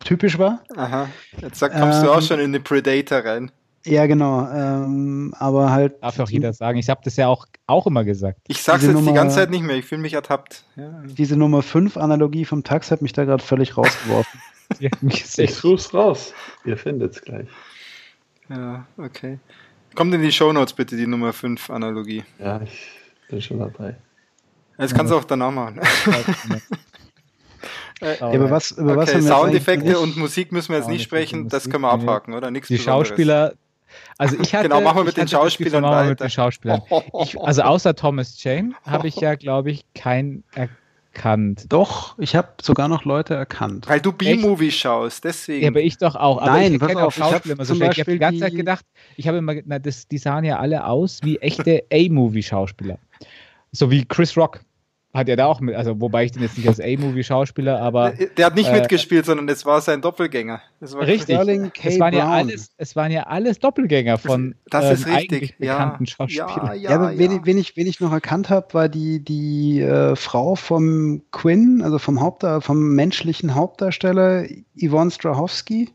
[0.00, 0.60] typisch war.
[0.76, 1.08] Aha,
[1.40, 3.50] jetzt sag, kommst ähm, du auch ähm, schon in den Predator rein.
[3.86, 4.48] Ja, genau.
[4.50, 6.02] Ähm, aber halt.
[6.02, 6.78] Darf auch jeder sagen.
[6.78, 8.40] Ich habe das ja auch, auch immer gesagt.
[8.48, 9.76] Ich sag's jetzt Nummer, die ganze Zeit nicht mehr.
[9.76, 10.64] Ich fühle mich ertappt.
[10.74, 11.02] Ja.
[11.04, 14.40] Diese Nummer 5 Analogie vom Tax hat mich da gerade völlig rausgeworfen.
[15.08, 16.32] ich such's raus.
[16.64, 17.48] Ihr findet's gleich.
[18.48, 19.38] Ja, okay.
[19.94, 22.24] Kommt in die Shownotes bitte, die Nummer 5 Analogie.
[22.38, 22.88] Ja, ich
[23.28, 23.96] bin schon dabei.
[24.76, 25.80] Das kannst du auch danach machen.
[28.00, 31.02] ja, aber was, über okay, was haben wir Soundeffekte und Musik müssen wir jetzt nicht
[31.02, 32.50] sprechen, das können wir abhaken, oder?
[32.50, 33.08] Nichts die Besonderes.
[33.08, 33.54] Schauspieler,
[34.18, 36.10] also ich hatte, genau, machen wir mit den Schauspielern weiter.
[36.10, 36.82] Mit den Schauspielern.
[37.22, 40.44] Ich, also außer Thomas Jane habe ich ja, glaube ich, kein
[41.16, 41.66] erkannt.
[41.68, 43.88] Doch, ich habe sogar noch Leute erkannt.
[43.88, 45.62] Weil du B-Movie schaust, deswegen.
[45.62, 46.38] Ja, aber ich doch auch.
[46.40, 48.84] Aber Nein, ich kenne auch Schauspieler so Ich habe die ganze Zeit gedacht,
[49.16, 52.98] ich habe immer, na, das, die sahen ja alle aus wie echte A-Movie-Schauspieler.
[53.72, 54.60] So wie Chris Rock
[55.16, 58.12] hat er da auch mit, also wobei ich den jetzt nicht als A-Movie-Schauspieler, aber.
[58.36, 60.60] Der hat nicht äh, mitgespielt, sondern es war sein Doppelgänger.
[60.80, 61.36] War richtig.
[61.82, 65.58] Es, waren ja alles, es waren ja alles Doppelgänger von das ist ähm, richtig.
[65.58, 66.66] bekannten ja, Schauspielern.
[66.66, 69.24] Ja, ja, ja, aber wen, ich, wen, ich, wen ich noch erkannt habe, war die,
[69.24, 74.44] die äh, Frau vom Quinn, also vom, Haupt, vom menschlichen Hauptdarsteller
[74.80, 75.90] Yvonne Strahovski.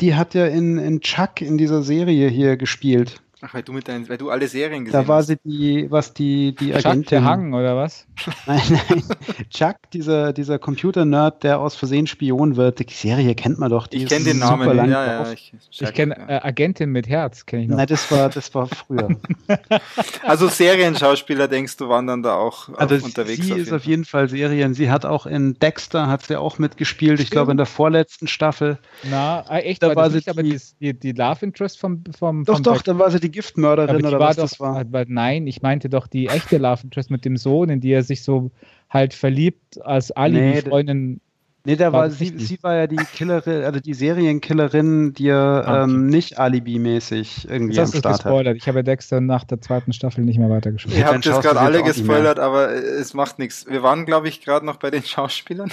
[0.00, 3.20] Die hat ja in, in Chuck in dieser Serie hier gespielt.
[3.40, 5.04] Ach, weil du mit deinen, weil du alle Serien gesehen hast.
[5.04, 7.04] Da war sie die, was die, die Chuck Agentin.
[7.10, 8.06] der Hang, oder was?
[8.46, 9.04] nein, nein.
[9.48, 12.80] Chuck, dieser, dieser Computer-Nerd, der aus Versehen Spion wird.
[12.80, 13.86] Die Serie kennt man doch.
[13.86, 17.62] Die ich kenne den Namen, ja, ja, Ich, ich kenne äh, Agentin mit Herz, kenne
[17.62, 17.76] ich noch.
[17.76, 19.08] Nein, das war, das war früher.
[20.24, 23.46] also Serienschauspieler, denkst du, waren dann da auch, also unterwegs?
[23.46, 24.74] Sie auf ist auf jeden Fall Serien.
[24.74, 27.20] Sie hat auch in Dexter, hat sie auch mitgespielt.
[27.20, 28.78] Ich glaube, in der vorletzten Staffel.
[29.04, 29.82] Na, äh, echt?
[29.82, 32.82] Da war, war sie nicht, aber die, die, Love Interest vom, vom, Doch, vom doch,
[32.82, 34.78] dann war sie die die Giftmörderin oder was doch, das war.
[34.78, 38.02] Aber nein, ich meinte doch die echte Love Interest mit dem Sohn, in die er
[38.02, 38.50] sich so
[38.90, 41.20] halt verliebt als Alibi-Freundin.
[41.64, 45.82] Nee, da war, sie, sie war ja die Killerin, also die Serienkillerin, die ja ah,
[45.82, 45.92] okay.
[45.92, 48.54] ähm, nicht Alibi-mäßig irgendwie das am Start gespoilert.
[48.54, 48.56] hat.
[48.56, 50.94] Ich habe Dexter nach der zweiten Staffel nicht mehr weitergeschaut.
[50.94, 53.66] Ihr habt das gerade alle gespoilert, aber es macht nichts.
[53.68, 55.70] Wir waren, glaube ich, gerade noch bei den Schauspielern.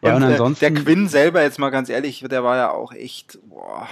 [0.00, 2.92] und, ja, und ansonsten, der Quinn selber, jetzt mal ganz ehrlich, der war ja auch
[2.94, 3.86] echt, boah.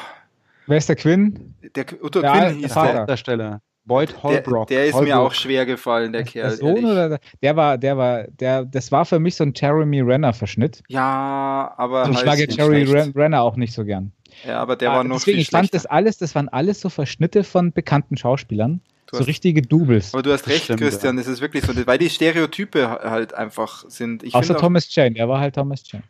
[0.70, 1.56] Wer ist der Quinn?
[1.74, 3.60] Der Otto der Quinn hieß der Darsteller.
[3.84, 4.68] Boyd Holbrook.
[4.68, 5.08] Der, der ist Holbrook.
[5.08, 6.50] mir auch schwer gefallen, der Kerl.
[6.50, 10.00] Der Sohn oder der war, der war, der, das war für mich so ein Jeremy
[10.00, 10.84] Renner Verschnitt.
[10.86, 13.16] Ja, aber Und ich halt mag ja Jeremy schlecht.
[13.16, 14.12] Renner auch nicht so gern.
[14.46, 16.80] Ja, aber der ah, war noch deswegen, viel ich fand das alles, das waren alles
[16.80, 18.80] so Verschnitte von bekannten Schauspielern.
[19.08, 20.14] Du so hast, richtige Doubles.
[20.14, 23.86] aber du hast recht, stimmt, Christian, das ist wirklich so, weil die Stereotype halt einfach
[23.88, 24.22] sind.
[24.22, 26.04] Ich Außer Thomas Jane, der war halt Thomas Jane.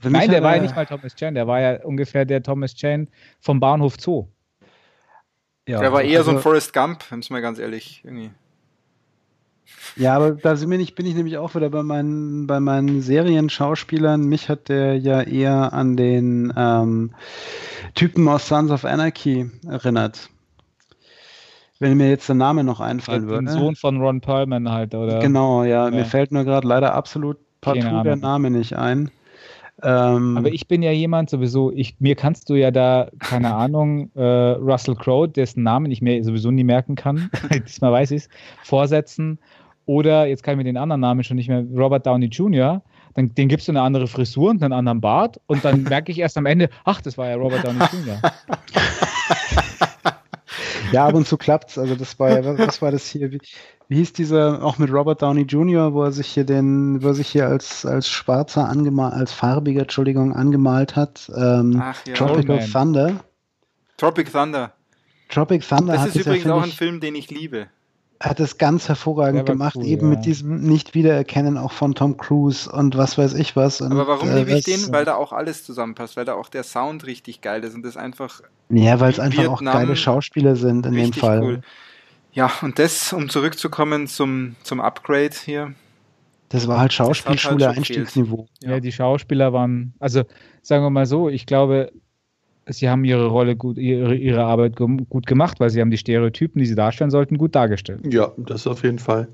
[0.00, 2.42] Für mich Nein, der war ja nicht mal Thomas Jane, der war ja ungefähr der
[2.42, 3.08] Thomas Jane
[3.40, 4.26] vom Bahnhof Zoo.
[5.66, 8.02] Ja, der war eher so ein also- Forrest Gump, muss man ganz ehrlich.
[8.04, 8.30] Irgendwie.
[9.96, 13.02] Ja, aber da sind wir nicht, bin ich nämlich auch wieder bei meinen, bei meinen
[13.02, 14.22] Serienschauspielern.
[14.22, 17.14] Mich hat der ja eher an den ähm,
[17.94, 20.30] Typen aus Sons of Anarchy erinnert.
[21.80, 23.52] Wenn mir jetzt der Name noch einfallen Den würde.
[23.52, 25.18] Sohn von Ron Perlman halt, oder?
[25.20, 25.90] Genau, ja, Ja.
[25.90, 28.16] mir fällt nur gerade leider absolut partout der.
[28.16, 29.10] Name nicht ein.
[29.82, 34.10] Ähm, Aber ich bin ja jemand sowieso, ich, mir kannst du ja da, keine Ahnung,
[34.14, 37.30] äh, Russell Crowe, dessen Namen ich mir sowieso nie merken kann,
[37.66, 38.28] diesmal weiß ich es,
[38.62, 39.38] vorsetzen.
[39.86, 42.82] Oder jetzt kann ich mir den anderen Namen schon nicht mehr, Robert Downey Jr.,
[43.14, 46.18] dann, den gibst du eine andere Frisur und einen anderen Bart und dann merke ich
[46.18, 48.20] erst am Ende, ach, das war ja Robert Downey Jr.
[50.92, 51.78] Ja, ab und zu klappt's.
[51.78, 53.30] Also das war ja, was, war das hier?
[53.30, 53.40] Wie,
[53.88, 57.14] wie hieß dieser, auch mit Robert Downey Jr., wo er sich hier den, wo er
[57.14, 61.30] sich hier als, als Schwarzer angemalt, als Farbiger, Entschuldigung, angemalt hat?
[61.34, 62.12] Ähm, Ach ja.
[62.14, 62.70] Tropical Man.
[62.70, 63.24] Thunder.
[63.96, 64.72] Tropic Thunder.
[65.28, 67.68] Tropic Thunder Das hat ist ja, übrigens finde auch ein Film, den ich liebe.
[68.20, 70.16] hat es ganz hervorragend gemacht, cool, eben ja.
[70.16, 73.80] mit diesem Nicht-Wiedererkennen auch von Tom Cruise und was weiß ich was.
[73.80, 74.92] Und, Aber warum äh, liebe ich den?
[74.92, 77.96] Weil da auch alles zusammenpasst, weil da auch der Sound richtig geil ist und das
[77.96, 81.42] einfach Ja, weil es einfach auch Vietnam, geile Schauspieler sind in dem Fall.
[81.42, 81.60] cool.
[82.32, 85.74] Ja, und das, um zurückzukommen zum, zum Upgrade hier.
[86.48, 88.46] Das war halt halt Schauspielschule, schon Einstiegsniveau.
[88.62, 88.80] Ja.
[88.80, 90.24] die Schauspieler waren, also
[90.62, 91.92] sagen wir mal so, ich glaube,
[92.66, 96.60] sie haben ihre Rolle gut, ihre, ihre Arbeit gut gemacht, weil sie haben die Stereotypen,
[96.60, 98.00] die sie darstellen sollten, gut dargestellt.
[98.12, 99.28] Ja, das auf jeden Fall.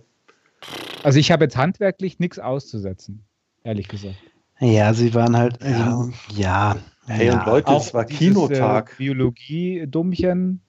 [1.02, 3.24] Also ich habe jetzt handwerklich nichts auszusetzen,
[3.62, 4.16] ehrlich gesagt.
[4.60, 6.76] Ja, sie waren halt, also, ja.
[7.06, 7.40] Hey, ja.
[7.40, 8.92] und Leute, es war dieses, Kinotag.
[8.92, 10.60] Äh, Biologie-Dummchen,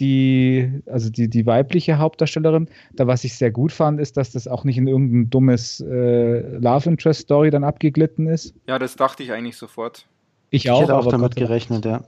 [0.00, 4.48] die, also die, die weibliche Hauptdarstellerin, da was ich sehr gut fand, ist, dass das
[4.48, 8.54] auch nicht in irgendein dummes äh, Love Interest Story dann abgeglitten ist.
[8.66, 10.06] Ja, das dachte ich eigentlich sofort.
[10.50, 12.02] Ich Ich auch, hätte auch aber damit Gott gerechnet, ja.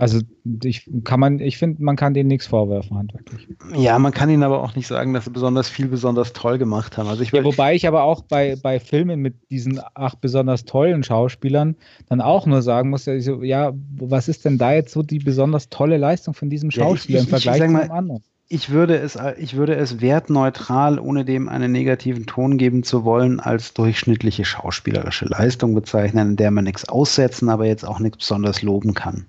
[0.00, 0.20] Also
[0.62, 3.48] ich kann man, ich finde, man kann denen nichts vorwerfen, handwerklich.
[3.76, 6.96] Ja, man kann ihnen aber auch nicht sagen, dass sie besonders viel besonders toll gemacht
[6.96, 7.08] haben.
[7.08, 11.02] Also ich Ja, wobei ich aber auch bei, bei Filmen mit diesen acht besonders tollen
[11.02, 11.74] Schauspielern
[12.08, 15.18] dann auch nur sagen muss, ja, so, ja, was ist denn da jetzt so die
[15.18, 18.22] besonders tolle Leistung von diesem Ja, ich- Schauspieler im Vergleich zu einem anderen?
[18.48, 23.40] ich würde es, ich würde es wertneutral, ohne dem einen negativen Ton geben zu wollen,
[23.40, 28.62] als durchschnittliche schauspielerische Leistung bezeichnen, in der man nichts aussetzen, aber jetzt auch nichts besonders
[28.62, 29.26] loben kann.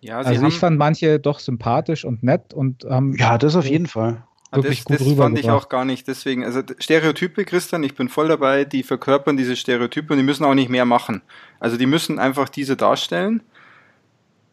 [0.00, 3.56] Ja, sie Also haben, ich fand manche doch sympathisch und nett und haben Ja, das
[3.56, 4.22] auf jeden Fall.
[4.50, 6.06] Ah, wirklich das, gut das fand ich auch gar nicht.
[6.06, 10.44] Deswegen, also Stereotype, Christian, ich bin voll dabei, die verkörpern diese Stereotype und die müssen
[10.44, 11.22] auch nicht mehr machen.
[11.58, 13.42] Also die müssen einfach diese darstellen.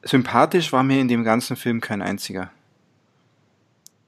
[0.01, 2.51] Sympathisch war mir in dem ganzen Film kein einziger.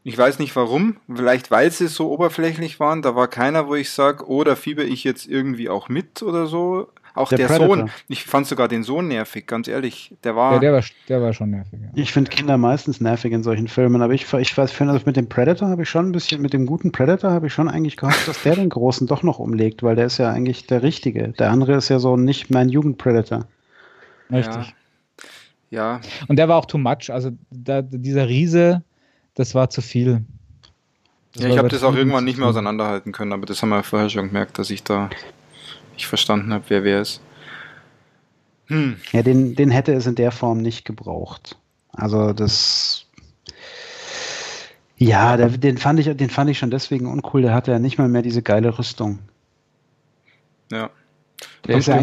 [0.04, 3.02] Ich weiß nicht warum, vielleicht weil sie so oberflächlich waren.
[3.02, 6.48] Da war keiner, wo ich sage, oh, da fieber ich jetzt irgendwie auch mit oder
[6.48, 6.90] so.
[7.16, 7.58] Auch Der der.
[7.58, 10.14] Sohn, ich fand sogar den Sohn nervig, ganz ehrlich.
[10.26, 11.80] Der war, ja, der war, der war schon nervig.
[11.82, 11.88] Ja.
[11.96, 15.16] Ich finde Kinder meistens nervig in solchen Filmen, aber ich, ich weiß, finde, also mit
[15.16, 17.96] dem Predator habe ich schon ein bisschen, mit dem guten Predator habe ich schon eigentlich
[17.96, 21.30] gehofft, dass der den Großen doch noch umlegt, weil der ist ja eigentlich der Richtige.
[21.30, 23.48] Der andere ist ja so nicht mein Jugendpredator.
[24.30, 24.74] Richtig.
[25.70, 27.10] ja, Und der war auch too much.
[27.10, 28.84] Also da, dieser Riese,
[29.36, 30.26] das war zu viel.
[31.34, 33.84] Das Ja, ich habe das auch irgendwann nicht mehr auseinanderhalten können, aber das haben wir
[33.84, 35.10] vorher schon gemerkt, dass ich da
[35.96, 37.22] nicht verstanden habe, wer wer ist.
[38.68, 41.58] Hm, Ja, den, den hätte es in der Form nicht gebraucht.
[41.94, 43.06] Also das.
[44.98, 47.42] Ja, der, den, fand ich, den fand ich schon deswegen uncool.
[47.42, 49.20] Der hatte ja nicht mal mehr diese geile Rüstung.
[50.72, 50.90] ja.
[51.68, 51.98] Der ist ja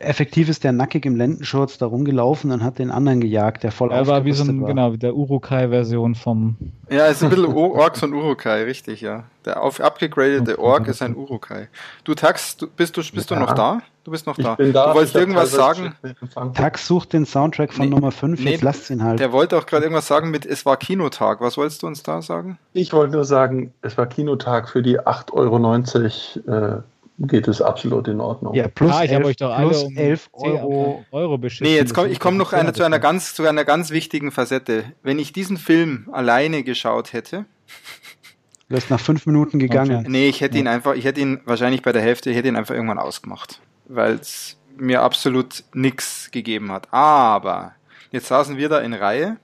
[0.00, 3.92] effektiv ist der nackig im Lendenschurz da rumgelaufen und hat den anderen gejagt, der voll
[3.92, 4.68] Er war wie so ein, war.
[4.68, 6.56] genau, der Urukai-Version vom.
[6.90, 9.24] Ja, es ist ein bisschen Orks und Urukai, richtig, ja.
[9.44, 11.68] Der auf abgegradete Ork ist ein Urukai.
[12.04, 13.40] Du Tax, du, bist du bist du Ja.
[13.40, 13.80] noch da?
[14.04, 14.54] Du bist noch Ich da.
[14.54, 14.88] bin da.
[14.88, 15.94] Du wolltest ich irgendwas sagen?
[16.54, 19.20] Tax sucht den Soundtrack von Nee, Nummer 5, nee, jetzt lasst ihn halt.
[19.20, 21.40] Der wollte auch gerade irgendwas sagen mit es war Kinotag.
[21.40, 22.58] Was wolltest du uns da sagen?
[22.72, 26.76] Ich wollte nur sagen, es war Kinotag für die 8,90 Euro.
[26.78, 26.82] Äh,
[27.20, 28.54] geht es absolut in Ordnung.
[28.54, 31.04] ja, plus ah, ich habe 11, euch doch alle plus um 11 10 Euro.
[31.10, 31.66] Euro beschissen.
[31.66, 34.84] Nee, jetzt komm, ich komme noch eine, zu einer ganz zu einer ganz wichtigen Facette.
[35.02, 37.44] Wenn ich diesen Film alleine geschaut hätte,
[38.68, 40.06] Du bist nach fünf Minuten gegangen.
[40.08, 40.60] Nee, ich hätte Ja.
[40.60, 43.60] ihn einfach, ich hätte ihn wahrscheinlich bei der Hälfte, ich hätte ihn einfach irgendwann ausgemacht,
[43.86, 46.86] weil es mir absolut nichts gegeben hat.
[46.92, 47.72] Aber
[48.12, 49.38] jetzt saßen wir da in Reihe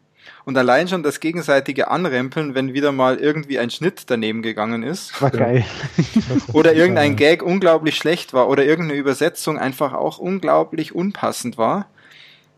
[0.45, 5.21] und allein schon das gegenseitige Anrempeln, wenn wieder mal irgendwie ein Schnitt daneben gegangen ist
[5.21, 5.65] War geil.
[6.53, 11.87] oder irgendein Gag unglaublich schlecht war oder irgendeine Übersetzung einfach auch unglaublich unpassend war,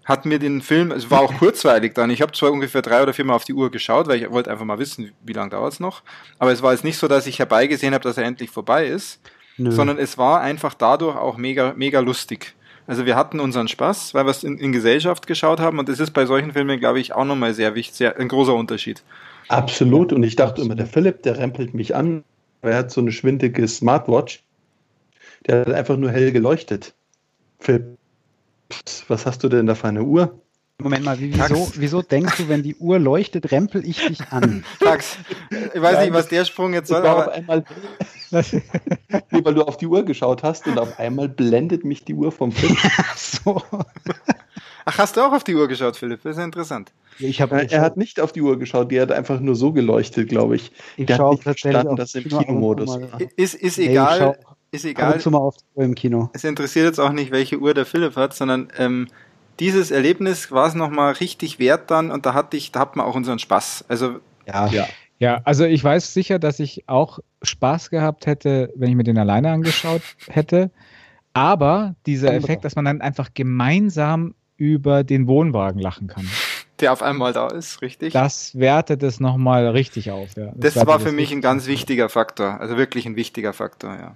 [0.05, 3.13] hat mir den Film, es war auch kurzweilig dann, ich habe zwar ungefähr drei oder
[3.13, 5.75] vier Mal auf die Uhr geschaut, weil ich wollte einfach mal wissen, wie lange dauert
[5.75, 6.03] es noch,
[6.39, 9.21] aber es war jetzt nicht so, dass ich herbeigesehen habe, dass er endlich vorbei ist,
[9.59, 9.71] Nö.
[9.71, 12.55] sondern es war einfach dadurch auch mega, mega lustig.
[12.89, 16.01] Also wir hatten unseren Spaß, weil wir es in, in, Gesellschaft geschaut haben und das
[16.01, 19.03] ist bei solchen Filmen, glaube ich, auch nochmal sehr wichtig, sehr, ein großer Unterschied.
[19.49, 22.25] Absolut und ich dachte immer, der Philipp, der rempelt mich an,
[22.63, 24.43] er hat so eine schwindige Smartwatch,
[25.47, 26.95] der hat einfach nur hell geleuchtet.
[27.61, 27.99] Philipp,
[29.07, 30.41] was hast du denn da für eine Uhr?
[30.81, 34.63] Moment mal, wieso, wieso denkst du, wenn die Uhr leuchtet, rempel ich dich an?
[34.79, 35.17] Tax,
[35.75, 37.33] ich weiß nicht, was der Sprung jetzt soll, aber...
[37.33, 37.65] Einmal,
[38.31, 42.31] nee, weil du auf die Uhr geschaut hast und auf einmal blendet mich die Uhr
[42.31, 42.77] vom Film.
[43.17, 43.61] so.
[44.85, 46.21] Ach, hast du auch auf die Uhr geschaut, Philipp?
[46.23, 46.93] Das ist ja interessant.
[47.19, 50.29] Ich hab, er hat nicht auf die Uhr geschaut, die hat einfach nur so geleuchtet,
[50.29, 50.71] glaube ich.
[50.97, 53.01] Ich der schaue verstanden, dass im Kinomodus
[53.35, 54.39] ist, ist egal.
[54.39, 55.21] Nee, ist egal.
[55.29, 56.31] Mal auf die Uhr im Kino.
[56.35, 59.09] Es interessiert jetzt auch nicht, welche Uhr der Philipp hat, sondern ähm,
[59.61, 63.07] dieses Erlebnis war es nochmal richtig wert dann und da hatte ich, da hat man
[63.07, 63.85] auch unseren Spaß.
[63.89, 64.67] Also ja.
[64.69, 64.87] ja.
[65.21, 69.19] Ja, also ich weiß sicher, dass ich auch Spaß gehabt hätte, wenn ich mir den
[69.19, 70.71] alleine angeschaut hätte.
[71.33, 76.29] Aber dieser Effekt, dass man dann einfach gemeinsam über den Wohnwagen lachen kann.
[76.81, 78.13] Der auf einmal da ist, richtig?
[78.13, 80.53] Das wertet es nochmal richtig auf, ja.
[80.55, 84.15] Das, das war für mich ein ganz wichtiger Faktor, also wirklich ein wichtiger Faktor, ja.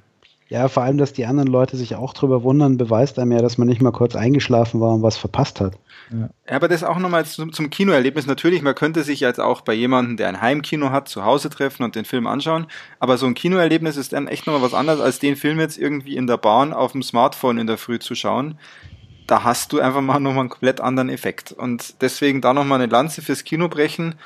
[0.52, 3.56] Ja, vor allem, dass die anderen Leute sich auch drüber wundern, beweist einem ja, dass
[3.56, 5.78] man nicht mal kurz eingeschlafen war und was verpasst hat.
[6.10, 8.26] Ja, aber das auch nochmal zum, zum Kinoerlebnis.
[8.26, 11.84] Natürlich, man könnte sich jetzt auch bei jemandem, der ein Heimkino hat, zu Hause treffen
[11.84, 12.66] und den Film anschauen.
[12.98, 16.16] Aber so ein Kinoerlebnis ist dann echt nochmal was anderes, als den Film jetzt irgendwie
[16.16, 18.58] in der Bahn auf dem Smartphone in der Früh zu schauen.
[19.26, 21.52] Da hast du einfach mal nochmal einen komplett anderen Effekt.
[21.52, 24.16] Und deswegen da nochmal eine Lanze fürs Kino brechen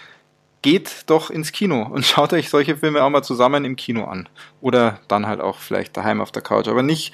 [0.66, 4.28] geht doch ins Kino und schaut euch solche Filme auch mal zusammen im Kino an.
[4.60, 6.66] Oder dann halt auch vielleicht daheim auf der Couch.
[6.66, 7.12] Aber nicht,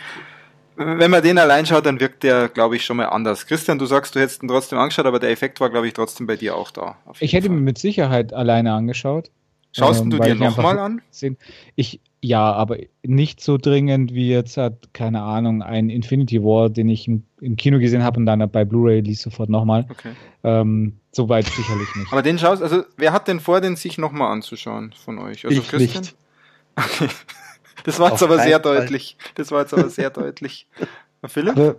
[0.77, 3.47] wenn man den allein schaut, dann wirkt der, glaube ich, schon mal anders.
[3.47, 6.27] Christian, du sagst, du hättest ihn trotzdem angeschaut, aber der Effekt war, glaube ich, trotzdem
[6.27, 6.97] bei dir auch da.
[7.20, 9.31] Ich hätte ihn mit Sicherheit alleine angeschaut.
[9.73, 11.03] Schaust ähm, du dir nochmal an?
[11.11, 11.37] Sehen.
[11.77, 16.89] Ich, ja, aber nicht so dringend wie jetzt hat, keine Ahnung, ein Infinity War, den
[16.89, 19.86] ich im, im Kino gesehen habe und dann bei Blu-ray liest sofort nochmal.
[19.90, 20.12] Okay.
[20.44, 22.12] Ähm, Soweit sicherlich nicht.
[22.12, 25.44] Aber den schaust, also wer hat denn vor, den sich nochmal anzuschauen von euch?
[25.44, 26.03] Also ich Christian?
[26.03, 26.16] Nicht.
[26.77, 27.09] Okay.
[27.85, 28.77] Das war jetzt aber sehr Fall.
[28.77, 29.16] deutlich.
[29.35, 30.69] Das war jetzt aber sehr deutlich.
[31.27, 31.57] Philipp?
[31.57, 31.74] Also,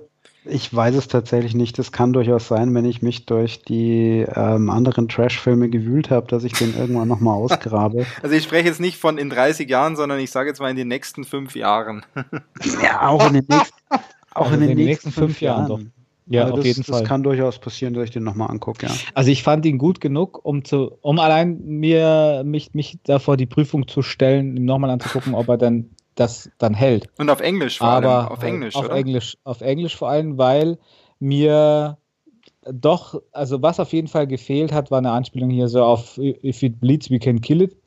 [0.46, 1.80] ich weiß es tatsächlich nicht.
[1.80, 6.44] Das kann durchaus sein, wenn ich mich durch die ähm, anderen Trash-Filme gewühlt habe, dass
[6.44, 8.06] ich den irgendwann nochmal ausgrabe.
[8.22, 10.78] Also ich spreche jetzt nicht von in 30 Jahren, sondern ich sage jetzt mal in
[10.78, 12.06] den nächsten fünf Jahren.
[12.84, 13.78] ja, auch in den nächsten,
[14.34, 15.70] auch also in den, in den nächsten, nächsten, fünf Jahren.
[15.70, 15.94] Jahren
[16.26, 17.02] ja, auf das, jeden Fall.
[17.02, 18.94] Das kann durchaus passieren, dass ich den nochmal angucke, ja.
[19.14, 23.46] Also ich fand ihn gut genug, um zu, um allein mir mich, mich davor die
[23.46, 27.08] Prüfung zu stellen, ihm nochmal anzugucken, ob er dann das dann hält.
[27.18, 28.28] Und auf Englisch vor Aber allem.
[28.28, 28.96] Auf Englisch, auf oder?
[28.96, 30.78] Englisch, auf Englisch vor allem, weil
[31.20, 31.98] mir
[32.72, 36.64] doch, also was auf jeden Fall gefehlt hat, war eine Anspielung hier so auf If
[36.64, 37.78] it bleeds, we can kill it.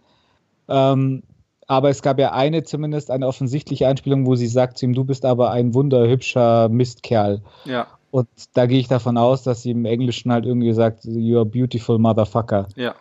[0.69, 1.23] Ähm,
[1.67, 5.05] aber es gab ja eine zumindest, eine offensichtliche Anspielung, wo sie sagt zu ihm, du
[5.05, 7.43] bist aber ein wunderhübscher Mistkerl.
[7.65, 7.89] Ja.
[8.11, 11.45] Und da gehe ich davon aus, dass sie im Englischen halt irgendwie sagt, you're a
[11.45, 12.69] beautiful motherfucker.
[12.77, 12.95] Ja.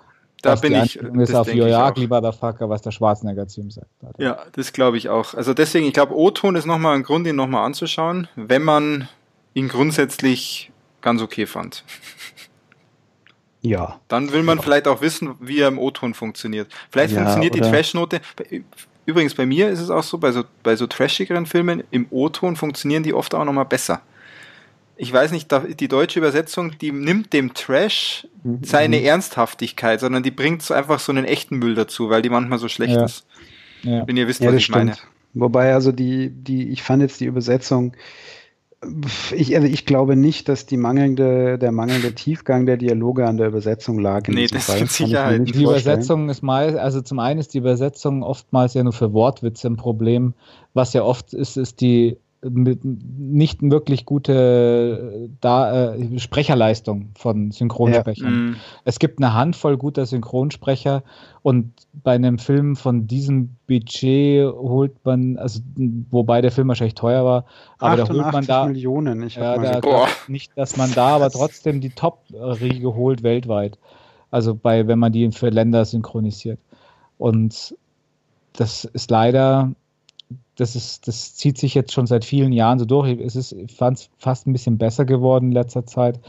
[0.46, 1.00] Da was bin ich.
[1.02, 3.88] Das ist auf You're a ugly motherfucker, was der Schwarzenegger zu ihm sagt.
[4.04, 4.22] Also.
[4.22, 5.34] Ja, das glaube ich auch.
[5.34, 9.08] Also deswegen, ich glaube, O-Ton ist nochmal ein Grund, ihn nochmal anzuschauen, wenn man
[9.56, 11.84] ihn grundsätzlich ganz okay fand.
[13.62, 14.00] Ja.
[14.08, 14.64] Dann will man ja.
[14.64, 16.72] vielleicht auch wissen, wie er im O-Ton funktioniert.
[16.92, 18.22] Vielleicht ja, funktioniert die Trash-Note.
[19.08, 22.56] Übrigens, bei mir ist es auch so, bei so, bei so trashigeren Filmen, im O-Ton
[22.56, 24.04] funktionieren die oft auch nochmal besser
[24.98, 25.50] ich weiß nicht,
[25.80, 28.60] die deutsche Übersetzung, die nimmt dem Trash mhm.
[28.64, 29.06] seine mhm.
[29.06, 32.68] Ernsthaftigkeit, sondern die bringt so einfach so einen echten Müll dazu, weil die manchmal so
[32.68, 33.06] schlecht ja.
[33.06, 33.26] ist.
[33.84, 34.08] Ja.
[34.08, 34.78] Wenn ihr wisst, ja, was ich stimmt.
[34.78, 34.98] meine.
[35.34, 37.96] Wobei also die, die, ich fand jetzt die Übersetzung,
[39.36, 43.48] ich, also ich glaube nicht, dass die mangelnde, der mangelnde Tiefgang der Dialoge an der
[43.48, 44.28] Übersetzung lag.
[44.28, 44.82] Nee, das Fall.
[44.82, 45.56] mit Sicherheit.
[45.56, 49.68] Die Übersetzung ist mal, also zum einen ist die Übersetzung oftmals ja nur für Wortwitze
[49.68, 50.34] ein Problem.
[50.74, 52.18] Was ja oft ist, ist die
[52.52, 58.26] nicht wirklich gute da, äh, Sprecherleistung von Synchronsprechern.
[58.26, 58.40] Ja.
[58.40, 58.56] Mhm.
[58.84, 61.04] Es gibt eine Handvoll guter Synchronsprecher
[61.42, 65.62] und bei einem Film von diesem Budget holt man, also
[66.12, 67.46] wobei der Film wahrscheinlich teuer war,
[67.80, 69.24] aber da holt man da Millionen.
[69.24, 73.78] Ich ja, da, da, nicht, dass man da aber trotzdem die Top-Riege holt weltweit.
[74.32, 76.60] Also bei, wenn man die für Länder synchronisiert.
[77.18, 77.76] Und
[78.54, 79.72] das ist leider
[80.56, 83.20] das ist, das zieht sich jetzt schon seit vielen Jahren so durch.
[83.20, 86.20] Es ist, ich fast ein bisschen besser geworden in letzter Zeit.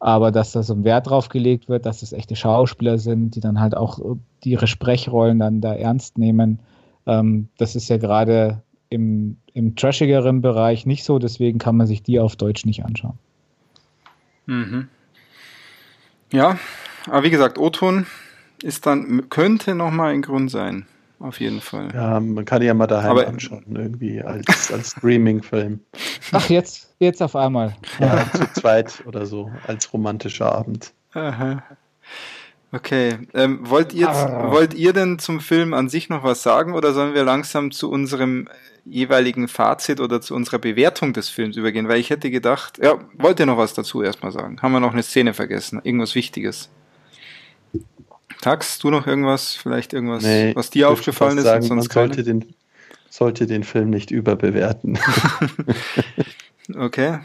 [0.00, 3.40] Aber dass da so ein Wert drauf gelegt wird, dass es echte Schauspieler sind, die
[3.40, 4.00] dann halt auch
[4.42, 6.58] ihre Sprechrollen dann da ernst nehmen,
[7.06, 12.02] ähm, das ist ja gerade im, im trashigeren Bereich nicht so, deswegen kann man sich
[12.02, 13.18] die auf Deutsch nicht anschauen.
[14.46, 14.88] Mhm.
[16.32, 16.58] Ja,
[17.06, 18.06] aber wie gesagt, O-Ton
[18.62, 20.86] ist dann, könnte nochmal ein Grund sein.
[21.20, 21.90] Auf jeden Fall.
[21.94, 25.80] Ja, man kann ja mal daheim Aber- anschauen, irgendwie als, als Streaming-Film.
[26.32, 27.76] Ach, jetzt, jetzt auf einmal.
[27.98, 30.92] Ja, zu zweit oder so, als romantischer Abend.
[31.12, 31.62] Aha.
[32.72, 33.18] Okay.
[33.34, 34.50] Ähm, wollt, ihr, Ah.
[34.50, 37.90] wollt ihr denn zum Film an sich noch was sagen oder sollen wir langsam zu
[37.90, 38.48] unserem
[38.84, 41.88] jeweiligen Fazit oder zu unserer Bewertung des Films übergehen?
[41.88, 44.62] Weil ich hätte gedacht, ja, wollt ihr noch was dazu erstmal sagen?
[44.62, 45.80] Haben wir noch eine Szene vergessen?
[45.82, 46.70] Irgendwas Wichtiges?
[48.40, 49.54] Tax, du noch irgendwas?
[49.54, 51.44] Vielleicht irgendwas, Nee, was dir aufgefallen ist?
[51.44, 52.14] Sagen, man sonst keine?
[52.14, 52.54] sollte den,
[53.10, 54.98] sollte den Film nicht überbewerten.
[56.76, 57.18] Okay.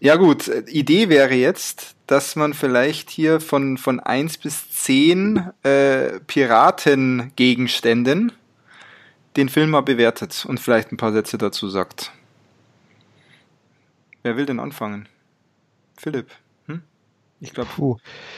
[0.00, 6.20] Ja gut, Idee wäre jetzt, dass man vielleicht hier von, von 1 bis 10 äh,
[6.26, 8.32] Piratengegenständen
[9.36, 12.12] den Film mal bewertet und vielleicht ein paar Sätze dazu sagt.
[14.22, 15.08] Wer will denn anfangen?
[15.96, 16.30] Philipp.
[17.44, 17.68] Ich glaube,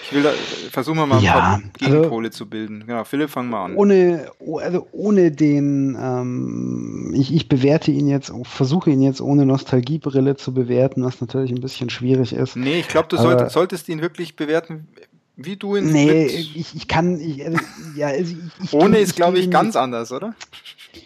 [0.02, 0.32] ich will da,
[0.72, 2.84] versuchen wir mal ein Ja, paar also- Gegenpole zu bilden.
[2.86, 3.74] Genau, Philipp, fang mal an.
[3.76, 9.46] Ohne, oh, also ohne den, ähm, ich, ich bewerte ihn jetzt, versuche ihn jetzt ohne
[9.46, 12.56] Nostalgiebrille zu bewerten, was natürlich ein bisschen schwierig ist.
[12.56, 14.88] Nee, ich glaube, du sollt, solltest ihn wirklich bewerten,
[15.36, 17.58] wie du ihn Nee, ich, ich kann, ich, also,
[17.94, 20.34] ja, also ich, ich ohne tu- ist, glaube ich, ganz anders, oder?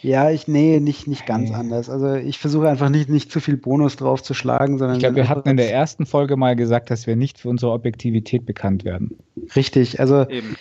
[0.03, 1.57] Ja, ich, nee, nicht, nicht ganz Nee.
[1.57, 1.91] anders.
[1.91, 4.97] Also ich versuche einfach nicht, nicht zu viel Bonus drauf zu schlagen, sondern.
[4.97, 7.73] Ich glaube, wir hatten in der ersten Folge mal gesagt, dass wir nicht für unsere
[7.73, 9.17] Objektivität bekannt werden.
[9.57, 10.57] Richtig, also Eben.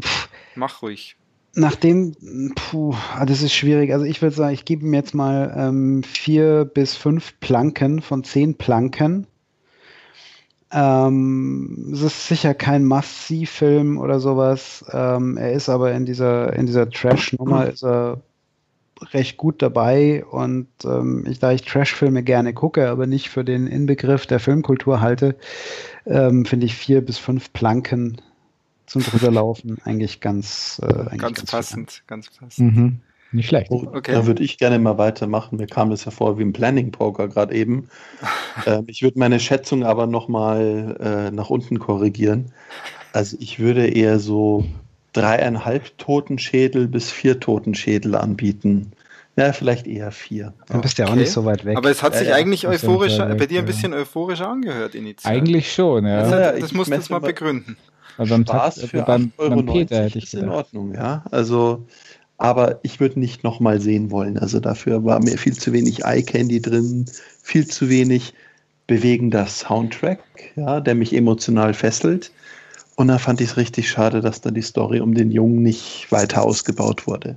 [0.00, 1.16] pff, Mach ruhig.
[1.54, 2.14] nachdem,
[2.54, 3.92] puh, ah, das ist schwierig.
[3.92, 8.24] Also ich würde sagen, ich gebe ihm jetzt mal ähm, vier bis fünf Planken von
[8.24, 9.26] zehn Planken.
[10.72, 14.84] Ähm, es ist sicher kein Must-See-Film oder sowas.
[14.92, 18.20] Ähm, er ist aber in dieser, in dieser Trash-Nummer ist er
[19.12, 23.66] recht gut dabei und ähm, ich, da ich Trash-Filme gerne gucke, aber nicht für den
[23.66, 25.36] Inbegriff der Filmkultur halte,
[26.06, 28.20] ähm, finde ich vier bis fünf Planken
[28.86, 31.50] zum drüberlaufen eigentlich ganz, äh, eigentlich Ganz gut.
[31.50, 32.76] passend, ganz passend.
[32.76, 33.00] Mhm.
[33.32, 33.70] Nicht schlecht.
[33.70, 34.12] Oh, Okay.
[34.12, 35.58] Da würde ich gerne mal weitermachen.
[35.58, 37.88] Mir kam das ja vor wie ein Planning Poker gerade eben.
[38.66, 42.52] ähm, ich würde meine Schätzung aber nochmal äh, nach unten korrigieren.
[43.12, 44.64] Also ich würde eher so
[45.16, 48.92] dreieinhalb Totenschädel bis vier Totenschädel anbieten.
[49.38, 50.54] Ja, vielleicht eher vier.
[50.68, 51.20] Dann bist du ja auch Okay.
[51.20, 51.76] nicht so weit weg.
[51.76, 52.34] Aber es hat Ja, sich ja.
[52.36, 55.32] eigentlich euphorischer, Fall bei dir ein weg, bisschen euphorischer angehört initial.
[55.34, 56.20] Eigentlich schon, ja.
[56.22, 57.76] Das, Ja, hat, das ich musst du jetzt mal begründen.
[58.18, 60.48] Aber beim, Spaß Takt- für beim, 8,90 Euro beim Peter hätte ich ist in.
[60.48, 61.22] Ordnung, ja.
[61.30, 61.86] Also,
[62.38, 64.38] aber ich würde nicht nochmal sehen wollen.
[64.38, 67.04] Also dafür war mir viel zu wenig Eye Candy drin,
[67.42, 68.32] viel zu wenig
[68.86, 70.20] bewegender Soundtrack,
[70.54, 72.30] ja, der mich emotional fesselt.
[72.96, 76.10] Und da fand ich es richtig schade, dass da die Story um den Jungen nicht
[76.10, 77.36] weiter ausgebaut wurde.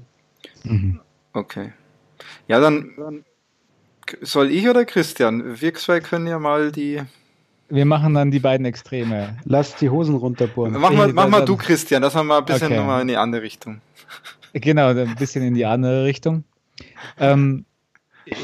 [0.64, 0.99] Mhm.
[1.34, 1.73] Okay.
[2.48, 3.26] Ja, dann, dann
[4.22, 5.61] soll ich oder Christian?
[5.61, 7.02] Wir zwei können ja mal die.
[7.68, 9.38] Wir machen dann die beiden Extreme.
[9.44, 10.73] Lass die Hosen runterbohren.
[10.73, 12.77] Mach mal, mach mal du, Christian, dass wir mal ein bisschen Okay.
[12.77, 13.81] nochmal in eine andere Richtung.
[14.53, 16.44] Genau, ein bisschen in die andere Richtung.
[17.19, 17.65] Ähm,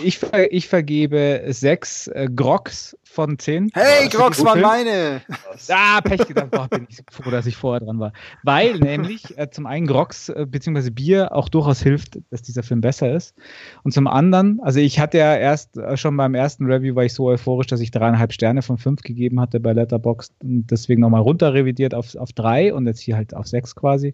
[0.03, 3.72] ich, ver ich vergebe sechs äh, Grogs von zehn.
[3.74, 5.22] Hey, für die waren meine!
[5.70, 8.12] Ah, Pech gedacht, boah, bin ich froh, dass ich vorher dran war.
[8.44, 10.90] Weil nämlich äh, zum einen Grox äh, bzw.
[10.90, 13.36] Bier auch durchaus hilft, dass dieser Film besser ist.
[13.84, 17.14] Und zum anderen, also ich hatte ja erst äh, schon beim ersten Review war ich
[17.14, 21.22] so euphorisch, dass ich dreieinhalb Sterne von fünf gegeben hatte bei Letterboxd und deswegen nochmal
[21.22, 24.14] runter revidiert auf, auf drei und jetzt hier halt auf sechs quasi,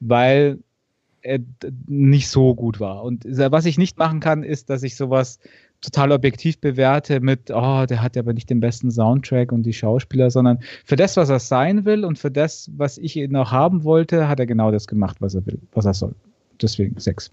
[0.00, 0.58] weil
[1.24, 3.02] d- nicht so gut war.
[3.02, 5.38] Und was ich nicht machen kann, ist, dass ich sowas
[5.80, 9.72] total objektiv bewerte mit, oh, der hat ja aber nicht den besten Soundtrack und die
[9.72, 13.50] Schauspieler, sondern für das, was er sein will und für das, was ich ihn noch
[13.50, 16.14] haben wollte, hat er genau das gemacht, was er will, was er soll.
[16.60, 17.30] Deswegen sechs.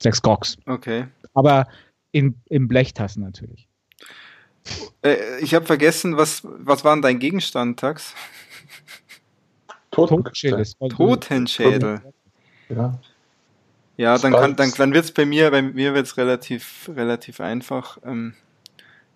[0.00, 0.56] Sechs Grogs.
[0.66, 1.06] Okay.
[1.34, 1.66] Aber
[2.12, 3.66] in, im Blechtassen natürlich.
[5.02, 8.14] Äh, ich habe vergessen, was, was war denn dein Gegenstand, Tax?
[9.90, 10.64] Totenschädel.
[10.90, 12.02] Totenschädel.
[12.68, 13.00] Ja.
[13.98, 17.98] Ja, dann, kann, dann, dann wird's bei mir, bei mir wird's relativ, relativ einfach.
[18.06, 18.34] Ähm,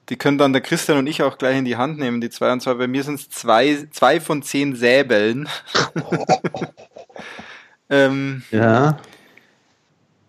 [0.09, 2.53] die können dann der Christian und ich auch gleich in die Hand nehmen, die zwei.
[2.53, 5.49] Und zwar bei mir sind's zwei, zwei von zehn Säbeln.
[7.91, 8.99] ähm, ja.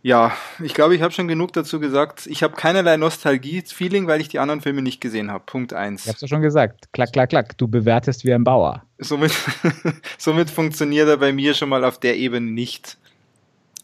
[0.03, 0.31] ja,
[0.61, 2.27] ich glaube, ich habe schon genug dazu gesagt.
[2.27, 5.43] Ich habe keinerlei Nostalgie-Feeling, weil ich die anderen Filme nicht gesehen habe.
[5.47, 6.03] Punkt eins.
[6.03, 6.93] Ich hab's ja schon gesagt.
[6.93, 7.57] Klack, klack, klack.
[7.57, 8.83] Du bewertest wie ein Bauer.
[8.99, 9.31] Somit,
[10.19, 12.99] somit funktioniert er bei mir schon mal auf der Ebene nicht.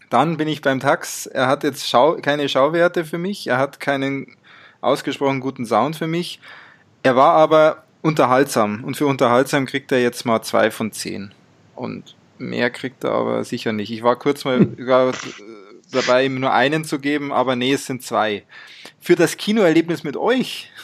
[0.10, 1.28] Dann bin ich beim Tax.
[1.28, 3.48] Er hat jetzt Schau keine Schauwerte für mich.
[3.48, 4.28] Er hat keinen
[4.82, 6.40] ausgesprochen guten Sound für mich.
[7.04, 8.84] Er war aber unterhaltsam.
[8.84, 11.32] Und für unterhaltsam kriegt er jetzt mal zwei von zehn.
[11.76, 13.92] Und mehr kriegt er aber sicher nicht.
[13.92, 14.66] Ich war kurz mal
[15.92, 18.44] dabei, ihm nur einen zu geben, aber nee, es sind zwei.
[19.00, 20.72] Für das Kinoerlebnis mit euch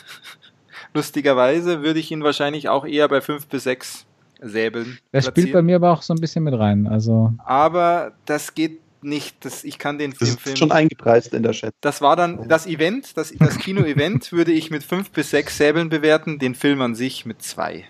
[0.95, 4.06] Lustigerweise würde ich ihn wahrscheinlich auch eher bei 5 bis 6
[4.41, 4.97] säbeln.
[5.11, 6.88] Das spielt bei mir aber auch so ein bisschen mit rein.
[6.88, 9.45] Also Aber das geht nicht.
[9.45, 11.73] Das, ich kann den Das Film, ist schon eingepreist in der Chat.
[11.82, 15.90] Das war dann das Event, das, das Kino-Event würde ich mit 5 bis 6 Säbeln
[15.90, 17.86] bewerten, den Film an sich mit 2.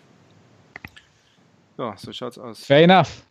[1.77, 2.63] Ja, so schaut's aus.
[2.65, 3.23] fair enough.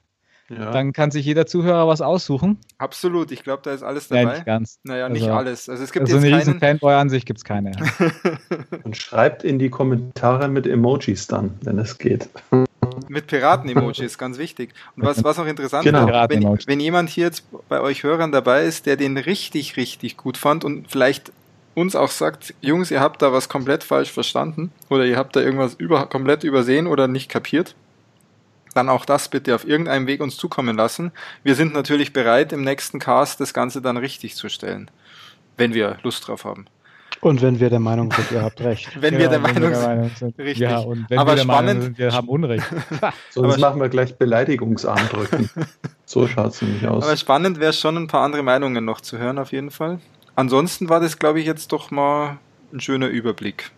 [0.51, 0.71] Ja.
[0.73, 2.59] Dann kann sich jeder Zuhörer was aussuchen.
[2.77, 4.37] Absolut, ich glaube, da ist alles Nein, dabei.
[4.37, 4.79] nicht ganz.
[4.83, 5.69] naja, nicht Also- alles.
[5.71, 6.79] Also es gibt Also eine jetzt riesen keinen.
[6.79, 7.73] Fanboy-Ansicht gibt es keine.
[8.85, 12.29] Und schreibt in die Kommentare mit Emojis dann, wenn es geht.
[13.09, 14.75] Mit Piraten-Emojis, ganz wichtig.
[14.97, 16.09] Und was, was auch interessant Genau.
[16.09, 20.17] ist, wenn, wenn jemand hier jetzt bei euch Hörern dabei ist, der den richtig, richtig
[20.17, 21.33] gut fand und vielleicht
[21.75, 25.41] uns auch sagt, Jungs, ihr habt da was komplett falsch verstanden oder ihr habt da
[25.41, 27.75] irgendwas über, komplett übersehen oder nicht kapiert,
[28.75, 31.13] dann auch das bitte auf irgendeinem Weg uns zukommen lassen.
[31.43, 34.91] Wir sind natürlich bereit, im nächsten Cast das Ganze dann richtig zu stellen,
[35.57, 36.67] wenn wir Lust drauf haben.
[37.25, 38.91] Und wenn wir der Meinung sind, ihr habt recht.
[39.01, 39.87] Wenn wir der Genau, wenn Meinung sind.
[39.87, 40.39] Meinung sind.
[40.39, 40.59] Richtig.
[40.59, 42.67] Ja, und wenn Aber wir der Meinung spannend- sind, wir haben Unrecht.
[43.31, 45.51] Sonst machen wir gleich Beleidigungsarm drücken.
[46.05, 47.03] so schaut's nämlich aus.
[47.05, 50.01] Aber spannend wäre schon, ein paar andere Meinungen noch zu hören, auf jeden Fall.
[50.37, 52.39] Ansonsten war das, glaube ich, jetzt doch mal
[52.73, 53.71] ein schöner Überblick.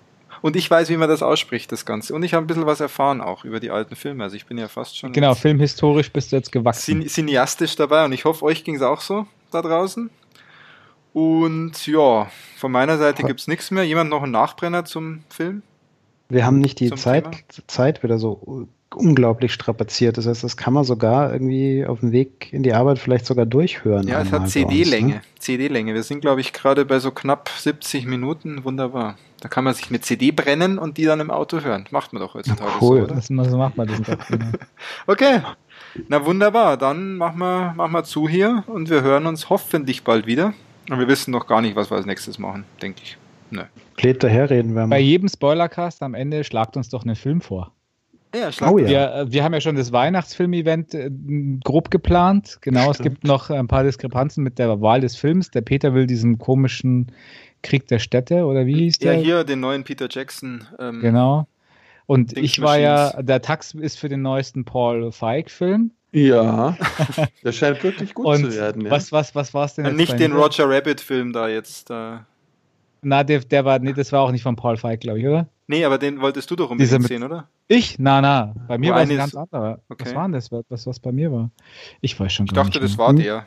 [0.42, 2.14] Und ich weiß, wie man das ausspricht, das Ganze.
[2.14, 4.24] Und ich habe ein bisschen was erfahren auch über die alten Filme.
[4.24, 7.00] Also ich bin ja fast schon Genau, filmhistorisch bist du jetzt gewachsen.
[7.02, 10.10] cin cineastisch dabei und ich hoffe, euch ging es auch so da draußen.
[11.16, 12.26] Und ja,
[12.58, 13.84] von meiner Seite gibt es nichts mehr.
[13.84, 15.62] Jemand noch einen Nachbrenner zum Film?
[16.28, 17.66] Wir haben nicht die Zeit, Thema?
[17.68, 20.18] Zeit wieder so unglaublich strapaziert.
[20.18, 23.46] Das heißt, das kann man sogar irgendwie auf dem Weg in die Arbeit vielleicht sogar
[23.46, 24.06] durchhören.
[24.06, 25.14] Ja, es hat CD-Länge.
[25.14, 25.20] ne?
[25.38, 25.94] CD-Länge.
[25.94, 28.64] Wir sind, glaube ich, gerade bei so knapp 70 Minuten.
[28.64, 29.16] Wunderbar.
[29.40, 31.86] Da kann man sich eine CD brennen und die dann im Auto hören.
[31.92, 32.98] Macht man doch heutzutage Cool.
[32.98, 33.14] so, oder?
[33.14, 34.28] Das, so macht man das doch.
[34.28, 34.50] Genau.
[35.06, 35.40] Okay.
[36.08, 36.76] Na wunderbar.
[36.76, 40.52] Dann machen wir, machen wir zu hier und wir hören uns hoffentlich bald wieder.
[40.90, 43.16] Und wir wissen noch gar nicht, was wir als nächstes machen, denke ich.
[43.50, 43.62] Nö.
[43.96, 44.98] Klet daherreden wir Bei mal.
[44.98, 47.72] jedem Spoilercast am Ende schlagt uns doch einen Film vor.
[48.34, 48.88] Ja, Oh ja.
[48.88, 51.10] Wir, äh, wir haben ja schon das Weihnachtsfilm-Event äh,
[51.64, 52.58] grob geplant.
[52.60, 55.50] Genau, es gibt noch ein paar Diskrepanzen mit der Wahl des Films.
[55.52, 57.12] Der Peter will diesen komischen
[57.62, 59.22] Krieg der Städte oder wie hieß Ja, der?
[59.22, 60.66] hier den neuen Peter Jackson.
[60.78, 61.46] Ähm, Genau.
[62.06, 63.26] Und Dings ich war ja, Machines.
[63.26, 65.92] der Tax ist für den neuesten Paul Feig-Film.
[66.12, 66.76] Ja,
[67.44, 68.82] der scheint wirklich gut Und zu werden.
[68.84, 68.90] Ja.
[68.90, 69.96] was, was, was war es denn äh, jetzt?
[69.98, 70.32] Nicht den?
[70.32, 71.90] Roger Rabbit-Film da jetzt.
[71.90, 72.18] Äh.
[73.02, 75.46] Na, der, der war, nee, das war auch nicht von Paul Feig, glaube ich, oder?
[75.68, 77.48] Nee, aber den wolltest du doch unbedingt mit- sehen, oder?
[77.68, 77.98] Ich?
[77.98, 78.54] Na, na.
[78.68, 79.80] Bei mir war es ein ganz anderer.
[79.88, 80.04] Okay.
[80.06, 81.50] Was war denn das, was, was bei mir war?
[82.00, 83.06] Ich weiß schon Ich gar dachte, nicht das mehr.
[83.06, 83.16] war Hm.
[83.18, 83.46] der.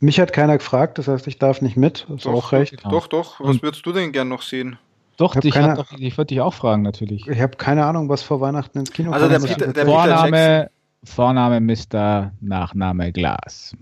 [0.00, 2.06] Mich hat keiner gefragt, das heißt, ich darf nicht mit.
[2.14, 2.76] Ist Doch, auch recht.
[2.84, 3.40] Doch, doch.
[3.40, 4.78] Was Und- würdest du denn gern noch sehen?
[5.16, 7.26] Doch, Ich ich, keine- doch, ich würde dich auch fragen, natürlich.
[7.26, 9.32] Ich habe keine Ahnung, was vor Weihnachten ins Kino Also kommt.
[9.32, 10.70] der muss ich Peter- der Vorname,
[11.04, 13.72] Vorname Mr., Nachname Glas.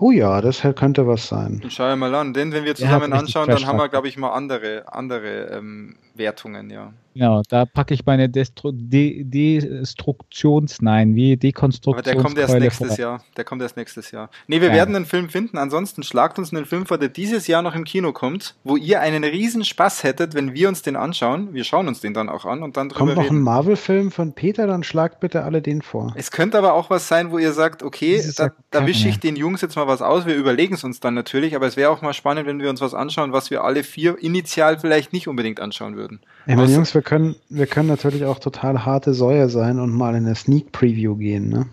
[0.00, 1.60] Oh ja, das könnte was sein.
[1.68, 2.32] Schau mal an.
[2.32, 6.70] Denn wenn wir zusammen anschauen, dann haben wir, glaube ich, mal andere, andere ähm, Wertungen,
[6.70, 6.92] ja.
[7.14, 12.58] Genau, da packe ich meine Destru De Destruktions-, nein, wie Aber Dekonstruktionskeule der kommt erst
[12.60, 12.98] nächstes vor.
[12.98, 13.24] Jahr.
[13.36, 14.30] Der kommt erst nächstes Jahr.
[14.46, 14.74] Nee, wir Ja.
[14.74, 15.58] werden einen Film finden.
[15.58, 19.00] Ansonsten schlagt uns einen Film vor, der dieses Jahr noch im Kino kommt, wo ihr
[19.00, 21.54] einen riesen Spaß hättet, wenn wir uns den anschauen.
[21.54, 23.42] Wir schauen uns den dann auch an und dann drüber Kommt noch ein reden.
[23.42, 26.12] Marvel-Film von Peter, dann schlagt bitte alle den vor.
[26.14, 29.18] Es könnte aber auch was sein, wo ihr sagt, okay, Dieses da, da wische ich
[29.18, 30.26] den Jungs jetzt mal was aus.
[30.26, 32.80] Wir überlegen es uns dann natürlich, aber es wäre auch mal spannend, wenn wir uns
[32.80, 36.20] was anschauen, was wir alle vier initial vielleicht nicht unbedingt anschauen würden.
[36.46, 40.14] Ich meine, Jungs, wir können, wir können natürlich auch total harte Säue sein und mal
[40.14, 41.66] in eine Sneak Preview gehen, ne?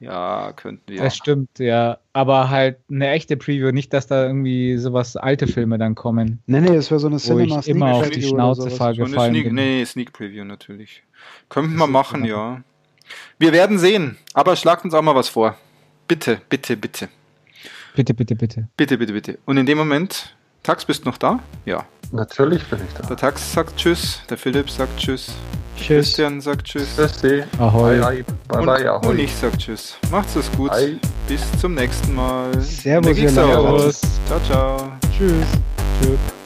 [0.00, 1.02] Ja, könnten wir.
[1.02, 1.98] Das stimmt, ja.
[2.14, 6.42] Aber halt eine echte Preview, nicht, dass da irgendwie sowas alte Filme dann kommen.
[6.46, 9.34] Nee, nee, es wäre so eine Cinema Sneak immer auf Preview die Schnauze fall gefallen
[9.34, 9.54] Sneak, bin.
[9.56, 11.02] nee, Sneak Preview natürlich.
[11.50, 12.62] Könnten wir machen, ja.
[13.38, 15.56] Wir werden sehen, aber schlagt uns auch mal was vor.
[16.08, 17.08] Bitte, bitte, bitte.
[17.94, 18.68] Bitte, bitte, bitte.
[18.76, 19.38] Bitte, bitte, bitte.
[19.46, 21.40] Und in dem Moment, Tax, bist du noch da?
[21.64, 21.84] Ja.
[22.12, 23.06] Natürlich bin ich da.
[23.06, 25.86] Der Tax sagt Tschüss, der Philipp sagt Tschüss, der Tschüss.
[25.86, 26.96] Christian sagt Tschüss.
[26.96, 27.44] Tschüssi.
[27.58, 27.98] Ahoi.
[27.98, 29.14] Bye, bye, bye, Und, bye, und ahoi.
[29.22, 29.96] ich sag Tschüss.
[30.10, 30.70] Macht's es gut.
[30.70, 30.98] Bye.
[31.28, 32.60] Bis zum nächsten Mal.
[32.60, 33.16] Servus.
[33.16, 34.00] Servus.
[34.26, 34.92] Ciao, ciao.
[35.16, 35.46] Tschüss.
[36.02, 36.39] Tschüss.